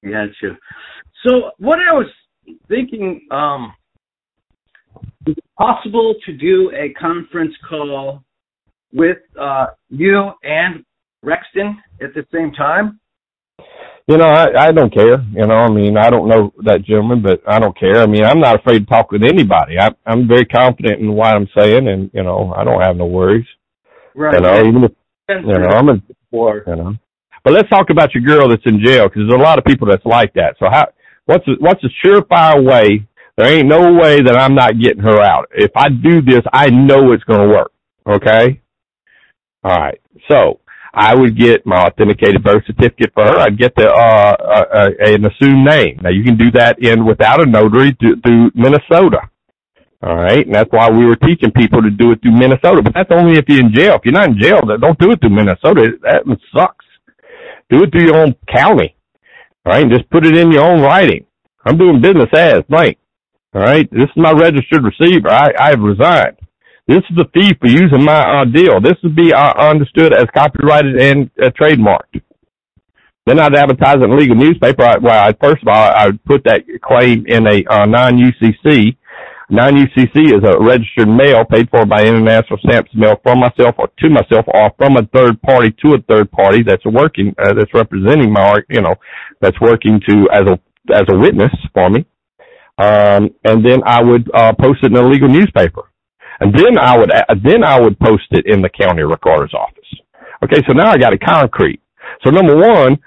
Gotcha. 0.03 0.59
So 1.27 1.51
what 1.59 1.79
I 1.79 1.93
was 1.93 2.07
thinking, 2.69 3.27
um, 3.31 3.73
is 5.27 5.37
it 5.37 5.45
possible 5.59 6.15
to 6.27 6.33
do 6.33 6.71
a 6.75 6.93
conference 6.95 7.55
call 7.69 8.23
with 8.93 9.19
uh, 9.41 9.67
you 9.89 10.31
and 10.43 10.85
Rexton 11.25 11.77
at 12.03 12.15
the 12.15 12.27
same 12.33 12.53
time? 12.53 13.01
You 14.07 14.19
know, 14.19 14.27
I, 14.27 14.67
I 14.67 14.73
don't 14.73 14.93
care. 14.93 15.23
You 15.33 15.47
know, 15.47 15.55
I 15.55 15.71
mean, 15.71 15.97
I 15.97 16.11
don't 16.11 16.29
know 16.29 16.53
that 16.65 16.85
gentleman, 16.85 17.23
but 17.23 17.43
I 17.49 17.59
don't 17.59 17.79
care. 17.79 18.03
I 18.03 18.07
mean, 18.07 18.25
I'm 18.25 18.41
not 18.41 18.61
afraid 18.61 18.81
to 18.81 18.87
talk 18.87 19.11
with 19.11 19.23
anybody. 19.25 19.79
I, 19.79 19.91
I'm 20.05 20.29
very 20.29 20.45
confident 20.45 21.01
in 21.01 21.13
what 21.13 21.35
I'm 21.35 21.49
saying, 21.57 21.89
and 21.89 22.11
you 22.13 22.23
know, 22.23 22.53
I 22.55 22.65
don't 22.65 22.83
have 22.83 22.97
no 22.97 23.07
worries. 23.07 23.47
Right. 24.15 24.35
You 24.35 24.41
know, 24.41 24.61
even 24.61 24.85
if 24.85 24.93
you 25.29 25.59
know, 25.59 25.69
I'm 25.69 25.89
a, 25.89 26.03
war. 26.31 26.63
you 26.67 26.77
know. 26.77 26.95
But 27.45 27.55
let's 27.55 27.69
talk 27.71 27.91
about 27.91 28.15
your 28.15 28.25
girl 28.25 28.49
that's 28.49 28.63
in 28.67 28.83
jail 28.85 29.09
because 29.09 29.23
there's 29.29 29.41
a 29.41 29.43
lot 29.43 29.59
of 29.59 29.65
people 29.65 29.89
that's 29.89 30.05
like 30.05 30.35
that. 30.35 30.57
So 30.59 30.67
how? 30.71 30.89
What's 31.27 31.47
a, 31.49 31.53
what's 31.59 31.83
a 31.83 32.07
surefire 32.07 32.63
way? 32.63 33.07
There 33.37 33.49
ain't 33.49 33.67
no 33.67 33.95
way 33.95 34.21
that 34.21 34.37
I'm 34.37 34.55
not 34.55 34.79
getting 34.79 35.03
her 35.03 35.21
out. 35.21 35.49
If 35.53 35.73
I 35.75 35.89
do 35.89 36.21
this, 36.21 36.43
I 36.53 36.69
know 36.69 37.13
it's 37.13 37.25
going 37.25 37.41
to 37.41 37.49
work. 37.49 37.73
Okay. 38.07 38.61
All 39.65 39.77
right. 39.77 40.01
So 40.31 40.61
I 40.97 41.15
would 41.15 41.37
get 41.37 41.67
my 41.67 41.83
authenticated 41.87 42.45
birth 42.45 42.63
certificate 42.67 43.13
for 43.15 43.25
her. 43.25 43.39
I'd 43.39 43.59
get 43.59 43.75
the 43.77 43.89
uh, 43.91 44.37
uh, 44.41 44.65
uh, 44.73 44.91
an 45.01 45.25
assumed 45.27 45.67
name. 45.67 45.99
Now 46.03 46.11
you 46.11 46.23
can 46.23 46.37
do 46.37 46.51
that 46.53 46.79
in 46.79 47.05
without 47.05 47.43
a 47.43 47.47
notary 47.47 47.97
through, 48.01 48.21
through 48.21 48.53
Minnesota. 48.55 49.29
All 50.03 50.17
right, 50.17 50.47
and 50.47 50.55
that's 50.55 50.71
why 50.71 50.91
we 50.91 51.07
were 51.07 51.17
teaching 51.17 51.51
people 51.51 51.83
to 51.83 51.91
do 51.91 52.13
it 52.13 52.23
through 52.23 52.37
Minnesota. 52.39 52.83
But 52.83 52.95
that's 52.95 53.11
only 53.11 53.39
if 53.39 53.47
you're 53.49 53.61
in 53.61 53.75
jail. 53.75 53.97
If 53.97 54.03
you're 54.05 54.13
not 54.13 54.29
in 54.29 54.39
jail, 54.41 54.61
don't 54.63 54.99
do 54.99 55.11
it 55.13 55.21
through 55.21 55.31
Minnesota. 55.31 55.93
That 56.03 56.23
sucks. 56.55 56.85
Do 57.71 57.83
it 57.83 57.91
through 57.91 58.05
your 58.07 58.19
own 58.19 58.35
county. 58.55 58.95
All 59.67 59.73
right, 59.73 59.83
and 59.83 59.91
just 59.91 60.09
put 60.11 60.27
it 60.27 60.37
in 60.37 60.53
your 60.53 60.65
own 60.65 60.81
writing. 60.83 61.27
I'm 61.65 61.79
doing 61.79 62.01
business 62.03 62.29
as 62.37 62.63
blank. 62.69 62.99
All 63.55 63.63
right, 63.63 63.91
this 63.91 64.05
is 64.05 64.17
my 64.17 64.33
registered 64.33 64.85
receiver. 64.85 65.31
I 65.31 65.53
I 65.59 65.71
have 65.71 65.81
resigned. 65.81 66.37
This 66.87 67.03
is 67.11 67.19
a 67.19 67.29
fee 67.33 67.55
for 67.61 67.69
using 67.69 68.05
my 68.05 68.43
uh, 68.43 68.45
deal. 68.45 68.81
This 68.81 68.97
would 69.03 69.17
be 69.17 69.33
uh, 69.33 69.55
understood 69.55 70.13
as 70.13 70.27
copyrighted 70.35 71.01
and 71.01 71.31
uh, 71.43 71.51
trademarked. 71.61 72.21
Then 73.27 73.39
I'd 73.39 73.57
advertise 73.57 73.97
it 73.97 74.05
in 74.05 74.13
a 74.13 74.17
legal 74.17 74.37
newspaper. 74.37 74.83
I, 74.83 74.99
well, 74.99 75.29
I, 75.29 75.33
first 75.33 75.63
of 75.63 75.69
all, 75.69 75.75
I 75.75 76.07
would 76.07 76.23
put 76.25 76.45
that 76.45 76.63
claim 76.83 77.25
in 77.27 77.47
a 77.47 77.65
uh, 77.71 77.87
non-UCC 77.87 78.97
Non-UCC 79.51 80.17
is 80.17 80.43
a 80.43 80.59
registered 80.59 81.09
mail 81.09 81.45
paid 81.45 81.69
for 81.71 81.85
by 81.85 82.03
International 82.05 82.59
Stamps 82.65 82.91
Mail 82.95 83.21
from 83.23 83.41
myself 83.41 83.75
or 83.79 83.89
to 83.99 84.09
myself 84.09 84.47
or 84.49 84.73
from 84.79 84.97
a 84.97 85.07
third 85.15 85.41
party 85.43 85.71
to 85.85 85.95
a 85.95 86.03
third 86.09 86.31
party 86.33 86.63
that's 86.63 86.85
working, 86.87 87.35
uh, 87.39 87.53
that's 87.53 87.73
representing 87.75 88.33
my, 88.33 88.61
you 88.71 88.81
know, 88.81 88.95
that's 89.41 89.61
working 89.61 90.01
to, 90.09 90.29
as 90.33 90.45
a, 90.49 90.59
as 90.95 91.05
a 91.09 91.19
witness 91.19 91.53
for 91.75 91.91
me. 91.91 92.07
Um, 92.79 93.31
and 93.45 93.65
then 93.65 93.81
I 93.85 94.03
would, 94.03 94.31
uh, 94.35 94.55
post 94.59 94.83
it 94.83 94.87
in 94.87 94.97
a 94.97 95.07
legal 95.07 95.29
newspaper. 95.29 95.83
And 96.41 96.55
then 96.55 96.79
I 96.79 96.99
would, 96.99 97.11
then 97.43 97.65
I 97.65 97.81
would 97.81 97.99
post 97.99 98.25
it 98.31 98.47
in 98.47 98.63
the 98.63 98.69
county 98.69 99.03
recorder's 99.03 99.55
office. 99.55 99.81
Okay, 100.43 100.61
so 100.67 100.73
now 100.73 100.91
I 100.91 100.99
got 100.99 101.13
it 101.13 101.23
concrete. 101.25 101.81
So 102.25 102.31
number 102.31 102.57
one, 102.57 102.99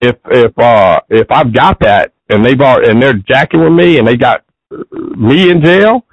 if, 0.00 0.16
if, 0.30 0.58
uh, 0.58 1.00
if 1.08 1.26
I've 1.30 1.54
got 1.54 1.78
that 1.80 2.12
and 2.28 2.44
they've 2.44 2.60
already, 2.60 2.90
and 2.90 3.02
they're 3.02 3.14
jacking 3.14 3.60
with 3.60 3.72
me 3.72 3.98
and 3.98 4.06
they 4.06 4.16
got 4.16 4.44
me 4.70 5.50
in 5.50 5.62
jail, 5.62 6.04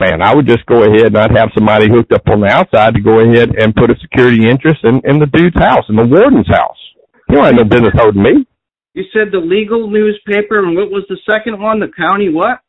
man, 0.00 0.22
I 0.22 0.34
would 0.34 0.46
just 0.46 0.66
go 0.66 0.82
ahead 0.82 1.06
and 1.06 1.18
I'd 1.18 1.36
have 1.36 1.50
somebody 1.54 1.88
hooked 1.88 2.12
up 2.12 2.28
on 2.28 2.40
the 2.40 2.48
outside 2.48 2.94
to 2.94 3.00
go 3.00 3.20
ahead 3.20 3.50
and 3.56 3.74
put 3.74 3.90
a 3.90 3.94
security 4.00 4.48
interest 4.48 4.80
in, 4.82 5.00
in 5.04 5.18
the 5.18 5.26
dude's 5.26 5.58
house, 5.58 5.84
in 5.88 5.96
the 5.96 6.06
warden's 6.06 6.48
house. 6.48 6.76
You 7.28 7.36
don't 7.36 7.44
have 7.44 7.54
no 7.54 7.64
business 7.64 7.94
holding 7.94 8.22
me. 8.22 8.46
You 8.94 9.04
said 9.12 9.28
the 9.30 9.38
legal 9.38 9.90
newspaper, 9.90 10.58
and 10.58 10.74
what 10.74 10.90
was 10.90 11.04
the 11.08 11.18
second 11.30 11.60
one? 11.60 11.80
The 11.80 11.88
county 11.96 12.30
what? 12.32 12.60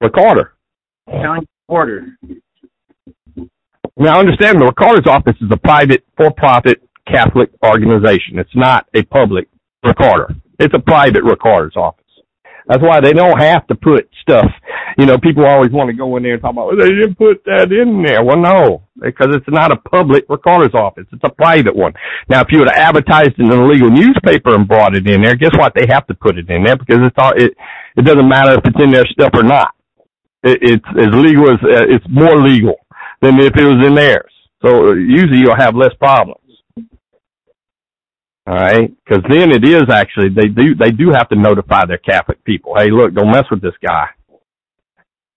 Recorder. 0.00 0.54
County 1.08 1.46
recorder. 1.72 2.06
Now, 3.96 4.18
understand 4.18 4.60
the 4.60 4.66
recorder's 4.66 5.06
office 5.06 5.36
is 5.40 5.50
a 5.52 5.56
private, 5.56 6.04
for-profit 6.16 6.82
Catholic 7.06 7.50
organization. 7.64 8.38
It's 8.38 8.54
not 8.54 8.86
a 8.94 9.02
public 9.04 9.48
recorder. 9.84 10.34
It's 10.58 10.74
a 10.74 10.78
private 10.78 11.22
recorder's 11.24 11.76
office. 11.76 11.98
That's 12.68 12.82
why 12.82 13.00
they 13.00 13.12
don't 13.12 13.40
have 13.40 13.66
to 13.66 13.74
put 13.74 14.08
stuff. 14.22 14.46
You 14.96 15.06
know, 15.06 15.18
people 15.18 15.44
always 15.44 15.72
want 15.72 15.90
to 15.90 15.96
go 15.96 16.16
in 16.16 16.22
there 16.22 16.34
and 16.34 16.42
talk 16.42 16.52
about, 16.52 16.66
well, 16.68 16.76
they 16.78 16.88
didn't 16.88 17.18
put 17.18 17.42
that 17.44 17.72
in 17.72 18.04
there. 18.06 18.22
Well, 18.22 18.38
no, 18.38 18.86
because 18.94 19.34
it's 19.34 19.48
not 19.48 19.72
a 19.72 19.76
public 19.90 20.24
recorder's 20.28 20.74
office. 20.74 21.06
It's 21.12 21.24
a 21.24 21.30
private 21.30 21.74
one. 21.74 21.92
Now, 22.28 22.40
if 22.40 22.48
you 22.50 22.60
would 22.60 22.70
have 22.70 22.94
advertised 22.94 23.34
in 23.38 23.50
a 23.50 23.66
legal 23.66 23.90
newspaper 23.90 24.54
and 24.54 24.68
brought 24.68 24.94
it 24.94 25.08
in 25.08 25.22
there, 25.22 25.34
guess 25.34 25.50
what? 25.58 25.74
They 25.74 25.86
have 25.90 26.06
to 26.06 26.14
put 26.14 26.38
it 26.38 26.48
in 26.48 26.62
there 26.62 26.76
because 26.76 27.02
it's 27.02 27.16
all, 27.18 27.32
it, 27.36 27.52
it 27.96 28.04
doesn't 28.04 28.28
matter 28.28 28.54
if 28.54 28.60
it's 28.64 28.82
in 28.82 28.92
their 28.92 29.06
stuff 29.06 29.32
or 29.34 29.42
not. 29.42 29.74
It, 30.42 30.58
it's 30.62 30.84
as 30.98 31.14
legal 31.14 31.50
as, 31.50 31.58
uh, 31.62 31.86
it's 31.88 32.06
more 32.08 32.40
legal 32.40 32.76
than 33.20 33.38
if 33.38 33.56
it 33.56 33.64
was 33.64 33.86
in 33.86 33.94
theirs. 33.94 34.32
So 34.64 34.92
usually 34.92 35.38
you'll 35.38 35.56
have 35.56 35.74
less 35.74 35.94
problems. 35.98 36.38
All 38.44 38.54
right, 38.54 38.92
because 39.04 39.22
then 39.28 39.52
it 39.52 39.64
is 39.64 39.84
actually 39.88 40.28
they 40.28 40.48
do 40.48 40.74
they 40.74 40.90
do 40.90 41.10
have 41.10 41.28
to 41.28 41.36
notify 41.36 41.86
their 41.86 41.98
Catholic 41.98 42.42
people. 42.42 42.74
Hey, 42.76 42.90
look, 42.90 43.14
don't 43.14 43.30
mess 43.30 43.44
with 43.50 43.62
this 43.62 43.74
guy. 43.80 44.06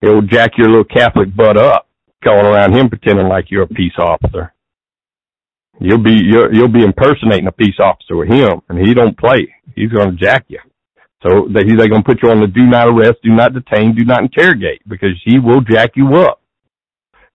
He'll 0.01 0.23
jack 0.23 0.51
your 0.57 0.69
little 0.69 0.85
Catholic 0.85 1.35
butt 1.35 1.55
up, 1.55 1.87
going 2.23 2.45
around 2.47 2.75
him 2.75 2.89
pretending 2.89 3.27
like 3.27 3.51
you're 3.51 3.63
a 3.63 3.67
peace 3.67 3.93
officer. 3.99 4.53
You'll 5.79 6.01
be 6.01 6.13
you'll, 6.13 6.53
you'll 6.53 6.67
be 6.67 6.83
impersonating 6.83 7.45
a 7.47 7.51
peace 7.51 7.79
officer 7.79 8.15
with 8.15 8.29
him, 8.29 8.61
and 8.69 8.79
he 8.79 8.95
don't 8.95 9.17
play. 9.17 9.53
He's 9.75 9.91
going 9.91 10.11
to 10.11 10.17
jack 10.17 10.45
you. 10.47 10.59
So 11.25 11.47
they 11.49 11.63
they're 11.63 11.89
going 11.89 12.03
to 12.03 12.07
put 12.07 12.21
you 12.21 12.29
on 12.29 12.39
the 12.39 12.47
do 12.47 12.65
not 12.67 12.87
arrest, 12.87 13.17
do 13.23 13.31
not 13.31 13.53
detain, 13.53 13.95
do 13.95 14.05
not 14.05 14.21
interrogate 14.21 14.81
because 14.87 15.19
he 15.23 15.39
will 15.39 15.61
jack 15.61 15.91
you 15.95 16.13
up. 16.15 16.41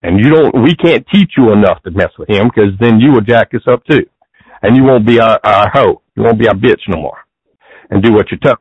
And 0.01 0.23
you 0.23 0.31
don't, 0.31 0.63
we 0.63 0.75
can't 0.75 1.05
teach 1.13 1.33
you 1.37 1.51
enough 1.51 1.83
to 1.83 1.91
mess 1.91 2.11
with 2.17 2.29
him 2.29 2.49
because 2.53 2.71
then 2.79 2.99
you 2.99 3.11
will 3.11 3.21
jack 3.21 3.53
us 3.53 3.61
up 3.67 3.83
too 3.85 4.05
and 4.61 4.75
you 4.75 4.83
won't 4.83 5.05
be 5.05 5.19
our, 5.19 5.39
our 5.43 5.69
hoe. 5.69 6.01
You 6.15 6.23
won't 6.23 6.39
be 6.39 6.47
our 6.47 6.55
bitch 6.55 6.81
no 6.87 7.01
more 7.01 7.17
and 7.89 8.01
do 8.01 8.13
what 8.13 8.31
you're 8.31 8.39
told. 8.39 8.57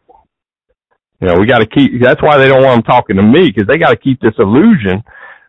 You 1.20 1.28
know, 1.28 1.34
we 1.38 1.46
got 1.46 1.58
to 1.58 1.66
keep, 1.66 2.02
that's 2.02 2.22
why 2.22 2.38
they 2.38 2.48
don't 2.48 2.64
want 2.64 2.84
them 2.84 2.90
talking 2.90 3.16
to 3.16 3.22
me 3.22 3.52
because 3.52 3.68
they 3.68 3.78
got 3.78 3.90
to 3.90 3.96
keep 3.96 4.20
this 4.20 4.34
illusion 4.38 5.02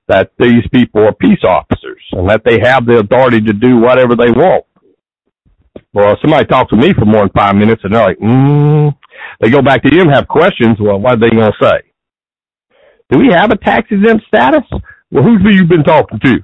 that 0.08 0.32
these 0.38 0.64
people 0.74 1.04
are 1.06 1.14
peace 1.14 1.44
officers 1.44 2.04
and 2.12 2.30
that 2.30 2.44
they 2.46 2.60
have 2.62 2.86
the 2.86 3.00
authority 3.00 3.40
to 3.42 3.54
do 3.54 3.78
whatever 3.78 4.16
they 4.16 4.32
want. 4.32 4.66
Well, 5.94 6.18
somebody 6.22 6.46
talks 6.46 6.70
to 6.70 6.76
me 6.76 6.94
for 6.94 7.06
more 7.06 7.22
than 7.22 7.32
five 7.36 7.56
minutes 7.56 7.82
and 7.84 7.94
they're 7.94 8.08
like, 8.08 8.20
mm, 8.20 8.94
they 9.40 9.50
go 9.50 9.62
back 9.62 9.84
to 9.84 9.94
you 9.94 10.02
and 10.02 10.14
have 10.14 10.28
questions. 10.28 10.78
Well, 10.80 11.00
what 11.00 11.14
are 11.14 11.20
they 11.20 11.36
going 11.36 11.52
to 11.52 11.58
say? 11.62 11.92
Do 13.10 13.20
we 13.20 13.30
have 13.32 13.52
a 13.52 13.58
tax 13.58 13.88
exempt 13.92 14.26
status? 14.28 14.64
Well, 15.12 15.24
who's 15.24 15.42
you 15.52 15.66
been 15.66 15.84
talking 15.84 16.20
to? 16.20 16.40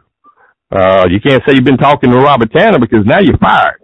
Uh, 0.69 1.05
you 1.09 1.21
can't 1.21 1.41
say 1.47 1.55
you've 1.55 1.63
been 1.63 1.77
talking 1.77 2.11
to 2.11 2.17
Robert 2.17 2.51
Tanner 2.51 2.79
because 2.79 3.05
now 3.05 3.19
you're 3.19 3.37
fired. 3.37 3.81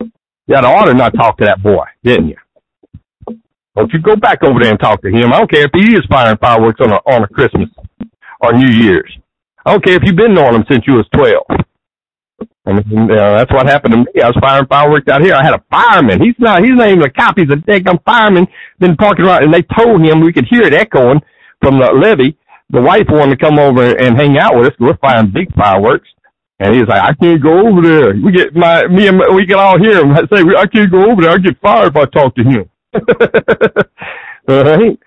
You 0.00 0.54
had 0.54 0.64
an 0.64 0.78
order 0.78 0.94
not 0.94 1.12
talk 1.14 1.36
to 1.38 1.44
that 1.44 1.62
boy, 1.62 1.84
didn't 2.04 2.28
you? 2.28 2.36
Don't 3.76 3.92
you 3.92 4.00
go 4.00 4.16
back 4.16 4.42
over 4.44 4.60
there 4.60 4.70
and 4.70 4.80
talk 4.80 5.02
to 5.02 5.08
him. 5.08 5.32
I 5.32 5.38
don't 5.38 5.50
care 5.50 5.64
if 5.64 5.70
he 5.74 5.94
is 5.94 6.02
firing 6.08 6.38
fireworks 6.38 6.80
on 6.80 6.92
a, 6.92 6.96
on 7.06 7.24
a 7.24 7.28
Christmas 7.28 7.68
or 8.40 8.52
New 8.52 8.72
Year's. 8.72 9.16
I 9.64 9.72
don't 9.72 9.84
care 9.84 9.94
if 9.94 10.02
you've 10.04 10.16
been 10.16 10.34
knowing 10.34 10.54
him 10.54 10.64
since 10.70 10.84
you 10.86 10.94
was 10.94 11.06
12. 11.14 11.60
I 12.68 12.72
mean, 12.72 13.10
uh, 13.10 13.38
that's 13.38 13.52
what 13.52 13.66
happened 13.66 13.92
to 13.92 13.98
me. 13.98 14.22
I 14.22 14.26
was 14.26 14.36
firing 14.40 14.66
fireworks 14.66 15.08
out 15.08 15.22
here. 15.22 15.34
I 15.34 15.42
had 15.42 15.54
a 15.54 15.64
fireman. 15.70 16.20
He's 16.20 16.34
not, 16.38 16.62
he's 16.62 16.76
not 16.76 16.88
even 16.88 17.02
a 17.02 17.10
cop. 17.10 17.38
He's 17.38 17.50
a 17.50 17.56
damn 17.56 17.98
fireman. 18.04 18.46
Been 18.78 18.96
parking 18.96 19.24
around 19.24 19.44
and 19.44 19.54
they 19.54 19.62
told 19.62 20.04
him 20.04 20.20
we 20.20 20.32
could 20.32 20.46
hear 20.50 20.62
it 20.62 20.74
echoing 20.74 21.20
from 21.62 21.78
the 21.78 21.90
levee. 21.92 22.36
The 22.70 22.82
wife 22.82 23.06
wanted 23.08 23.38
to 23.38 23.44
come 23.44 23.58
over 23.58 23.96
and 23.96 24.16
hang 24.16 24.36
out 24.38 24.54
with 24.54 24.66
us. 24.66 24.78
We're 24.78 24.98
firing 24.98 25.32
big 25.32 25.52
fireworks. 25.54 26.08
And 26.60 26.74
he's 26.74 26.86
like, 26.86 27.02
I 27.02 27.14
can't 27.14 27.42
go 27.42 27.66
over 27.66 27.80
there. 27.80 28.12
We 28.14 28.32
get 28.32 28.54
my, 28.54 28.86
me 28.88 29.06
and 29.06 29.16
my, 29.16 29.28
we 29.34 29.46
can 29.46 29.56
all 29.56 29.78
hear 29.78 30.04
him 30.04 30.14
say, 30.30 30.42
I 30.58 30.66
can't 30.66 30.90
go 30.90 31.10
over 31.10 31.22
there. 31.22 31.30
I 31.30 31.38
get 31.38 31.60
fired 31.62 31.88
if 31.88 31.96
I 31.96 32.04
talk 32.06 32.34
to 32.34 32.42
him. 32.42 32.68
right. 34.48 34.98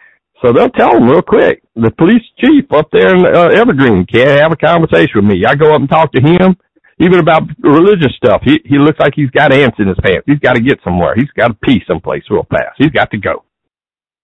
So 0.42 0.52
they'll 0.52 0.70
tell 0.70 0.98
him 0.98 1.08
real 1.08 1.22
quick. 1.22 1.62
The 1.76 1.92
police 1.92 2.24
chief 2.40 2.66
up 2.72 2.90
there 2.92 3.16
in 3.16 3.26
uh, 3.26 3.50
Evergreen 3.54 4.06
can't 4.08 4.42
have 4.42 4.52
a 4.52 4.56
conversation 4.56 5.12
with 5.16 5.26
me. 5.26 5.46
I 5.46 5.54
go 5.56 5.76
up 5.76 5.82
and 5.82 5.90
talk 5.90 6.12
to 6.14 6.22
him, 6.22 6.58
even 7.02 7.20
about 7.20 7.44
religious 7.60 8.16
stuff. 8.16 8.42
He 8.44 8.60
he 8.64 8.78
looks 8.78 9.00
like 9.00 9.14
he's 9.16 9.32
got 9.32 9.54
ants 9.54 9.78
in 9.80 9.88
his 9.88 9.98
pants. 10.04 10.24
He's 10.26 10.40
got 10.40 10.54
to 10.54 10.62
get 10.62 10.80
somewhere. 10.84 11.16
He's 11.16 11.32
got 11.36 11.50
to 11.50 11.54
pee 11.56 11.82
someplace 11.88 12.24
real 12.30 12.48
fast. 12.50 12.76
He's 12.78 12.92
got 12.92 13.12
to 13.12 13.18
go. 13.18 13.44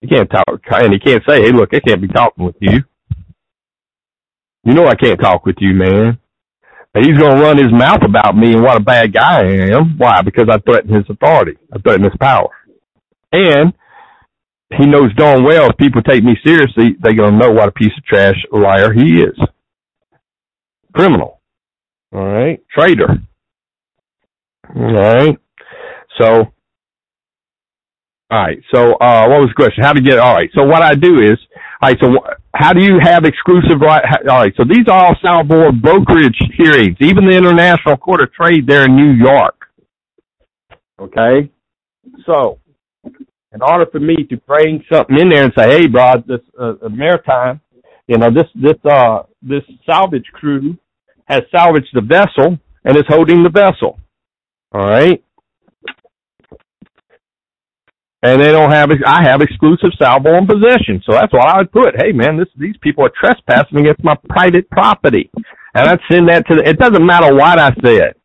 He 0.01 0.07
can't 0.07 0.29
talk, 0.29 0.61
and 0.71 0.93
he 0.93 0.99
can't 0.99 1.23
say, 1.27 1.41
"Hey, 1.41 1.51
look, 1.51 1.73
I 1.73 1.79
can't 1.79 2.01
be 2.01 2.07
talking 2.07 2.45
with 2.45 2.55
you." 2.61 2.83
You 4.63 4.73
know 4.73 4.85
I 4.85 4.95
can't 4.95 5.19
talk 5.19 5.45
with 5.45 5.55
you, 5.59 5.73
man 5.73 6.19
he's 7.01 7.17
going 7.17 7.35
to 7.35 7.41
run 7.41 7.57
his 7.57 7.71
mouth 7.71 8.01
about 8.03 8.35
me 8.35 8.53
and 8.53 8.63
what 8.63 8.77
a 8.77 8.83
bad 8.83 9.13
guy 9.13 9.41
I 9.41 9.75
am. 9.75 9.97
Why? 9.97 10.21
Because 10.21 10.47
I 10.49 10.57
threaten 10.59 10.93
his 10.93 11.05
authority. 11.09 11.57
I 11.73 11.79
threaten 11.79 12.03
his 12.03 12.17
power. 12.19 12.49
And 13.31 13.73
he 14.77 14.85
knows 14.85 15.13
darn 15.15 15.43
well 15.43 15.69
if 15.69 15.77
people 15.77 16.01
take 16.01 16.23
me 16.23 16.37
seriously, 16.45 16.95
they're 16.99 17.13
going 17.13 17.33
to 17.33 17.37
know 17.37 17.51
what 17.51 17.69
a 17.69 17.71
piece 17.71 17.93
of 17.97 18.05
trash 18.05 18.35
liar 18.51 18.93
he 18.93 19.21
is. 19.21 19.37
Criminal. 20.93 21.36
All 22.17 22.25
right. 22.25 22.59
Traitor. 22.75 23.21
All 24.75 24.91
right. 24.91 25.37
So, 26.19 26.45
all 28.31 28.39
right. 28.39 28.57
So, 28.73 28.93
uh, 28.93 29.27
what 29.27 29.41
was 29.41 29.49
the 29.49 29.53
question? 29.55 29.83
How 29.83 29.93
to 29.93 30.01
get, 30.01 30.17
all 30.17 30.33
right. 30.33 30.49
So 30.55 30.63
what 30.63 30.81
I 30.81 30.95
do 30.95 31.19
is, 31.21 31.37
all 31.79 31.89
right. 31.89 31.97
So 32.01 32.07
how 32.55 32.73
do 32.73 32.83
you 32.83 32.97
have 32.99 33.23
exclusive 33.23 33.81
right? 33.81 34.03
All 34.27 34.39
right. 34.39 34.53
So 34.57 34.63
these 34.67 34.87
are 34.89 35.05
all 35.05 35.15
Salvador 35.23 35.71
brokerage 35.71 36.39
hearings, 36.57 36.97
even 37.01 37.27
the 37.27 37.37
International 37.37 37.95
Court 37.97 38.21
of 38.21 38.33
Trade 38.33 38.65
there 38.65 38.85
in 38.85 38.95
New 38.95 39.11
York. 39.11 39.67
Okay. 40.99 41.51
So 42.25 42.57
in 43.53 43.61
order 43.61 43.85
for 43.91 43.99
me 43.99 44.15
to 44.27 44.37
bring 44.37 44.83
something 44.91 45.19
in 45.19 45.29
there 45.29 45.43
and 45.43 45.53
say, 45.55 45.69
hey, 45.69 45.87
bro, 45.87 46.13
this, 46.25 46.39
uh, 46.59 46.73
uh 46.83 46.89
maritime, 46.89 47.61
you 48.07 48.17
know, 48.17 48.31
this, 48.31 48.47
this, 48.55 48.91
uh, 48.91 49.21
this 49.43 49.61
salvage 49.85 50.25
crew 50.33 50.75
has 51.27 51.43
salvaged 51.51 51.89
the 51.93 52.01
vessel 52.01 52.57
and 52.85 52.97
is 52.97 53.03
holding 53.07 53.43
the 53.43 53.49
vessel. 53.49 53.99
All 54.73 54.85
right 54.85 55.23
and 58.23 58.41
they 58.41 58.51
don't 58.51 58.71
have. 58.71 58.89
I 59.05 59.23
have 59.23 59.41
exclusive 59.41 59.91
salvor 60.01 60.35
and 60.35 60.47
possession, 60.47 61.01
so 61.05 61.13
that's 61.13 61.31
what 61.31 61.47
I 61.47 61.59
would 61.59 61.71
put. 61.71 61.95
Hey, 61.95 62.11
man, 62.11 62.37
this 62.37 62.47
these 62.57 62.75
people 62.81 63.05
are 63.05 63.11
trespassing 63.19 63.79
against 63.79 64.03
my 64.03 64.15
private 64.29 64.69
property, 64.69 65.29
and 65.73 65.87
I'd 65.87 65.99
send 66.11 66.27
that 66.29 66.47
to. 66.47 66.55
The, 66.55 66.67
it 66.67 66.79
doesn't 66.79 67.05
matter 67.05 67.33
what 67.33 67.59
I 67.59 67.71
said, 67.83 68.15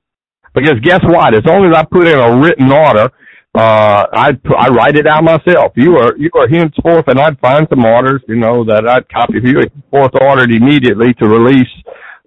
because 0.54 0.80
guess 0.82 1.00
what? 1.04 1.34
As 1.34 1.44
long 1.44 1.66
as 1.66 1.76
I 1.76 1.84
put 1.84 2.08
in 2.08 2.18
a 2.18 2.40
written 2.40 2.72
order, 2.72 3.12
uh, 3.54 4.06
I 4.12 4.32
I 4.58 4.68
write 4.68 4.96
it 4.96 5.06
out 5.06 5.24
myself. 5.24 5.72
You 5.76 5.98
are 5.98 6.16
you 6.16 6.30
are 6.36 6.48
henceforth, 6.48 7.08
and 7.08 7.20
I'd 7.20 7.38
find 7.40 7.66
some 7.68 7.84
orders, 7.84 8.22
you 8.28 8.36
know, 8.36 8.64
that 8.64 8.88
I'd 8.88 9.08
copy. 9.10 9.40
You 9.44 9.60
forth 9.90 10.12
ordered 10.20 10.50
immediately 10.50 11.12
to 11.20 11.28
release 11.28 11.68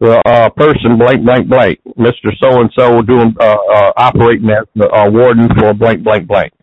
uh, 0.02 0.50
person 0.50 0.98
blank 0.98 1.24
blank 1.26 1.48
blank, 1.48 1.80
Mister 1.98 2.32
So 2.42 2.62
and 2.62 2.72
So 2.78 3.02
doing 3.02 3.36
uh, 3.40 3.58
uh, 3.72 3.92
operating 3.98 4.50
as 4.50 4.66
the 4.76 4.90
uh, 4.90 5.10
warden 5.10 5.50
for 5.58 5.74
blank 5.74 6.04
blank 6.04 6.28
blank. 6.28 6.54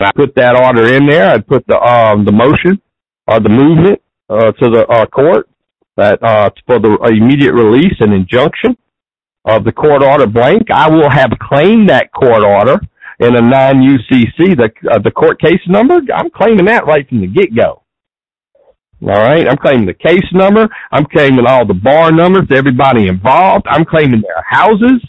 I 0.00 0.12
put 0.14 0.34
that 0.36 0.56
order 0.56 0.94
in 0.94 1.06
there. 1.06 1.30
I'd 1.30 1.46
put 1.46 1.66
the 1.66 1.78
um 1.78 2.24
the 2.24 2.32
motion 2.32 2.80
or 3.26 3.40
the 3.40 3.48
movement 3.48 4.00
uh, 4.30 4.52
to 4.52 4.70
the 4.70 4.86
uh, 4.88 5.06
court 5.06 5.48
that 5.96 6.22
uh 6.22 6.50
for 6.66 6.78
the 6.78 6.96
immediate 7.12 7.52
release 7.52 7.94
and 8.00 8.12
injunction 8.12 8.76
of 9.44 9.64
the 9.64 9.72
court 9.72 10.02
order 10.02 10.26
blank. 10.26 10.70
I 10.72 10.88
will 10.88 11.10
have 11.10 11.30
claimed 11.40 11.88
that 11.90 12.12
court 12.12 12.42
order 12.42 12.80
in 13.20 13.36
a 13.36 13.40
non-UCC 13.40 14.56
the 14.56 14.70
uh, 14.90 14.98
the 14.98 15.10
court 15.10 15.40
case 15.40 15.60
number. 15.68 16.00
I'm 16.14 16.30
claiming 16.30 16.66
that 16.66 16.86
right 16.86 17.08
from 17.08 17.20
the 17.20 17.26
get 17.26 17.54
go. 17.54 17.83
All 19.04 19.20
right. 19.20 19.46
I'm 19.46 19.58
claiming 19.58 19.84
the 19.86 19.94
case 19.94 20.24
number. 20.32 20.66
I'm 20.90 21.04
claiming 21.04 21.44
all 21.46 21.66
the 21.66 21.74
bar 21.74 22.10
numbers, 22.10 22.48
everybody 22.50 23.06
involved. 23.06 23.66
I'm 23.68 23.84
claiming 23.84 24.22
their 24.22 24.42
houses. 24.48 25.04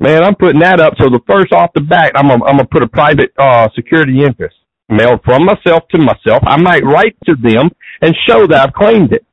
Man, 0.00 0.24
I'm 0.24 0.34
putting 0.34 0.60
that 0.60 0.80
up. 0.80 0.94
So 0.98 1.08
the 1.08 1.20
first 1.26 1.52
off 1.52 1.70
the 1.72 1.82
bat, 1.82 2.12
I'm 2.16 2.28
gonna, 2.28 2.44
I'm 2.44 2.56
gonna 2.56 2.68
put 2.68 2.82
a 2.82 2.88
private 2.88 3.32
uh, 3.38 3.68
security 3.76 4.24
interest 4.24 4.56
mailed 4.88 5.20
from 5.24 5.44
myself 5.44 5.84
to 5.90 5.98
myself. 5.98 6.42
I 6.46 6.56
might 6.60 6.84
write 6.84 7.16
to 7.26 7.34
them 7.34 7.70
and 8.02 8.14
show 8.28 8.46
that 8.48 8.68
I've 8.68 8.74
claimed 8.74 9.12
it. 9.12 9.24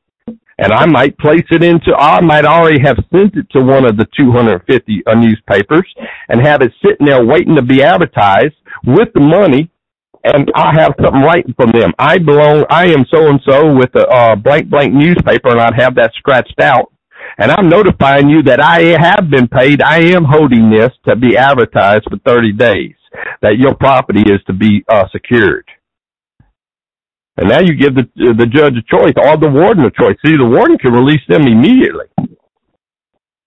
And 0.60 0.72
I 0.72 0.86
might 0.86 1.18
place 1.18 1.46
it 1.50 1.64
into, 1.64 1.96
I 1.98 2.22
might 2.22 2.46
already 2.46 2.80
have 2.86 2.98
sent 3.12 3.36
it 3.36 3.50
to 3.52 3.66
one 3.66 3.86
of 3.86 3.98
the 3.98 4.06
250 4.16 5.04
uh, 5.06 5.16
newspapers 5.16 5.92
and 6.30 6.46
have 6.46 6.62
it 6.62 6.72
sitting 6.86 7.08
there 7.08 7.26
waiting 7.26 7.56
to 7.56 7.64
be 7.64 7.82
advertised 7.82 8.54
with 8.86 9.10
the 9.16 9.20
money 9.20 9.72
and 10.24 10.52
I 10.56 10.74
have 10.80 10.94
something 11.02 11.22
writing 11.22 11.54
from 11.56 11.72
them. 11.72 11.94
I 12.00 12.18
belong, 12.18 12.66
I 12.70 12.86
am 12.86 13.06
so 13.14 13.28
and 13.28 13.42
so 13.48 13.76
with 13.76 13.94
a 13.96 14.08
uh, 14.08 14.36
blank 14.36 14.70
blank 14.70 14.94
newspaper, 14.94 15.50
and 15.50 15.60
I'd 15.60 15.80
have 15.80 15.96
that 15.96 16.12
scratched 16.16 16.60
out. 16.62 16.92
And 17.38 17.52
I'm 17.52 17.68
notifying 17.68 18.30
you 18.30 18.44
that 18.44 18.62
I 18.62 18.82
have 19.00 19.30
been 19.30 19.48
paid. 19.48 19.82
I 19.82 20.00
am 20.16 20.24
holding 20.24 20.70
this 20.70 20.92
to 21.08 21.16
be 21.16 21.36
advertised 21.36 22.06
for 22.10 22.18
30 22.20 22.54
days. 22.54 22.94
That 23.42 23.58
your 23.58 23.76
property 23.76 24.22
is 24.22 24.42
to 24.48 24.54
be 24.54 24.84
uh, 24.88 25.06
secured. 25.12 25.68
And 27.38 27.50
now 27.50 27.60
you 27.60 27.74
give 27.76 27.96
the 27.96 28.06
the 28.16 28.46
judge 28.46 28.74
a 28.78 28.86
choice 28.86 29.14
or 29.18 29.38
the 29.38 29.50
warden 29.50 29.86
a 29.86 29.92
choice. 29.92 30.16
See, 30.26 30.38
the 30.38 30.46
warden 30.46 30.78
can 30.78 30.94
release 30.94 31.22
them 31.28 31.44
immediately. 31.44 32.06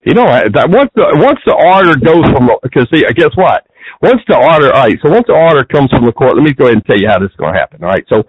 You 0.04 0.14
know, 0.14 0.26
that 0.26 0.70
once 0.70 0.90
the 0.94 1.06
once 1.14 1.38
the 1.46 1.54
order 1.54 1.98
goes 1.98 2.24
from 2.30 2.50
because 2.62 2.88
see, 2.92 3.02
guess 3.14 3.34
what? 3.34 3.66
Once 4.02 4.20
the 4.28 4.36
order, 4.36 4.72
all 4.74 4.84
right, 4.84 4.98
so 5.02 5.10
once 5.10 5.24
the 5.26 5.32
order 5.32 5.64
comes 5.64 5.90
from 5.90 6.04
the 6.04 6.12
court, 6.12 6.36
let 6.36 6.42
me 6.42 6.52
go 6.52 6.64
ahead 6.64 6.76
and 6.76 6.84
tell 6.84 6.98
you 6.98 7.08
how 7.08 7.18
this 7.18 7.30
is 7.30 7.36
going 7.36 7.52
to 7.52 7.58
happen. 7.58 7.82
All 7.82 7.90
right, 7.90 8.04
so 8.12 8.24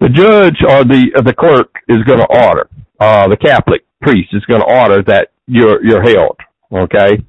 the 0.00 0.08
judge 0.08 0.58
or 0.68 0.84
the 0.84 1.10
uh, 1.16 1.22
the 1.22 1.34
clerk 1.34 1.74
is 1.88 2.02
going 2.04 2.20
to 2.20 2.46
order, 2.46 2.68
uh, 3.00 3.28
the 3.28 3.36
Catholic 3.36 3.84
priest 4.02 4.28
is 4.32 4.44
going 4.44 4.60
to 4.60 4.66
order 4.66 5.02
that 5.02 5.30
you're 5.46 5.84
you're 5.84 6.02
held. 6.02 6.38
Okay. 6.72 7.22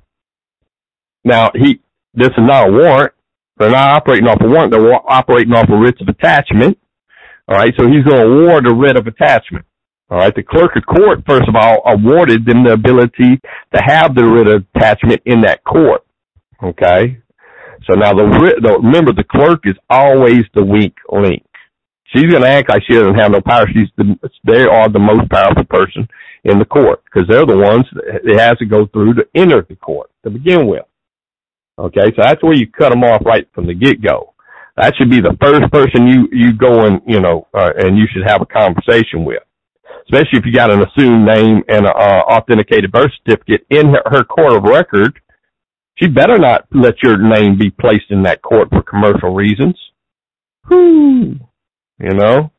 Now 1.24 1.51
he, 1.53 1.82
this 2.13 2.30
is 2.30 2.34
not 2.38 2.70
a 2.70 2.72
warrant. 2.72 3.13
They're 3.57 3.72
not 3.72 3.97
operating 3.97 4.28
off 4.28 4.38
a 4.41 4.47
warrant. 4.47 4.72
They're 4.72 4.93
operating 4.93 5.53
off 5.53 5.70
a 5.70 5.78
writ 5.78 5.99
of 6.01 6.07
attachment. 6.07 6.78
All 7.47 7.57
right, 7.57 7.74
so 7.78 7.88
he's 7.88 8.03
going 8.03 8.22
to 8.22 8.28
award 8.28 8.68
a 8.68 8.74
writ 8.74 8.97
of 8.97 9.07
attachment. 9.07 9.65
All 10.09 10.18
right, 10.18 10.34
the 10.34 10.43
clerk 10.43 10.76
of 10.76 10.86
court, 10.86 11.24
first 11.28 11.49
of 11.49 11.55
all, 11.55 11.82
awarded 11.86 12.45
them 12.45 12.63
the 12.63 12.74
ability 12.74 13.39
to 13.74 13.82
have 13.84 14.15
the 14.15 14.26
writ 14.26 14.47
of 14.47 14.65
attachment 14.76 15.22
in 15.26 15.41
that 15.41 15.63
court. 15.63 16.05
Okay. 16.64 17.20
So 17.86 17.93
now 17.93 18.14
the, 18.14 18.26
the 18.62 18.80
remember 18.84 19.14
the 19.14 19.24
clerk 19.24 19.62
is 19.66 19.76
always 19.89 20.43
the 20.53 20.64
weak 20.64 20.95
link. 21.12 21.43
She's 22.14 22.32
going 22.32 22.43
to 22.43 22.49
act 22.49 22.70
like 22.70 22.84
she 22.88 22.93
doesn't 22.93 23.16
have 23.16 23.32
no 23.32 23.41
power. 23.41 23.68
She's 23.68 23.89
the, 23.97 24.18
they 24.45 24.64
are 24.64 24.89
the 24.89 24.99
most 24.99 25.30
powerful 25.30 25.66
person 25.66 26.08
in 26.45 26.58
the 26.58 26.66
court 26.66 27.03
because 27.05 27.28
they're 27.28 27.45
the 27.45 27.58
ones 27.58 27.86
that 27.93 28.22
it 28.24 28.39
has 28.39 28.58
to 28.60 28.66
go 28.66 28.88
through 28.88 29.16
to 29.16 29.28
enter 29.36 29.66
the 29.68 29.76
court 29.76 30.10
to 30.24 30.30
begin 30.30 30.68
with. 30.68 30.86
Okay, 31.78 32.05
so 32.16 32.24
that's 32.24 32.41
where 32.41 32.55
you 32.55 32.66
cut 32.72 32.89
them 32.89 33.03
off 33.03 33.22
right 33.26 33.47
from 33.53 33.68
the 33.68 33.74
get 33.74 34.01
go. 34.01 34.34
That 34.78 34.93
should 34.97 35.10
be 35.10 35.22
the 35.22 35.38
first 35.41 35.72
person 35.72 36.08
you 36.08 36.28
you 36.32 36.53
go 36.53 36.86
and 36.86 37.01
you 37.05 37.20
know 37.20 37.47
uh, 37.53 37.74
and 37.78 37.97
you 37.97 38.05
should 38.12 38.26
have 38.26 38.41
a 38.41 38.45
conversation 38.45 39.26
with, 39.26 39.43
especially 40.05 40.39
if 40.39 40.45
you 40.45 40.53
got 40.53 40.72
an 40.72 40.82
assumed 40.82 41.26
name 41.26 41.62
and 41.68 41.86
an 41.86 41.93
uh, 41.93 42.22
authenticated 42.30 42.91
birth 42.91 43.12
certificate 43.24 43.66
in 43.70 43.89
her, 43.89 44.01
her 44.05 44.24
court 44.24 44.55
of 44.55 44.64
record 44.64 45.20
she 46.00 46.08
better 46.08 46.38
not 46.38 46.68
let 46.72 47.02
your 47.04 47.18
name 47.18 47.58
be 47.58 47.72
placed 47.72 48.12
in 48.12 48.24
that 48.24 48.41
court 48.41 48.70
for 48.70 48.84
commercial 48.84 49.34
reasons. 49.34 49.76
Whoo, 50.70 51.39
You 52.00 52.14
know? 52.14 52.52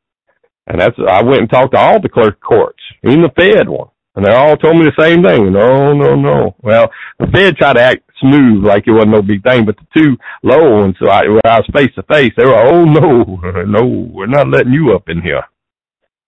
And 0.66 0.80
that's, 0.80 0.96
I 1.08 1.22
went 1.22 1.40
and 1.40 1.50
talked 1.50 1.74
to 1.74 1.80
all 1.80 2.00
the 2.00 2.08
clerk 2.08 2.40
courts, 2.40 2.82
even 3.02 3.22
the 3.22 3.30
Fed 3.36 3.68
one. 3.68 3.88
And 4.14 4.26
they 4.26 4.32
all 4.32 4.56
told 4.56 4.76
me 4.76 4.84
the 4.84 5.02
same 5.02 5.22
thing. 5.22 5.52
No, 5.52 5.94
no, 5.94 6.14
no. 6.14 6.56
Well, 6.60 6.90
the 7.18 7.28
Fed 7.32 7.56
tried 7.56 7.74
to 7.74 7.82
act 7.82 8.10
smooth 8.20 8.64
like 8.64 8.84
it 8.86 8.92
wasn't 8.92 9.12
no 9.12 9.22
big 9.22 9.42
thing, 9.44 9.64
but 9.64 9.76
the 9.76 9.86
two 9.96 10.16
low 10.42 10.80
ones, 10.80 10.96
so 11.00 11.08
I, 11.08 11.22
when 11.28 11.40
I 11.44 11.60
was 11.60 11.70
face 11.72 11.94
to 11.94 12.02
face, 12.02 12.32
they 12.36 12.44
were, 12.44 12.58
oh 12.58 12.84
no, 12.84 13.62
no, 13.66 14.10
we're 14.12 14.26
not 14.26 14.48
letting 14.48 14.72
you 14.72 14.92
up 14.94 15.08
in 15.08 15.22
here. 15.22 15.44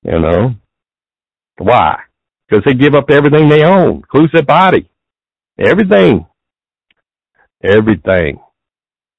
You 0.04 0.20
know? 0.20 0.54
Why? 1.58 1.98
Because 2.48 2.64
they 2.64 2.74
give 2.74 2.94
up 2.94 3.10
everything 3.10 3.48
they 3.48 3.64
own, 3.64 3.96
includes 3.96 4.32
their 4.32 4.44
body. 4.44 4.88
Everything 5.58 6.26
everything 7.62 8.40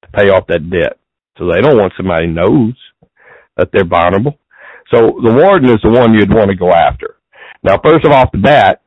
to 0.02 0.08
pay 0.12 0.28
off 0.28 0.46
that 0.48 0.70
debt. 0.70 0.98
So 1.38 1.50
they 1.50 1.60
don't 1.60 1.78
want 1.78 1.92
somebody 1.96 2.26
knows 2.26 2.74
that 3.56 3.70
they're 3.72 3.84
vulnerable. 3.84 4.38
So 4.92 5.18
the 5.22 5.32
warden 5.32 5.70
is 5.70 5.80
the 5.82 5.90
one 5.90 6.14
you'd 6.14 6.34
want 6.34 6.50
to 6.50 6.56
go 6.56 6.70
after. 6.70 7.16
Now, 7.62 7.80
first 7.82 8.04
of 8.04 8.12
all, 8.12 8.28
the 8.32 8.38
bat, 8.38 8.82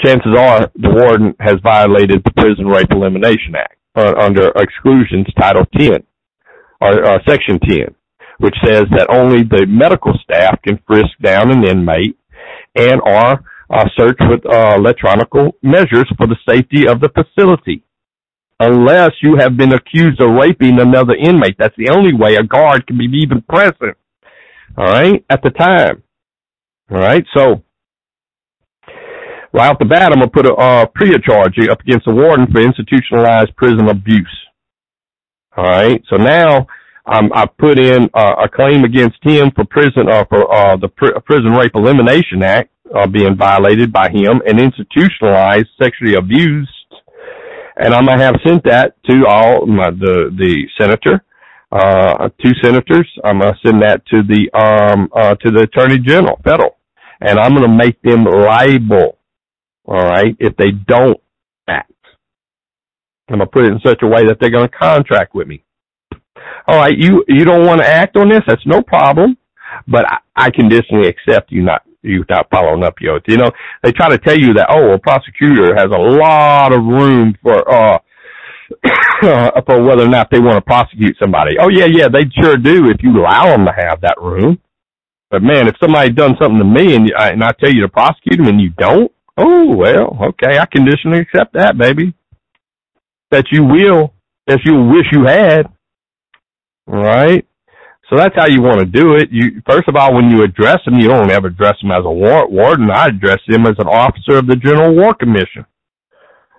chances 0.00 0.32
are 0.36 0.70
the 0.74 0.90
warden 0.90 1.34
has 1.40 1.56
violated 1.62 2.22
the 2.24 2.32
Prison 2.36 2.66
Rape 2.66 2.90
Elimination 2.90 3.54
Act 3.56 3.76
uh, 3.96 4.14
under 4.18 4.50
exclusions 4.56 5.26
Title 5.38 5.64
10 5.76 5.90
or, 6.80 7.06
or 7.06 7.20
Section 7.28 7.58
10, 7.60 7.94
which 8.38 8.54
says 8.64 8.84
that 8.96 9.10
only 9.10 9.42
the 9.42 9.66
medical 9.68 10.12
staff 10.22 10.60
can 10.62 10.78
frisk 10.86 11.10
down 11.22 11.52
an 11.52 11.66
inmate 11.66 12.18
and 12.74 13.00
or 13.04 13.44
uh, 13.70 13.84
search 13.96 14.18
with 14.28 14.44
uh, 14.46 14.74
electronic 14.76 15.28
measures 15.62 16.10
for 16.16 16.26
the 16.26 16.36
safety 16.48 16.86
of 16.86 17.00
the 17.00 17.10
facility 17.10 17.82
unless 18.60 19.12
you 19.22 19.36
have 19.36 19.56
been 19.56 19.72
accused 19.72 20.20
of 20.20 20.30
raping 20.30 20.80
another 20.80 21.14
inmate. 21.14 21.56
That's 21.58 21.76
the 21.76 21.90
only 21.90 22.14
way 22.14 22.36
a 22.36 22.42
guard 22.42 22.86
can 22.86 22.98
be 22.98 23.06
even 23.22 23.42
present. 23.42 23.96
All 24.76 24.86
right, 24.86 25.24
at 25.30 25.42
the 25.42 25.50
time. 25.50 26.02
All 26.90 26.98
right, 26.98 27.24
so 27.36 27.62
right 29.52 29.70
off 29.70 29.78
the 29.78 29.84
bat, 29.84 30.12
I'm 30.12 30.18
gonna 30.18 30.28
put 30.28 30.46
a 30.46 30.54
uh, 30.54 30.86
PREA 30.86 31.18
charge 31.20 31.54
up 31.70 31.80
against 31.80 32.06
the 32.06 32.14
warden 32.14 32.46
for 32.50 32.60
institutionalized 32.60 33.54
prison 33.56 33.88
abuse. 33.88 34.36
All 35.56 35.64
right, 35.64 36.02
so 36.10 36.16
now 36.16 36.66
um, 37.06 37.30
I 37.34 37.46
put 37.46 37.78
in 37.78 38.10
uh, 38.14 38.34
a 38.44 38.48
claim 38.48 38.84
against 38.84 39.18
him 39.22 39.50
for 39.54 39.64
prison 39.64 40.08
uh, 40.10 40.24
for 40.28 40.52
uh, 40.52 40.76
the 40.76 40.88
Pr- 40.88 41.18
Prison 41.24 41.52
Rape 41.52 41.72
Elimination 41.74 42.42
Act 42.42 42.70
uh, 42.94 43.06
being 43.06 43.36
violated 43.36 43.92
by 43.92 44.08
him 44.08 44.42
and 44.46 44.58
institutionalized 44.60 45.68
sexually 45.80 46.14
abused 46.14 46.70
and 47.76 47.94
I'm 47.94 48.06
gonna 48.06 48.22
have 48.22 48.36
sent 48.46 48.64
that 48.64 48.96
to 49.10 49.26
all 49.26 49.66
my, 49.66 49.90
the 49.90 50.30
the 50.36 50.66
senator, 50.80 51.24
uh, 51.72 52.28
two 52.42 52.52
senators. 52.62 53.08
I'm 53.24 53.40
gonna 53.40 53.58
send 53.64 53.82
that 53.82 54.04
to 54.06 54.22
the 54.22 54.50
um 54.58 55.08
uh, 55.14 55.34
to 55.36 55.50
the 55.50 55.62
attorney 55.62 55.98
general, 55.98 56.40
federal, 56.44 56.76
and 57.20 57.38
I'm 57.38 57.54
gonna 57.54 57.74
make 57.74 58.00
them 58.02 58.24
liable. 58.24 59.18
All 59.86 60.02
right, 60.02 60.34
if 60.38 60.56
they 60.56 60.70
don't 60.70 61.18
act, 61.68 61.92
I'm 63.28 63.38
gonna 63.38 63.46
put 63.46 63.64
it 63.64 63.72
in 63.72 63.80
such 63.84 64.02
a 64.02 64.06
way 64.06 64.26
that 64.26 64.38
they're 64.40 64.50
gonna 64.50 64.68
contract 64.68 65.34
with 65.34 65.48
me. 65.48 65.64
All 66.66 66.78
right, 66.78 66.96
you 66.96 67.24
you 67.28 67.44
don't 67.44 67.66
want 67.66 67.80
to 67.80 67.86
act 67.86 68.16
on 68.16 68.28
this? 68.28 68.42
That's 68.46 68.66
no 68.66 68.82
problem, 68.82 69.36
but 69.88 70.06
I, 70.06 70.18
I 70.36 70.50
conditionally 70.50 71.08
accept 71.08 71.50
you 71.52 71.62
not 71.62 71.82
you 72.04 72.24
not 72.28 72.48
following 72.50 72.84
up 72.84 72.94
your, 73.00 73.20
you 73.26 73.36
know, 73.36 73.50
they 73.82 73.92
try 73.92 74.08
to 74.08 74.18
tell 74.18 74.38
you 74.38 74.54
that, 74.54 74.68
oh, 74.70 74.92
a 74.92 74.98
prosecutor 74.98 75.74
has 75.74 75.86
a 75.86 76.00
lot 76.00 76.72
of 76.72 76.84
room 76.84 77.34
for, 77.42 77.68
uh, 77.68 77.98
for 79.66 79.82
whether 79.82 80.04
or 80.04 80.08
not 80.08 80.30
they 80.30 80.40
want 80.40 80.56
to 80.56 80.60
prosecute 80.60 81.16
somebody. 81.20 81.56
Oh 81.60 81.68
yeah, 81.68 81.86
yeah, 81.86 82.08
they 82.08 82.28
sure 82.42 82.56
do 82.56 82.90
if 82.90 83.02
you 83.02 83.18
allow 83.18 83.46
them 83.46 83.66
to 83.66 83.72
have 83.72 84.00
that 84.02 84.16
room. 84.20 84.58
But 85.30 85.42
man, 85.42 85.68
if 85.68 85.74
somebody 85.82 86.10
done 86.10 86.36
something 86.40 86.58
to 86.58 86.64
me 86.64 86.94
and, 86.94 87.10
I, 87.18 87.30
and 87.30 87.42
I 87.42 87.52
tell 87.52 87.72
you 87.72 87.82
to 87.82 87.88
prosecute 87.88 88.38
them 88.38 88.46
and 88.48 88.60
you 88.60 88.70
don't, 88.70 89.10
oh 89.36 89.76
well, 89.76 90.18
okay, 90.28 90.58
I 90.58 90.66
conditionally 90.66 91.20
accept 91.20 91.54
that, 91.54 91.76
baby. 91.76 92.14
That 93.30 93.46
you 93.50 93.64
will, 93.64 94.14
that 94.46 94.60
you 94.64 94.74
wish 94.84 95.06
you 95.12 95.24
had. 95.24 95.66
Right. 96.86 97.46
So 98.14 98.20
that's 98.20 98.36
how 98.36 98.46
you 98.46 98.62
want 98.62 98.78
to 98.78 98.86
do 98.86 99.16
it. 99.16 99.30
You 99.32 99.60
first 99.68 99.88
of 99.88 99.96
all, 99.96 100.14
when 100.14 100.30
you 100.30 100.44
address 100.44 100.78
them, 100.84 101.00
you 101.00 101.08
don't 101.08 101.32
ever 101.32 101.48
address 101.48 101.74
them 101.82 101.90
as 101.90 102.04
a 102.04 102.10
war, 102.10 102.48
warden. 102.48 102.88
I 102.88 103.06
address 103.06 103.40
them 103.48 103.66
as 103.66 103.74
an 103.78 103.88
officer 103.88 104.38
of 104.38 104.46
the 104.46 104.54
General 104.54 104.94
War 104.94 105.14
Commission, 105.14 105.66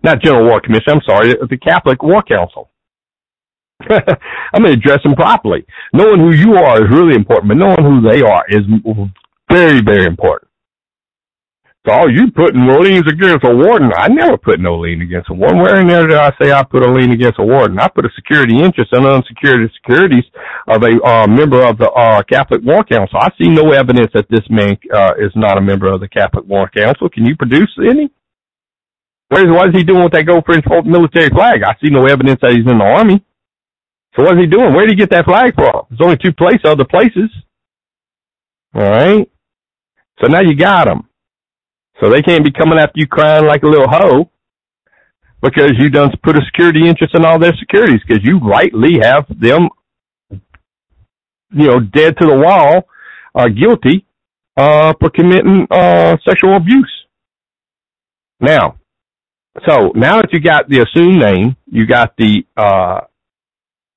not 0.03 0.21
General 0.21 0.47
War 0.47 0.59
Commission. 0.59 0.89
I'm 0.89 1.01
sorry, 1.07 1.29
the 1.29 1.57
Catholic 1.57 2.03
War 2.03 2.21
Council. 2.23 2.69
I'm 3.89 4.63
going 4.63 4.65
to 4.65 4.71
address 4.71 4.99
them 5.03 5.15
properly. 5.15 5.65
Knowing 5.93 6.19
who 6.19 6.33
you 6.33 6.55
are 6.55 6.83
is 6.83 6.91
really 6.91 7.15
important, 7.15 7.47
but 7.47 7.57
knowing 7.57 7.83
who 7.83 8.09
they 8.09 8.21
are 8.21 8.43
is 8.49 8.63
very, 9.49 9.79
very 9.81 10.05
important. 10.05 10.44
Oh, 11.87 12.07
you 12.07 12.31
putting 12.31 12.65
liens 12.65 13.05
against 13.05 13.45
a 13.45 13.53
warden. 13.53 13.91
I 13.95 14.07
never 14.07 14.37
put 14.37 14.59
no 14.59 14.79
lien 14.79 15.01
against 15.01 15.29
a 15.29 15.33
warden. 15.33 15.61
Where 15.61 15.79
in 15.79 15.87
there 15.87 16.07
did 16.07 16.17
I 16.17 16.31
say 16.41 16.51
I 16.51 16.63
put 16.63 16.81
a 16.81 16.91
lien 16.91 17.11
against 17.11 17.37
a 17.37 17.45
warden? 17.45 17.77
I 17.77 17.87
put 17.87 18.05
a 18.05 18.09
security 18.15 18.57
interest 18.57 18.89
in 18.91 19.05
unsecured 19.05 19.69
securities 19.77 20.25
of 20.67 20.81
a 20.81 20.97
uh, 21.05 21.27
member 21.27 21.61
of 21.61 21.77
the 21.77 21.91
uh, 21.91 22.23
Catholic 22.23 22.61
War 22.63 22.83
Council. 22.83 23.19
I 23.19 23.29
see 23.37 23.49
no 23.49 23.71
evidence 23.71 24.09
that 24.15 24.25
this 24.31 24.41
man 24.49 24.77
uh, 24.91 25.13
is 25.19 25.31
not 25.35 25.59
a 25.59 25.61
member 25.61 25.91
of 25.93 26.01
the 26.01 26.09
Catholic 26.09 26.45
War 26.47 26.67
Council. 26.69 27.07
Can 27.07 27.25
you 27.25 27.35
produce 27.35 27.69
any? 27.77 28.09
What 29.29 29.41
is, 29.41 29.47
what 29.49 29.69
is 29.69 29.75
he 29.75 29.83
doing 29.83 30.03
with 30.03 30.13
that 30.13 30.25
gold 30.25 30.45
French 30.45 30.65
military 30.85 31.29
flag? 31.29 31.61
I 31.61 31.73
see 31.83 31.93
no 31.93 32.05
evidence 32.05 32.39
that 32.41 32.51
he's 32.51 32.65
in 32.65 32.77
the 32.79 32.83
army. 32.83 33.23
So 34.15 34.23
what 34.23 34.37
is 34.37 34.41
he 34.41 34.47
doing? 34.47 34.73
Where 34.73 34.87
did 34.87 34.93
he 34.93 34.95
get 34.95 35.11
that 35.11 35.25
flag 35.25 35.53
from? 35.53 35.85
There's 35.89 36.01
only 36.01 36.17
two 36.17 36.33
places, 36.33 36.61
other 36.65 36.85
places. 36.85 37.29
All 38.73 38.81
right. 38.81 39.29
So 40.19 40.27
now 40.27 40.41
you 40.41 40.55
got 40.55 40.85
them. 40.85 41.09
So 41.99 42.09
they 42.09 42.21
can't 42.21 42.43
be 42.43 42.51
coming 42.51 42.77
after 42.77 42.95
you 42.95 43.07
crying 43.07 43.45
like 43.45 43.63
a 43.63 43.67
little 43.67 43.87
hoe 43.89 44.29
because 45.41 45.71
you 45.77 45.89
done 45.89 46.11
put 46.23 46.37
a 46.37 46.41
security 46.45 46.87
interest 46.87 47.15
in 47.15 47.23
all 47.23 47.39
their 47.39 47.53
securities 47.59 48.01
because 48.05 48.23
you 48.23 48.39
rightly 48.39 48.99
have 49.01 49.25
them, 49.29 49.69
you 50.29 51.67
know, 51.67 51.79
dead 51.79 52.17
to 52.19 52.27
the 52.27 52.35
wall, 52.35 52.87
uh, 53.33 53.47
guilty, 53.47 54.05
uh, 54.57 54.93
for 54.99 55.09
committing, 55.09 55.67
uh, 55.69 56.17
sexual 56.27 56.55
abuse. 56.55 56.91
Now, 58.39 58.77
so 59.67 59.91
now 59.95 60.17
that 60.17 60.33
you 60.33 60.41
got 60.41 60.67
the 60.67 60.81
assumed 60.81 61.19
name, 61.19 61.55
you 61.67 61.85
got 61.85 62.15
the, 62.17 62.45
uh, 62.57 63.01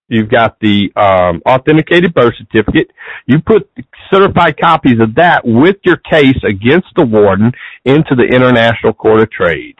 You've 0.08 0.30
got 0.30 0.58
the 0.60 0.90
um, 0.96 1.42
authenticated 1.46 2.14
birth 2.14 2.34
certificate. 2.38 2.90
You 3.26 3.40
put 3.40 3.70
certified 4.10 4.58
copies 4.58 5.00
of 5.00 5.14
that 5.16 5.42
with 5.44 5.76
your 5.84 5.96
case 5.96 6.38
against 6.48 6.88
the 6.96 7.04
warden 7.04 7.52
into 7.84 8.14
the 8.14 8.24
International 8.24 8.94
Court 8.94 9.20
of 9.20 9.30
Trade. 9.30 9.76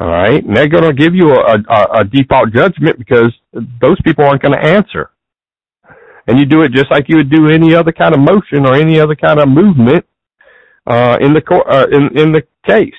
All 0.00 0.08
right, 0.08 0.44
and 0.44 0.56
they're 0.56 0.68
going 0.68 0.84
to 0.84 0.92
give 0.92 1.14
you 1.14 1.32
a, 1.32 1.56
a, 1.68 2.00
a 2.00 2.04
default 2.04 2.52
judgment 2.52 2.98
because 2.98 3.32
those 3.80 3.96
people 4.04 4.24
aren't 4.24 4.42
going 4.42 4.58
to 4.60 4.64
answer. 4.64 5.10
And 6.26 6.38
you 6.38 6.44
do 6.44 6.62
it 6.62 6.72
just 6.72 6.90
like 6.90 7.08
you 7.08 7.16
would 7.16 7.30
do 7.30 7.48
any 7.48 7.74
other 7.74 7.90
kind 7.90 8.14
of 8.14 8.20
motion 8.20 8.66
or 8.66 8.74
any 8.74 9.00
other 9.00 9.16
kind 9.16 9.40
of 9.40 9.48
movement 9.48 10.04
uh, 10.86 11.16
in 11.20 11.32
the 11.32 11.40
court 11.40 11.66
uh, 11.68 11.86
in 11.90 12.16
in 12.18 12.32
the 12.32 12.42
case. 12.66 12.92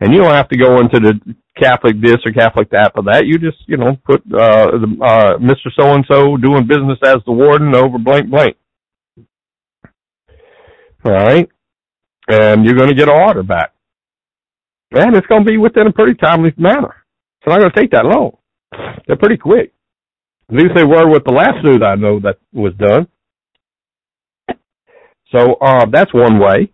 And 0.00 0.12
you 0.12 0.18
don't 0.20 0.32
have 0.32 0.48
to 0.48 0.56
go 0.56 0.80
into 0.80 1.00
the 1.00 1.34
Catholic 1.60 2.00
this 2.00 2.16
or 2.24 2.32
Catholic 2.32 2.70
that 2.70 2.92
for 2.94 3.02
that. 3.04 3.26
You 3.26 3.38
just, 3.38 3.58
you 3.66 3.76
know, 3.76 3.96
put 4.04 4.20
uh, 4.32 4.70
the, 4.72 4.96
uh, 5.02 5.38
Mr. 5.38 5.70
So 5.78 5.94
and 5.94 6.04
so 6.10 6.36
doing 6.36 6.66
business 6.66 6.98
as 7.04 7.18
the 7.26 7.32
warden 7.32 7.74
over 7.74 7.98
blank 7.98 8.30
blank. 8.30 8.56
All 11.04 11.12
right, 11.12 11.48
and 12.28 12.64
you're 12.64 12.76
going 12.76 12.88
to 12.88 12.94
get 12.94 13.08
an 13.08 13.14
order 13.14 13.42
back, 13.42 13.72
and 14.92 15.16
it's 15.16 15.26
going 15.26 15.44
to 15.44 15.50
be 15.50 15.58
within 15.58 15.88
a 15.88 15.92
pretty 15.92 16.14
timely 16.14 16.52
manner. 16.56 16.94
It's 17.40 17.48
not 17.48 17.58
going 17.58 17.72
to 17.72 17.80
take 17.80 17.90
that 17.90 18.04
long. 18.04 18.38
They're 19.06 19.16
pretty 19.16 19.36
quick. 19.36 19.72
At 20.48 20.56
least 20.56 20.74
they 20.76 20.84
were 20.84 21.10
with 21.10 21.24
the 21.24 21.32
last 21.32 21.56
suit 21.62 21.82
I 21.82 21.96
know 21.96 22.20
that 22.20 22.38
was 22.52 22.72
done. 22.78 23.08
So 25.34 25.54
uh, 25.54 25.86
that's 25.90 26.12
one 26.14 26.38
way 26.38 26.70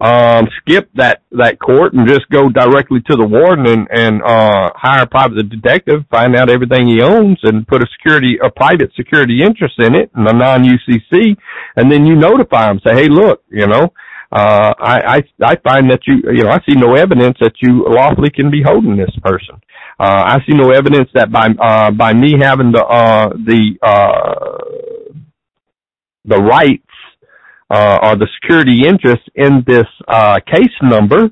um, 0.00 0.46
skip 0.60 0.88
that 0.94 1.22
that 1.32 1.58
court 1.58 1.92
and 1.92 2.06
just 2.06 2.28
go 2.30 2.48
directly 2.48 3.00
to 3.10 3.16
the 3.16 3.26
warden 3.26 3.66
and 3.66 3.88
and 3.90 4.22
uh, 4.22 4.70
hire 4.76 5.02
a 5.02 5.06
private 5.06 5.48
detective, 5.48 6.04
find 6.10 6.36
out 6.36 6.50
everything 6.50 6.86
he 6.86 7.02
owns, 7.02 7.38
and 7.42 7.66
put 7.66 7.82
a 7.82 7.86
security 7.98 8.38
a 8.42 8.50
private 8.50 8.92
security 8.96 9.42
interest 9.42 9.74
in 9.78 9.94
it, 9.94 10.10
and 10.14 10.28
a 10.28 10.32
non 10.32 10.62
UCC, 10.62 11.36
and 11.76 11.90
then 11.90 12.06
you 12.06 12.14
notify 12.14 12.70
him, 12.70 12.80
say, 12.86 12.94
hey, 12.94 13.08
look, 13.08 13.42
you 13.50 13.66
know. 13.66 13.92
Uh, 14.30 14.74
I, 14.78 15.16
I, 15.16 15.22
I 15.42 15.56
find 15.64 15.90
that 15.90 16.00
you, 16.06 16.16
you 16.30 16.44
know, 16.44 16.50
I 16.50 16.58
see 16.68 16.74
no 16.76 16.94
evidence 16.96 17.38
that 17.40 17.54
you 17.62 17.86
lawfully 17.88 18.28
can 18.28 18.50
be 18.50 18.62
holding 18.62 18.94
this 18.94 19.08
person. 19.24 19.54
Uh, 19.98 20.36
I 20.36 20.38
see 20.46 20.54
no 20.54 20.70
evidence 20.70 21.08
that 21.14 21.32
by, 21.32 21.48
uh, 21.58 21.90
by 21.92 22.12
me 22.12 22.34
having 22.38 22.72
the, 22.72 22.84
uh, 22.84 23.30
the, 23.30 23.78
uh, 23.82 24.98
the 26.26 26.36
right 26.36 26.82
uh, 27.70 27.98
or 28.02 28.16
the 28.16 28.28
security 28.40 28.86
interest 28.86 29.22
in 29.34 29.62
this 29.66 29.86
uh, 30.08 30.38
case 30.46 30.74
number 30.82 31.30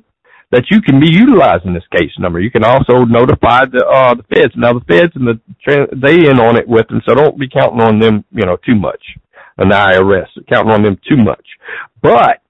that 0.51 0.65
you 0.71 0.81
can 0.81 0.99
be 0.99 1.09
utilizing 1.09 1.73
this 1.73 1.87
case 1.91 2.11
number. 2.19 2.39
You 2.39 2.51
can 2.51 2.63
also 2.63 3.03
notify 3.03 3.65
the 3.65 3.85
uh, 3.85 4.15
the 4.15 4.23
feds. 4.23 4.53
Now 4.55 4.73
the 4.73 4.85
feds 4.85 5.13
and 5.15 5.27
the 5.27 5.87
they 5.93 6.29
in 6.29 6.39
on 6.39 6.55
it 6.55 6.67
with 6.67 6.87
them, 6.87 7.01
so 7.07 7.15
don't 7.15 7.39
be 7.39 7.49
counting 7.49 7.81
on 7.81 7.99
them, 7.99 8.23
you 8.31 8.45
know, 8.45 8.57
too 8.65 8.75
much. 8.75 9.01
An 9.57 9.69
IRS 9.69 10.27
counting 10.47 10.71
on 10.71 10.83
them 10.83 10.97
too 11.07 11.17
much. 11.17 11.45
But 12.01 12.41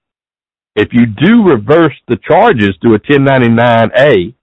if 0.76 0.90
you 0.92 1.06
do 1.08 1.44
reverse 1.44 1.96
the 2.08 2.18
charges 2.18 2.76
to 2.84 2.94
a 2.94 3.00
1099A, 3.00 4.36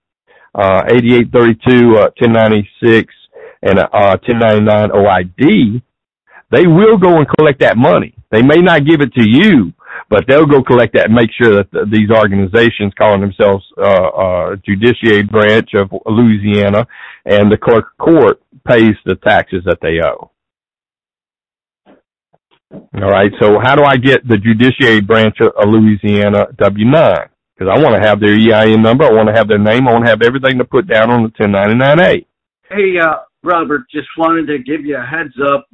uh, 0.54 0.82
8832, 0.88 1.96
uh, 1.96 2.10
1096, 2.18 3.14
and 3.62 3.78
a 3.78 3.96
uh, 3.96 4.16
1099 4.26 4.90
OID, 4.90 5.82
they 6.50 6.66
will 6.66 6.98
go 6.98 7.16
and 7.16 7.26
collect 7.38 7.60
that 7.60 7.76
money. 7.76 8.14
They 8.30 8.42
may 8.42 8.60
not 8.60 8.86
give 8.86 9.00
it 9.00 9.12
to 9.14 9.24
you, 9.26 9.72
but 10.10 10.24
they'll 10.28 10.46
go 10.46 10.62
collect 10.62 10.94
that 10.94 11.06
and 11.06 11.14
make 11.14 11.30
sure 11.40 11.56
that 11.56 11.70
the, 11.70 11.86
these 11.90 12.10
organizations 12.10 12.92
calling 12.98 13.20
themselves 13.20 13.64
uh, 13.78 13.82
uh, 13.82 14.56
judiciary 14.64 15.22
branch 15.22 15.70
of 15.74 15.90
Louisiana 16.06 16.86
and 17.24 17.50
the 17.50 17.56
clerk 17.56 17.96
court 17.98 18.40
pays 18.66 18.94
the 19.04 19.16
taxes 19.16 19.62
that 19.66 19.78
they 19.80 20.00
owe. 20.04 20.30
All 22.94 23.10
right. 23.10 23.30
So 23.40 23.58
how 23.62 23.76
do 23.76 23.84
I 23.84 23.96
get 23.96 24.26
the 24.26 24.36
judiciary 24.36 25.00
branch 25.00 25.36
of 25.40 25.52
Louisiana 25.68 26.46
W-9? 26.58 27.28
Because 27.56 27.72
I 27.72 27.80
want 27.80 27.94
to 27.94 28.08
have 28.08 28.20
their 28.20 28.34
EIN 28.34 28.82
number. 28.82 29.04
I 29.04 29.12
want 29.12 29.28
to 29.28 29.34
have 29.34 29.46
their 29.46 29.58
name. 29.58 29.86
I 29.86 29.92
want 29.92 30.04
to 30.04 30.10
have 30.10 30.22
everything 30.22 30.58
to 30.58 30.64
put 30.64 30.88
down 30.88 31.10
on 31.10 31.22
the 31.22 31.28
1099A. 31.30 32.26
Hey, 32.68 32.98
uh, 33.00 33.16
Robert, 33.44 33.82
just 33.92 34.08
wanted 34.18 34.46
to 34.46 34.58
give 34.58 34.84
you 34.84 34.96
a 34.96 35.06
heads 35.06 35.34
up. 35.52 35.66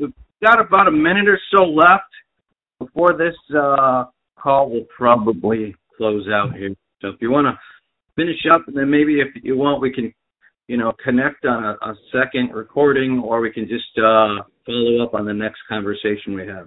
Got 0.42 0.60
about 0.60 0.88
a 0.88 0.92
minute 0.92 1.28
or 1.28 1.38
so 1.54 1.64
left 1.64 2.10
before 2.78 3.12
this 3.16 3.34
uh, 3.56 4.04
call 4.38 4.70
will 4.70 4.86
probably 4.96 5.74
close 5.96 6.26
out 6.32 6.54
here. 6.54 6.74
So 7.02 7.08
if 7.08 7.16
you 7.20 7.30
want 7.30 7.46
to 7.46 7.58
finish 8.16 8.38
up, 8.52 8.66
and 8.66 8.76
then 8.76 8.90
maybe 8.90 9.20
if 9.20 9.28
you 9.42 9.56
want, 9.56 9.82
we 9.82 9.92
can, 9.92 10.12
you 10.66 10.76
know, 10.76 10.92
connect 11.04 11.44
on 11.44 11.64
a, 11.64 11.72
a 11.82 11.94
second 12.12 12.54
recording, 12.54 13.20
or 13.24 13.40
we 13.40 13.52
can 13.52 13.68
just 13.68 13.98
uh, 13.98 14.42
follow 14.64 15.04
up 15.04 15.14
on 15.14 15.26
the 15.26 15.34
next 15.34 15.60
conversation 15.68 16.34
we 16.34 16.46
have. 16.46 16.66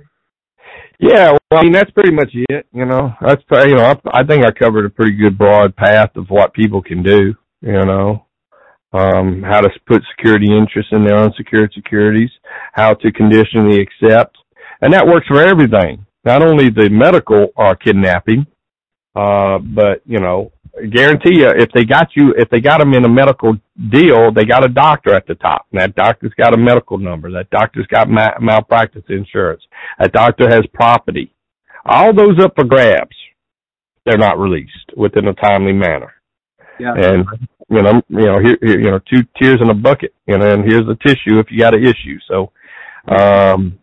Yeah, 1.00 1.32
well, 1.32 1.60
I 1.60 1.64
mean 1.64 1.74
that's 1.74 1.92
pretty 1.92 2.14
much 2.14 2.30
it. 2.34 2.66
You 2.74 2.86
know, 2.86 3.14
that's 3.22 3.44
you 3.66 3.76
know 3.76 3.84
I, 3.84 4.22
I 4.22 4.24
think 4.24 4.46
I 4.46 4.52
covered 4.52 4.86
a 4.86 4.90
pretty 4.90 5.14
good 5.14 5.38
broad 5.38 5.76
path 5.76 6.16
of 6.16 6.28
what 6.30 6.54
people 6.54 6.82
can 6.82 7.04
do. 7.04 7.34
You 7.62 7.86
know, 7.86 8.26
um, 8.94 9.44
how 9.44 9.62
to 9.62 9.70
put 9.88 10.04
security 10.16 10.48
interests 10.56 10.92
in 10.92 11.06
their 11.06 11.18
unsecured 11.18 11.72
securities, 11.74 12.30
how 12.74 12.94
to 12.94 13.12
conditionally 13.12 13.82
accept, 13.82 14.38
and 14.82 14.94
that 14.94 15.08
works 15.08 15.28
for 15.28 15.42
everything. 15.42 16.06
Not 16.26 16.42
only 16.42 16.70
the 16.70 16.90
medical 16.90 17.48
uh, 17.58 17.76
kidnapping, 17.76 18.46
uh, 19.16 19.60
but 19.60 20.02
you 20.06 20.20
know, 20.20 20.52
guarantee 20.92 21.40
you, 21.40 21.50
if 21.50 21.70
they 21.74 21.86
got 21.86 22.10
you, 22.16 22.34
if 22.38 22.50
they 22.50 22.60
got 22.60 22.80
them 22.80 22.94
in 22.94 23.06
a 23.06 23.10
medical 23.10 23.56
deal, 23.90 24.32
they 24.32 24.46
got 24.46 24.64
a 24.64 24.70
doctor 24.70 25.14
at 25.14 25.28
the 25.28 25.36
top. 25.36 25.68
And 25.72 25.82
that 25.82 25.96
doctor's 25.96 26.34
got 26.38 26.54
a 26.54 26.58
medical 26.58 26.98
number. 26.98 27.32
That 27.32 27.50
doctor's 27.50 27.88
got 27.88 28.10
ma- 28.10 28.40
malpractice 28.40 29.04
insurance. 29.10 29.62
That 30.00 30.14
doctor 30.14 30.50
has 30.50 30.62
property. 30.74 31.34
All 31.86 32.14
those 32.14 32.40
up 32.42 32.54
for 32.56 32.64
grabs. 32.64 33.16
They're 34.06 34.18
not 34.18 34.40
released 34.40 34.92
within 34.98 35.28
a 35.28 35.34
timely 35.34 35.74
manner. 35.74 36.14
Yeah. 36.80 36.94
And 36.96 37.26
you 37.70 37.82
know, 37.82 38.02
you 38.10 38.26
know, 38.26 38.40
here, 38.40 38.58
here, 38.62 38.80
you 38.80 38.92
know, 38.92 39.00
two 39.00 39.24
tears 39.40 39.60
in 39.62 39.70
a 39.70 39.74
bucket, 39.74 40.14
you 40.28 40.38
know, 40.38 40.54
and 40.54 40.64
here's 40.64 40.86
the 40.86 40.98
tissue 41.06 41.40
if 41.40 41.48
you 41.50 41.60
got 41.60 41.74
an 41.74 41.84
issue. 41.84 42.20
So, 42.28 42.52
um, 43.08 43.80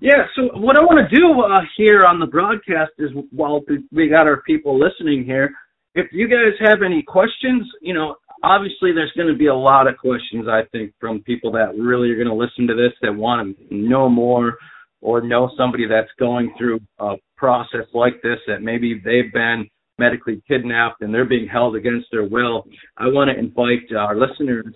yeah, 0.00 0.26
so 0.34 0.58
what 0.58 0.76
I 0.76 0.80
want 0.80 1.08
to 1.08 1.16
do 1.16 1.40
uh, 1.42 1.60
here 1.76 2.04
on 2.04 2.18
the 2.18 2.26
broadcast 2.26 2.92
is 2.98 3.10
while 3.30 3.62
we 3.92 4.08
got 4.08 4.26
our 4.26 4.42
people 4.42 4.78
listening 4.78 5.24
here, 5.24 5.50
if 5.94 6.06
you 6.12 6.28
guys 6.28 6.52
have 6.60 6.82
any 6.82 7.02
questions, 7.02 7.66
you 7.80 7.94
know, 7.94 8.16
obviously 8.42 8.92
there's 8.92 9.12
going 9.16 9.28
to 9.28 9.38
be 9.38 9.46
a 9.46 9.54
lot 9.54 9.86
of 9.86 9.96
questions, 9.96 10.46
I 10.48 10.62
think, 10.72 10.92
from 11.00 11.22
people 11.22 11.52
that 11.52 11.76
really 11.78 12.10
are 12.10 12.16
going 12.16 12.28
to 12.28 12.34
listen 12.34 12.66
to 12.66 12.74
this 12.74 12.92
that 13.02 13.14
want 13.14 13.56
to 13.56 13.74
know 13.74 14.08
more 14.08 14.58
or 15.00 15.20
know 15.20 15.50
somebody 15.56 15.86
that's 15.86 16.10
going 16.18 16.52
through 16.58 16.80
a 16.98 17.14
process 17.36 17.86
like 17.94 18.20
this 18.22 18.38
that 18.46 18.62
maybe 18.62 19.00
they've 19.04 19.32
been 19.32 19.68
medically 19.98 20.42
kidnapped 20.48 21.02
and 21.02 21.12
they're 21.12 21.24
being 21.24 21.48
held 21.48 21.76
against 21.76 22.06
their 22.10 22.24
will. 22.24 22.66
I 22.96 23.06
want 23.06 23.30
to 23.30 23.38
invite 23.38 23.94
our 23.96 24.16
listeners 24.16 24.74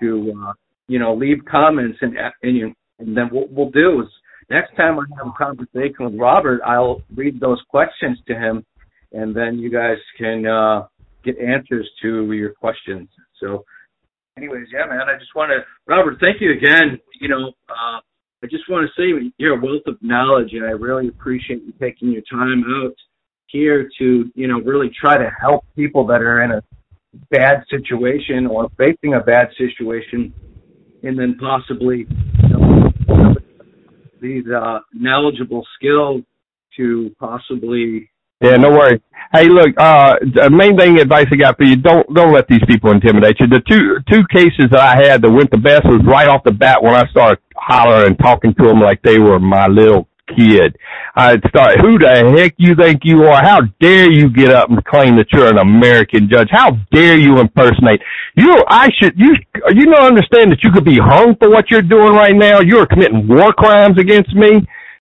to, 0.00 0.32
uh, 0.46 0.52
you 0.88 0.98
know, 0.98 1.14
leave 1.14 1.38
comments 1.50 1.98
and, 2.00 2.16
and, 2.42 2.74
and 2.98 3.16
then 3.16 3.28
what 3.30 3.50
we'll 3.50 3.70
do 3.70 4.02
is 4.02 4.08
next 4.48 4.74
time 4.76 4.98
I 4.98 5.04
have 5.18 5.26
a 5.26 5.44
conversation 5.44 6.04
with 6.04 6.14
Robert, 6.18 6.60
I'll 6.64 7.02
read 7.14 7.40
those 7.40 7.60
questions 7.68 8.18
to 8.28 8.34
him, 8.34 8.64
and 9.12 9.34
then 9.34 9.58
you 9.58 9.70
guys 9.70 9.96
can 10.18 10.46
uh, 10.46 10.86
get 11.24 11.38
answers 11.38 11.88
to 12.02 12.30
your 12.32 12.52
questions. 12.52 13.08
So, 13.40 13.64
anyways, 14.36 14.66
yeah, 14.72 14.86
man, 14.86 15.08
I 15.08 15.18
just 15.18 15.34
want 15.34 15.50
to, 15.50 15.64
Robert, 15.86 16.18
thank 16.20 16.40
you 16.40 16.52
again. 16.52 16.98
You 17.20 17.28
know, 17.28 17.48
uh, 17.68 18.00
I 18.42 18.46
just 18.50 18.68
want 18.68 18.88
to 18.88 19.00
say 19.00 19.32
you're 19.38 19.58
a 19.58 19.60
wealth 19.60 19.82
of 19.86 19.96
knowledge, 20.02 20.52
and 20.52 20.64
I 20.64 20.70
really 20.70 21.08
appreciate 21.08 21.62
you 21.62 21.72
taking 21.80 22.12
your 22.12 22.22
time 22.30 22.64
out 22.82 22.94
here 23.50 23.88
to, 23.98 24.30
you 24.34 24.46
know, 24.46 24.60
really 24.60 24.90
try 24.90 25.16
to 25.16 25.30
help 25.40 25.64
people 25.76 26.06
that 26.06 26.22
are 26.22 26.42
in 26.42 26.52
a 26.52 26.62
bad 27.30 27.64
situation 27.70 28.46
or 28.46 28.68
facing 28.78 29.14
a 29.14 29.20
bad 29.20 29.48
situation, 29.58 30.32
and 31.02 31.18
then 31.18 31.36
possibly 31.38 32.06
you 32.42 32.48
know, 32.48 33.34
these 34.20 34.44
uh, 34.48 34.80
knowledgeable 34.92 35.66
skills 35.76 36.22
to 36.76 37.14
possibly. 37.18 38.08
Yeah, 38.42 38.56
no 38.56 38.70
worry. 38.70 39.02
Hey, 39.34 39.48
look, 39.48 39.68
uh, 39.76 40.16
the 40.20 40.48
main 40.50 40.76
thing 40.76 40.98
advice 40.98 41.26
I 41.30 41.36
got 41.36 41.56
for 41.58 41.64
you, 41.64 41.76
don't, 41.76 42.12
don't 42.14 42.32
let 42.32 42.48
these 42.48 42.64
people 42.66 42.90
intimidate 42.90 43.38
you. 43.38 43.46
The 43.46 43.60
two, 43.60 43.98
two 44.10 44.24
cases 44.32 44.70
that 44.72 44.80
I 44.80 44.96
had 44.96 45.20
that 45.22 45.30
went 45.30 45.50
the 45.50 45.58
best 45.58 45.84
was 45.84 46.00
right 46.06 46.26
off 46.26 46.42
the 46.44 46.52
bat 46.52 46.82
when 46.82 46.94
I 46.94 47.06
started 47.10 47.38
hollering 47.54 48.06
and 48.06 48.18
talking 48.18 48.54
to 48.54 48.66
them 48.66 48.80
like 48.80 49.02
they 49.02 49.18
were 49.18 49.38
my 49.38 49.66
little 49.66 50.08
kid. 50.36 50.76
I'd 51.16 51.40
start, 51.48 51.80
who 51.80 51.98
the 51.98 52.34
heck 52.36 52.54
you 52.56 52.74
think 52.74 53.02
you 53.04 53.24
are? 53.24 53.42
How 53.42 53.60
dare 53.80 54.10
you 54.10 54.28
get 54.28 54.50
up 54.50 54.70
and 54.70 54.84
claim 54.84 55.16
that 55.16 55.32
you're 55.32 55.48
an 55.48 55.58
American 55.58 56.28
judge? 56.30 56.48
How 56.50 56.72
dare 56.92 57.18
you 57.18 57.38
impersonate? 57.38 58.00
You, 58.36 58.64
I 58.68 58.88
should, 58.98 59.14
you, 59.16 59.34
you 59.74 59.86
don't 59.86 60.04
understand 60.04 60.52
that 60.52 60.62
you 60.62 60.70
could 60.72 60.84
be 60.84 60.98
hung 60.98 61.36
for 61.36 61.50
what 61.50 61.70
you're 61.70 61.82
doing 61.82 62.14
right 62.14 62.34
now? 62.34 62.60
You 62.60 62.78
are 62.78 62.86
committing 62.86 63.26
war 63.28 63.52
crimes 63.52 63.98
against 63.98 64.34
me 64.34 64.66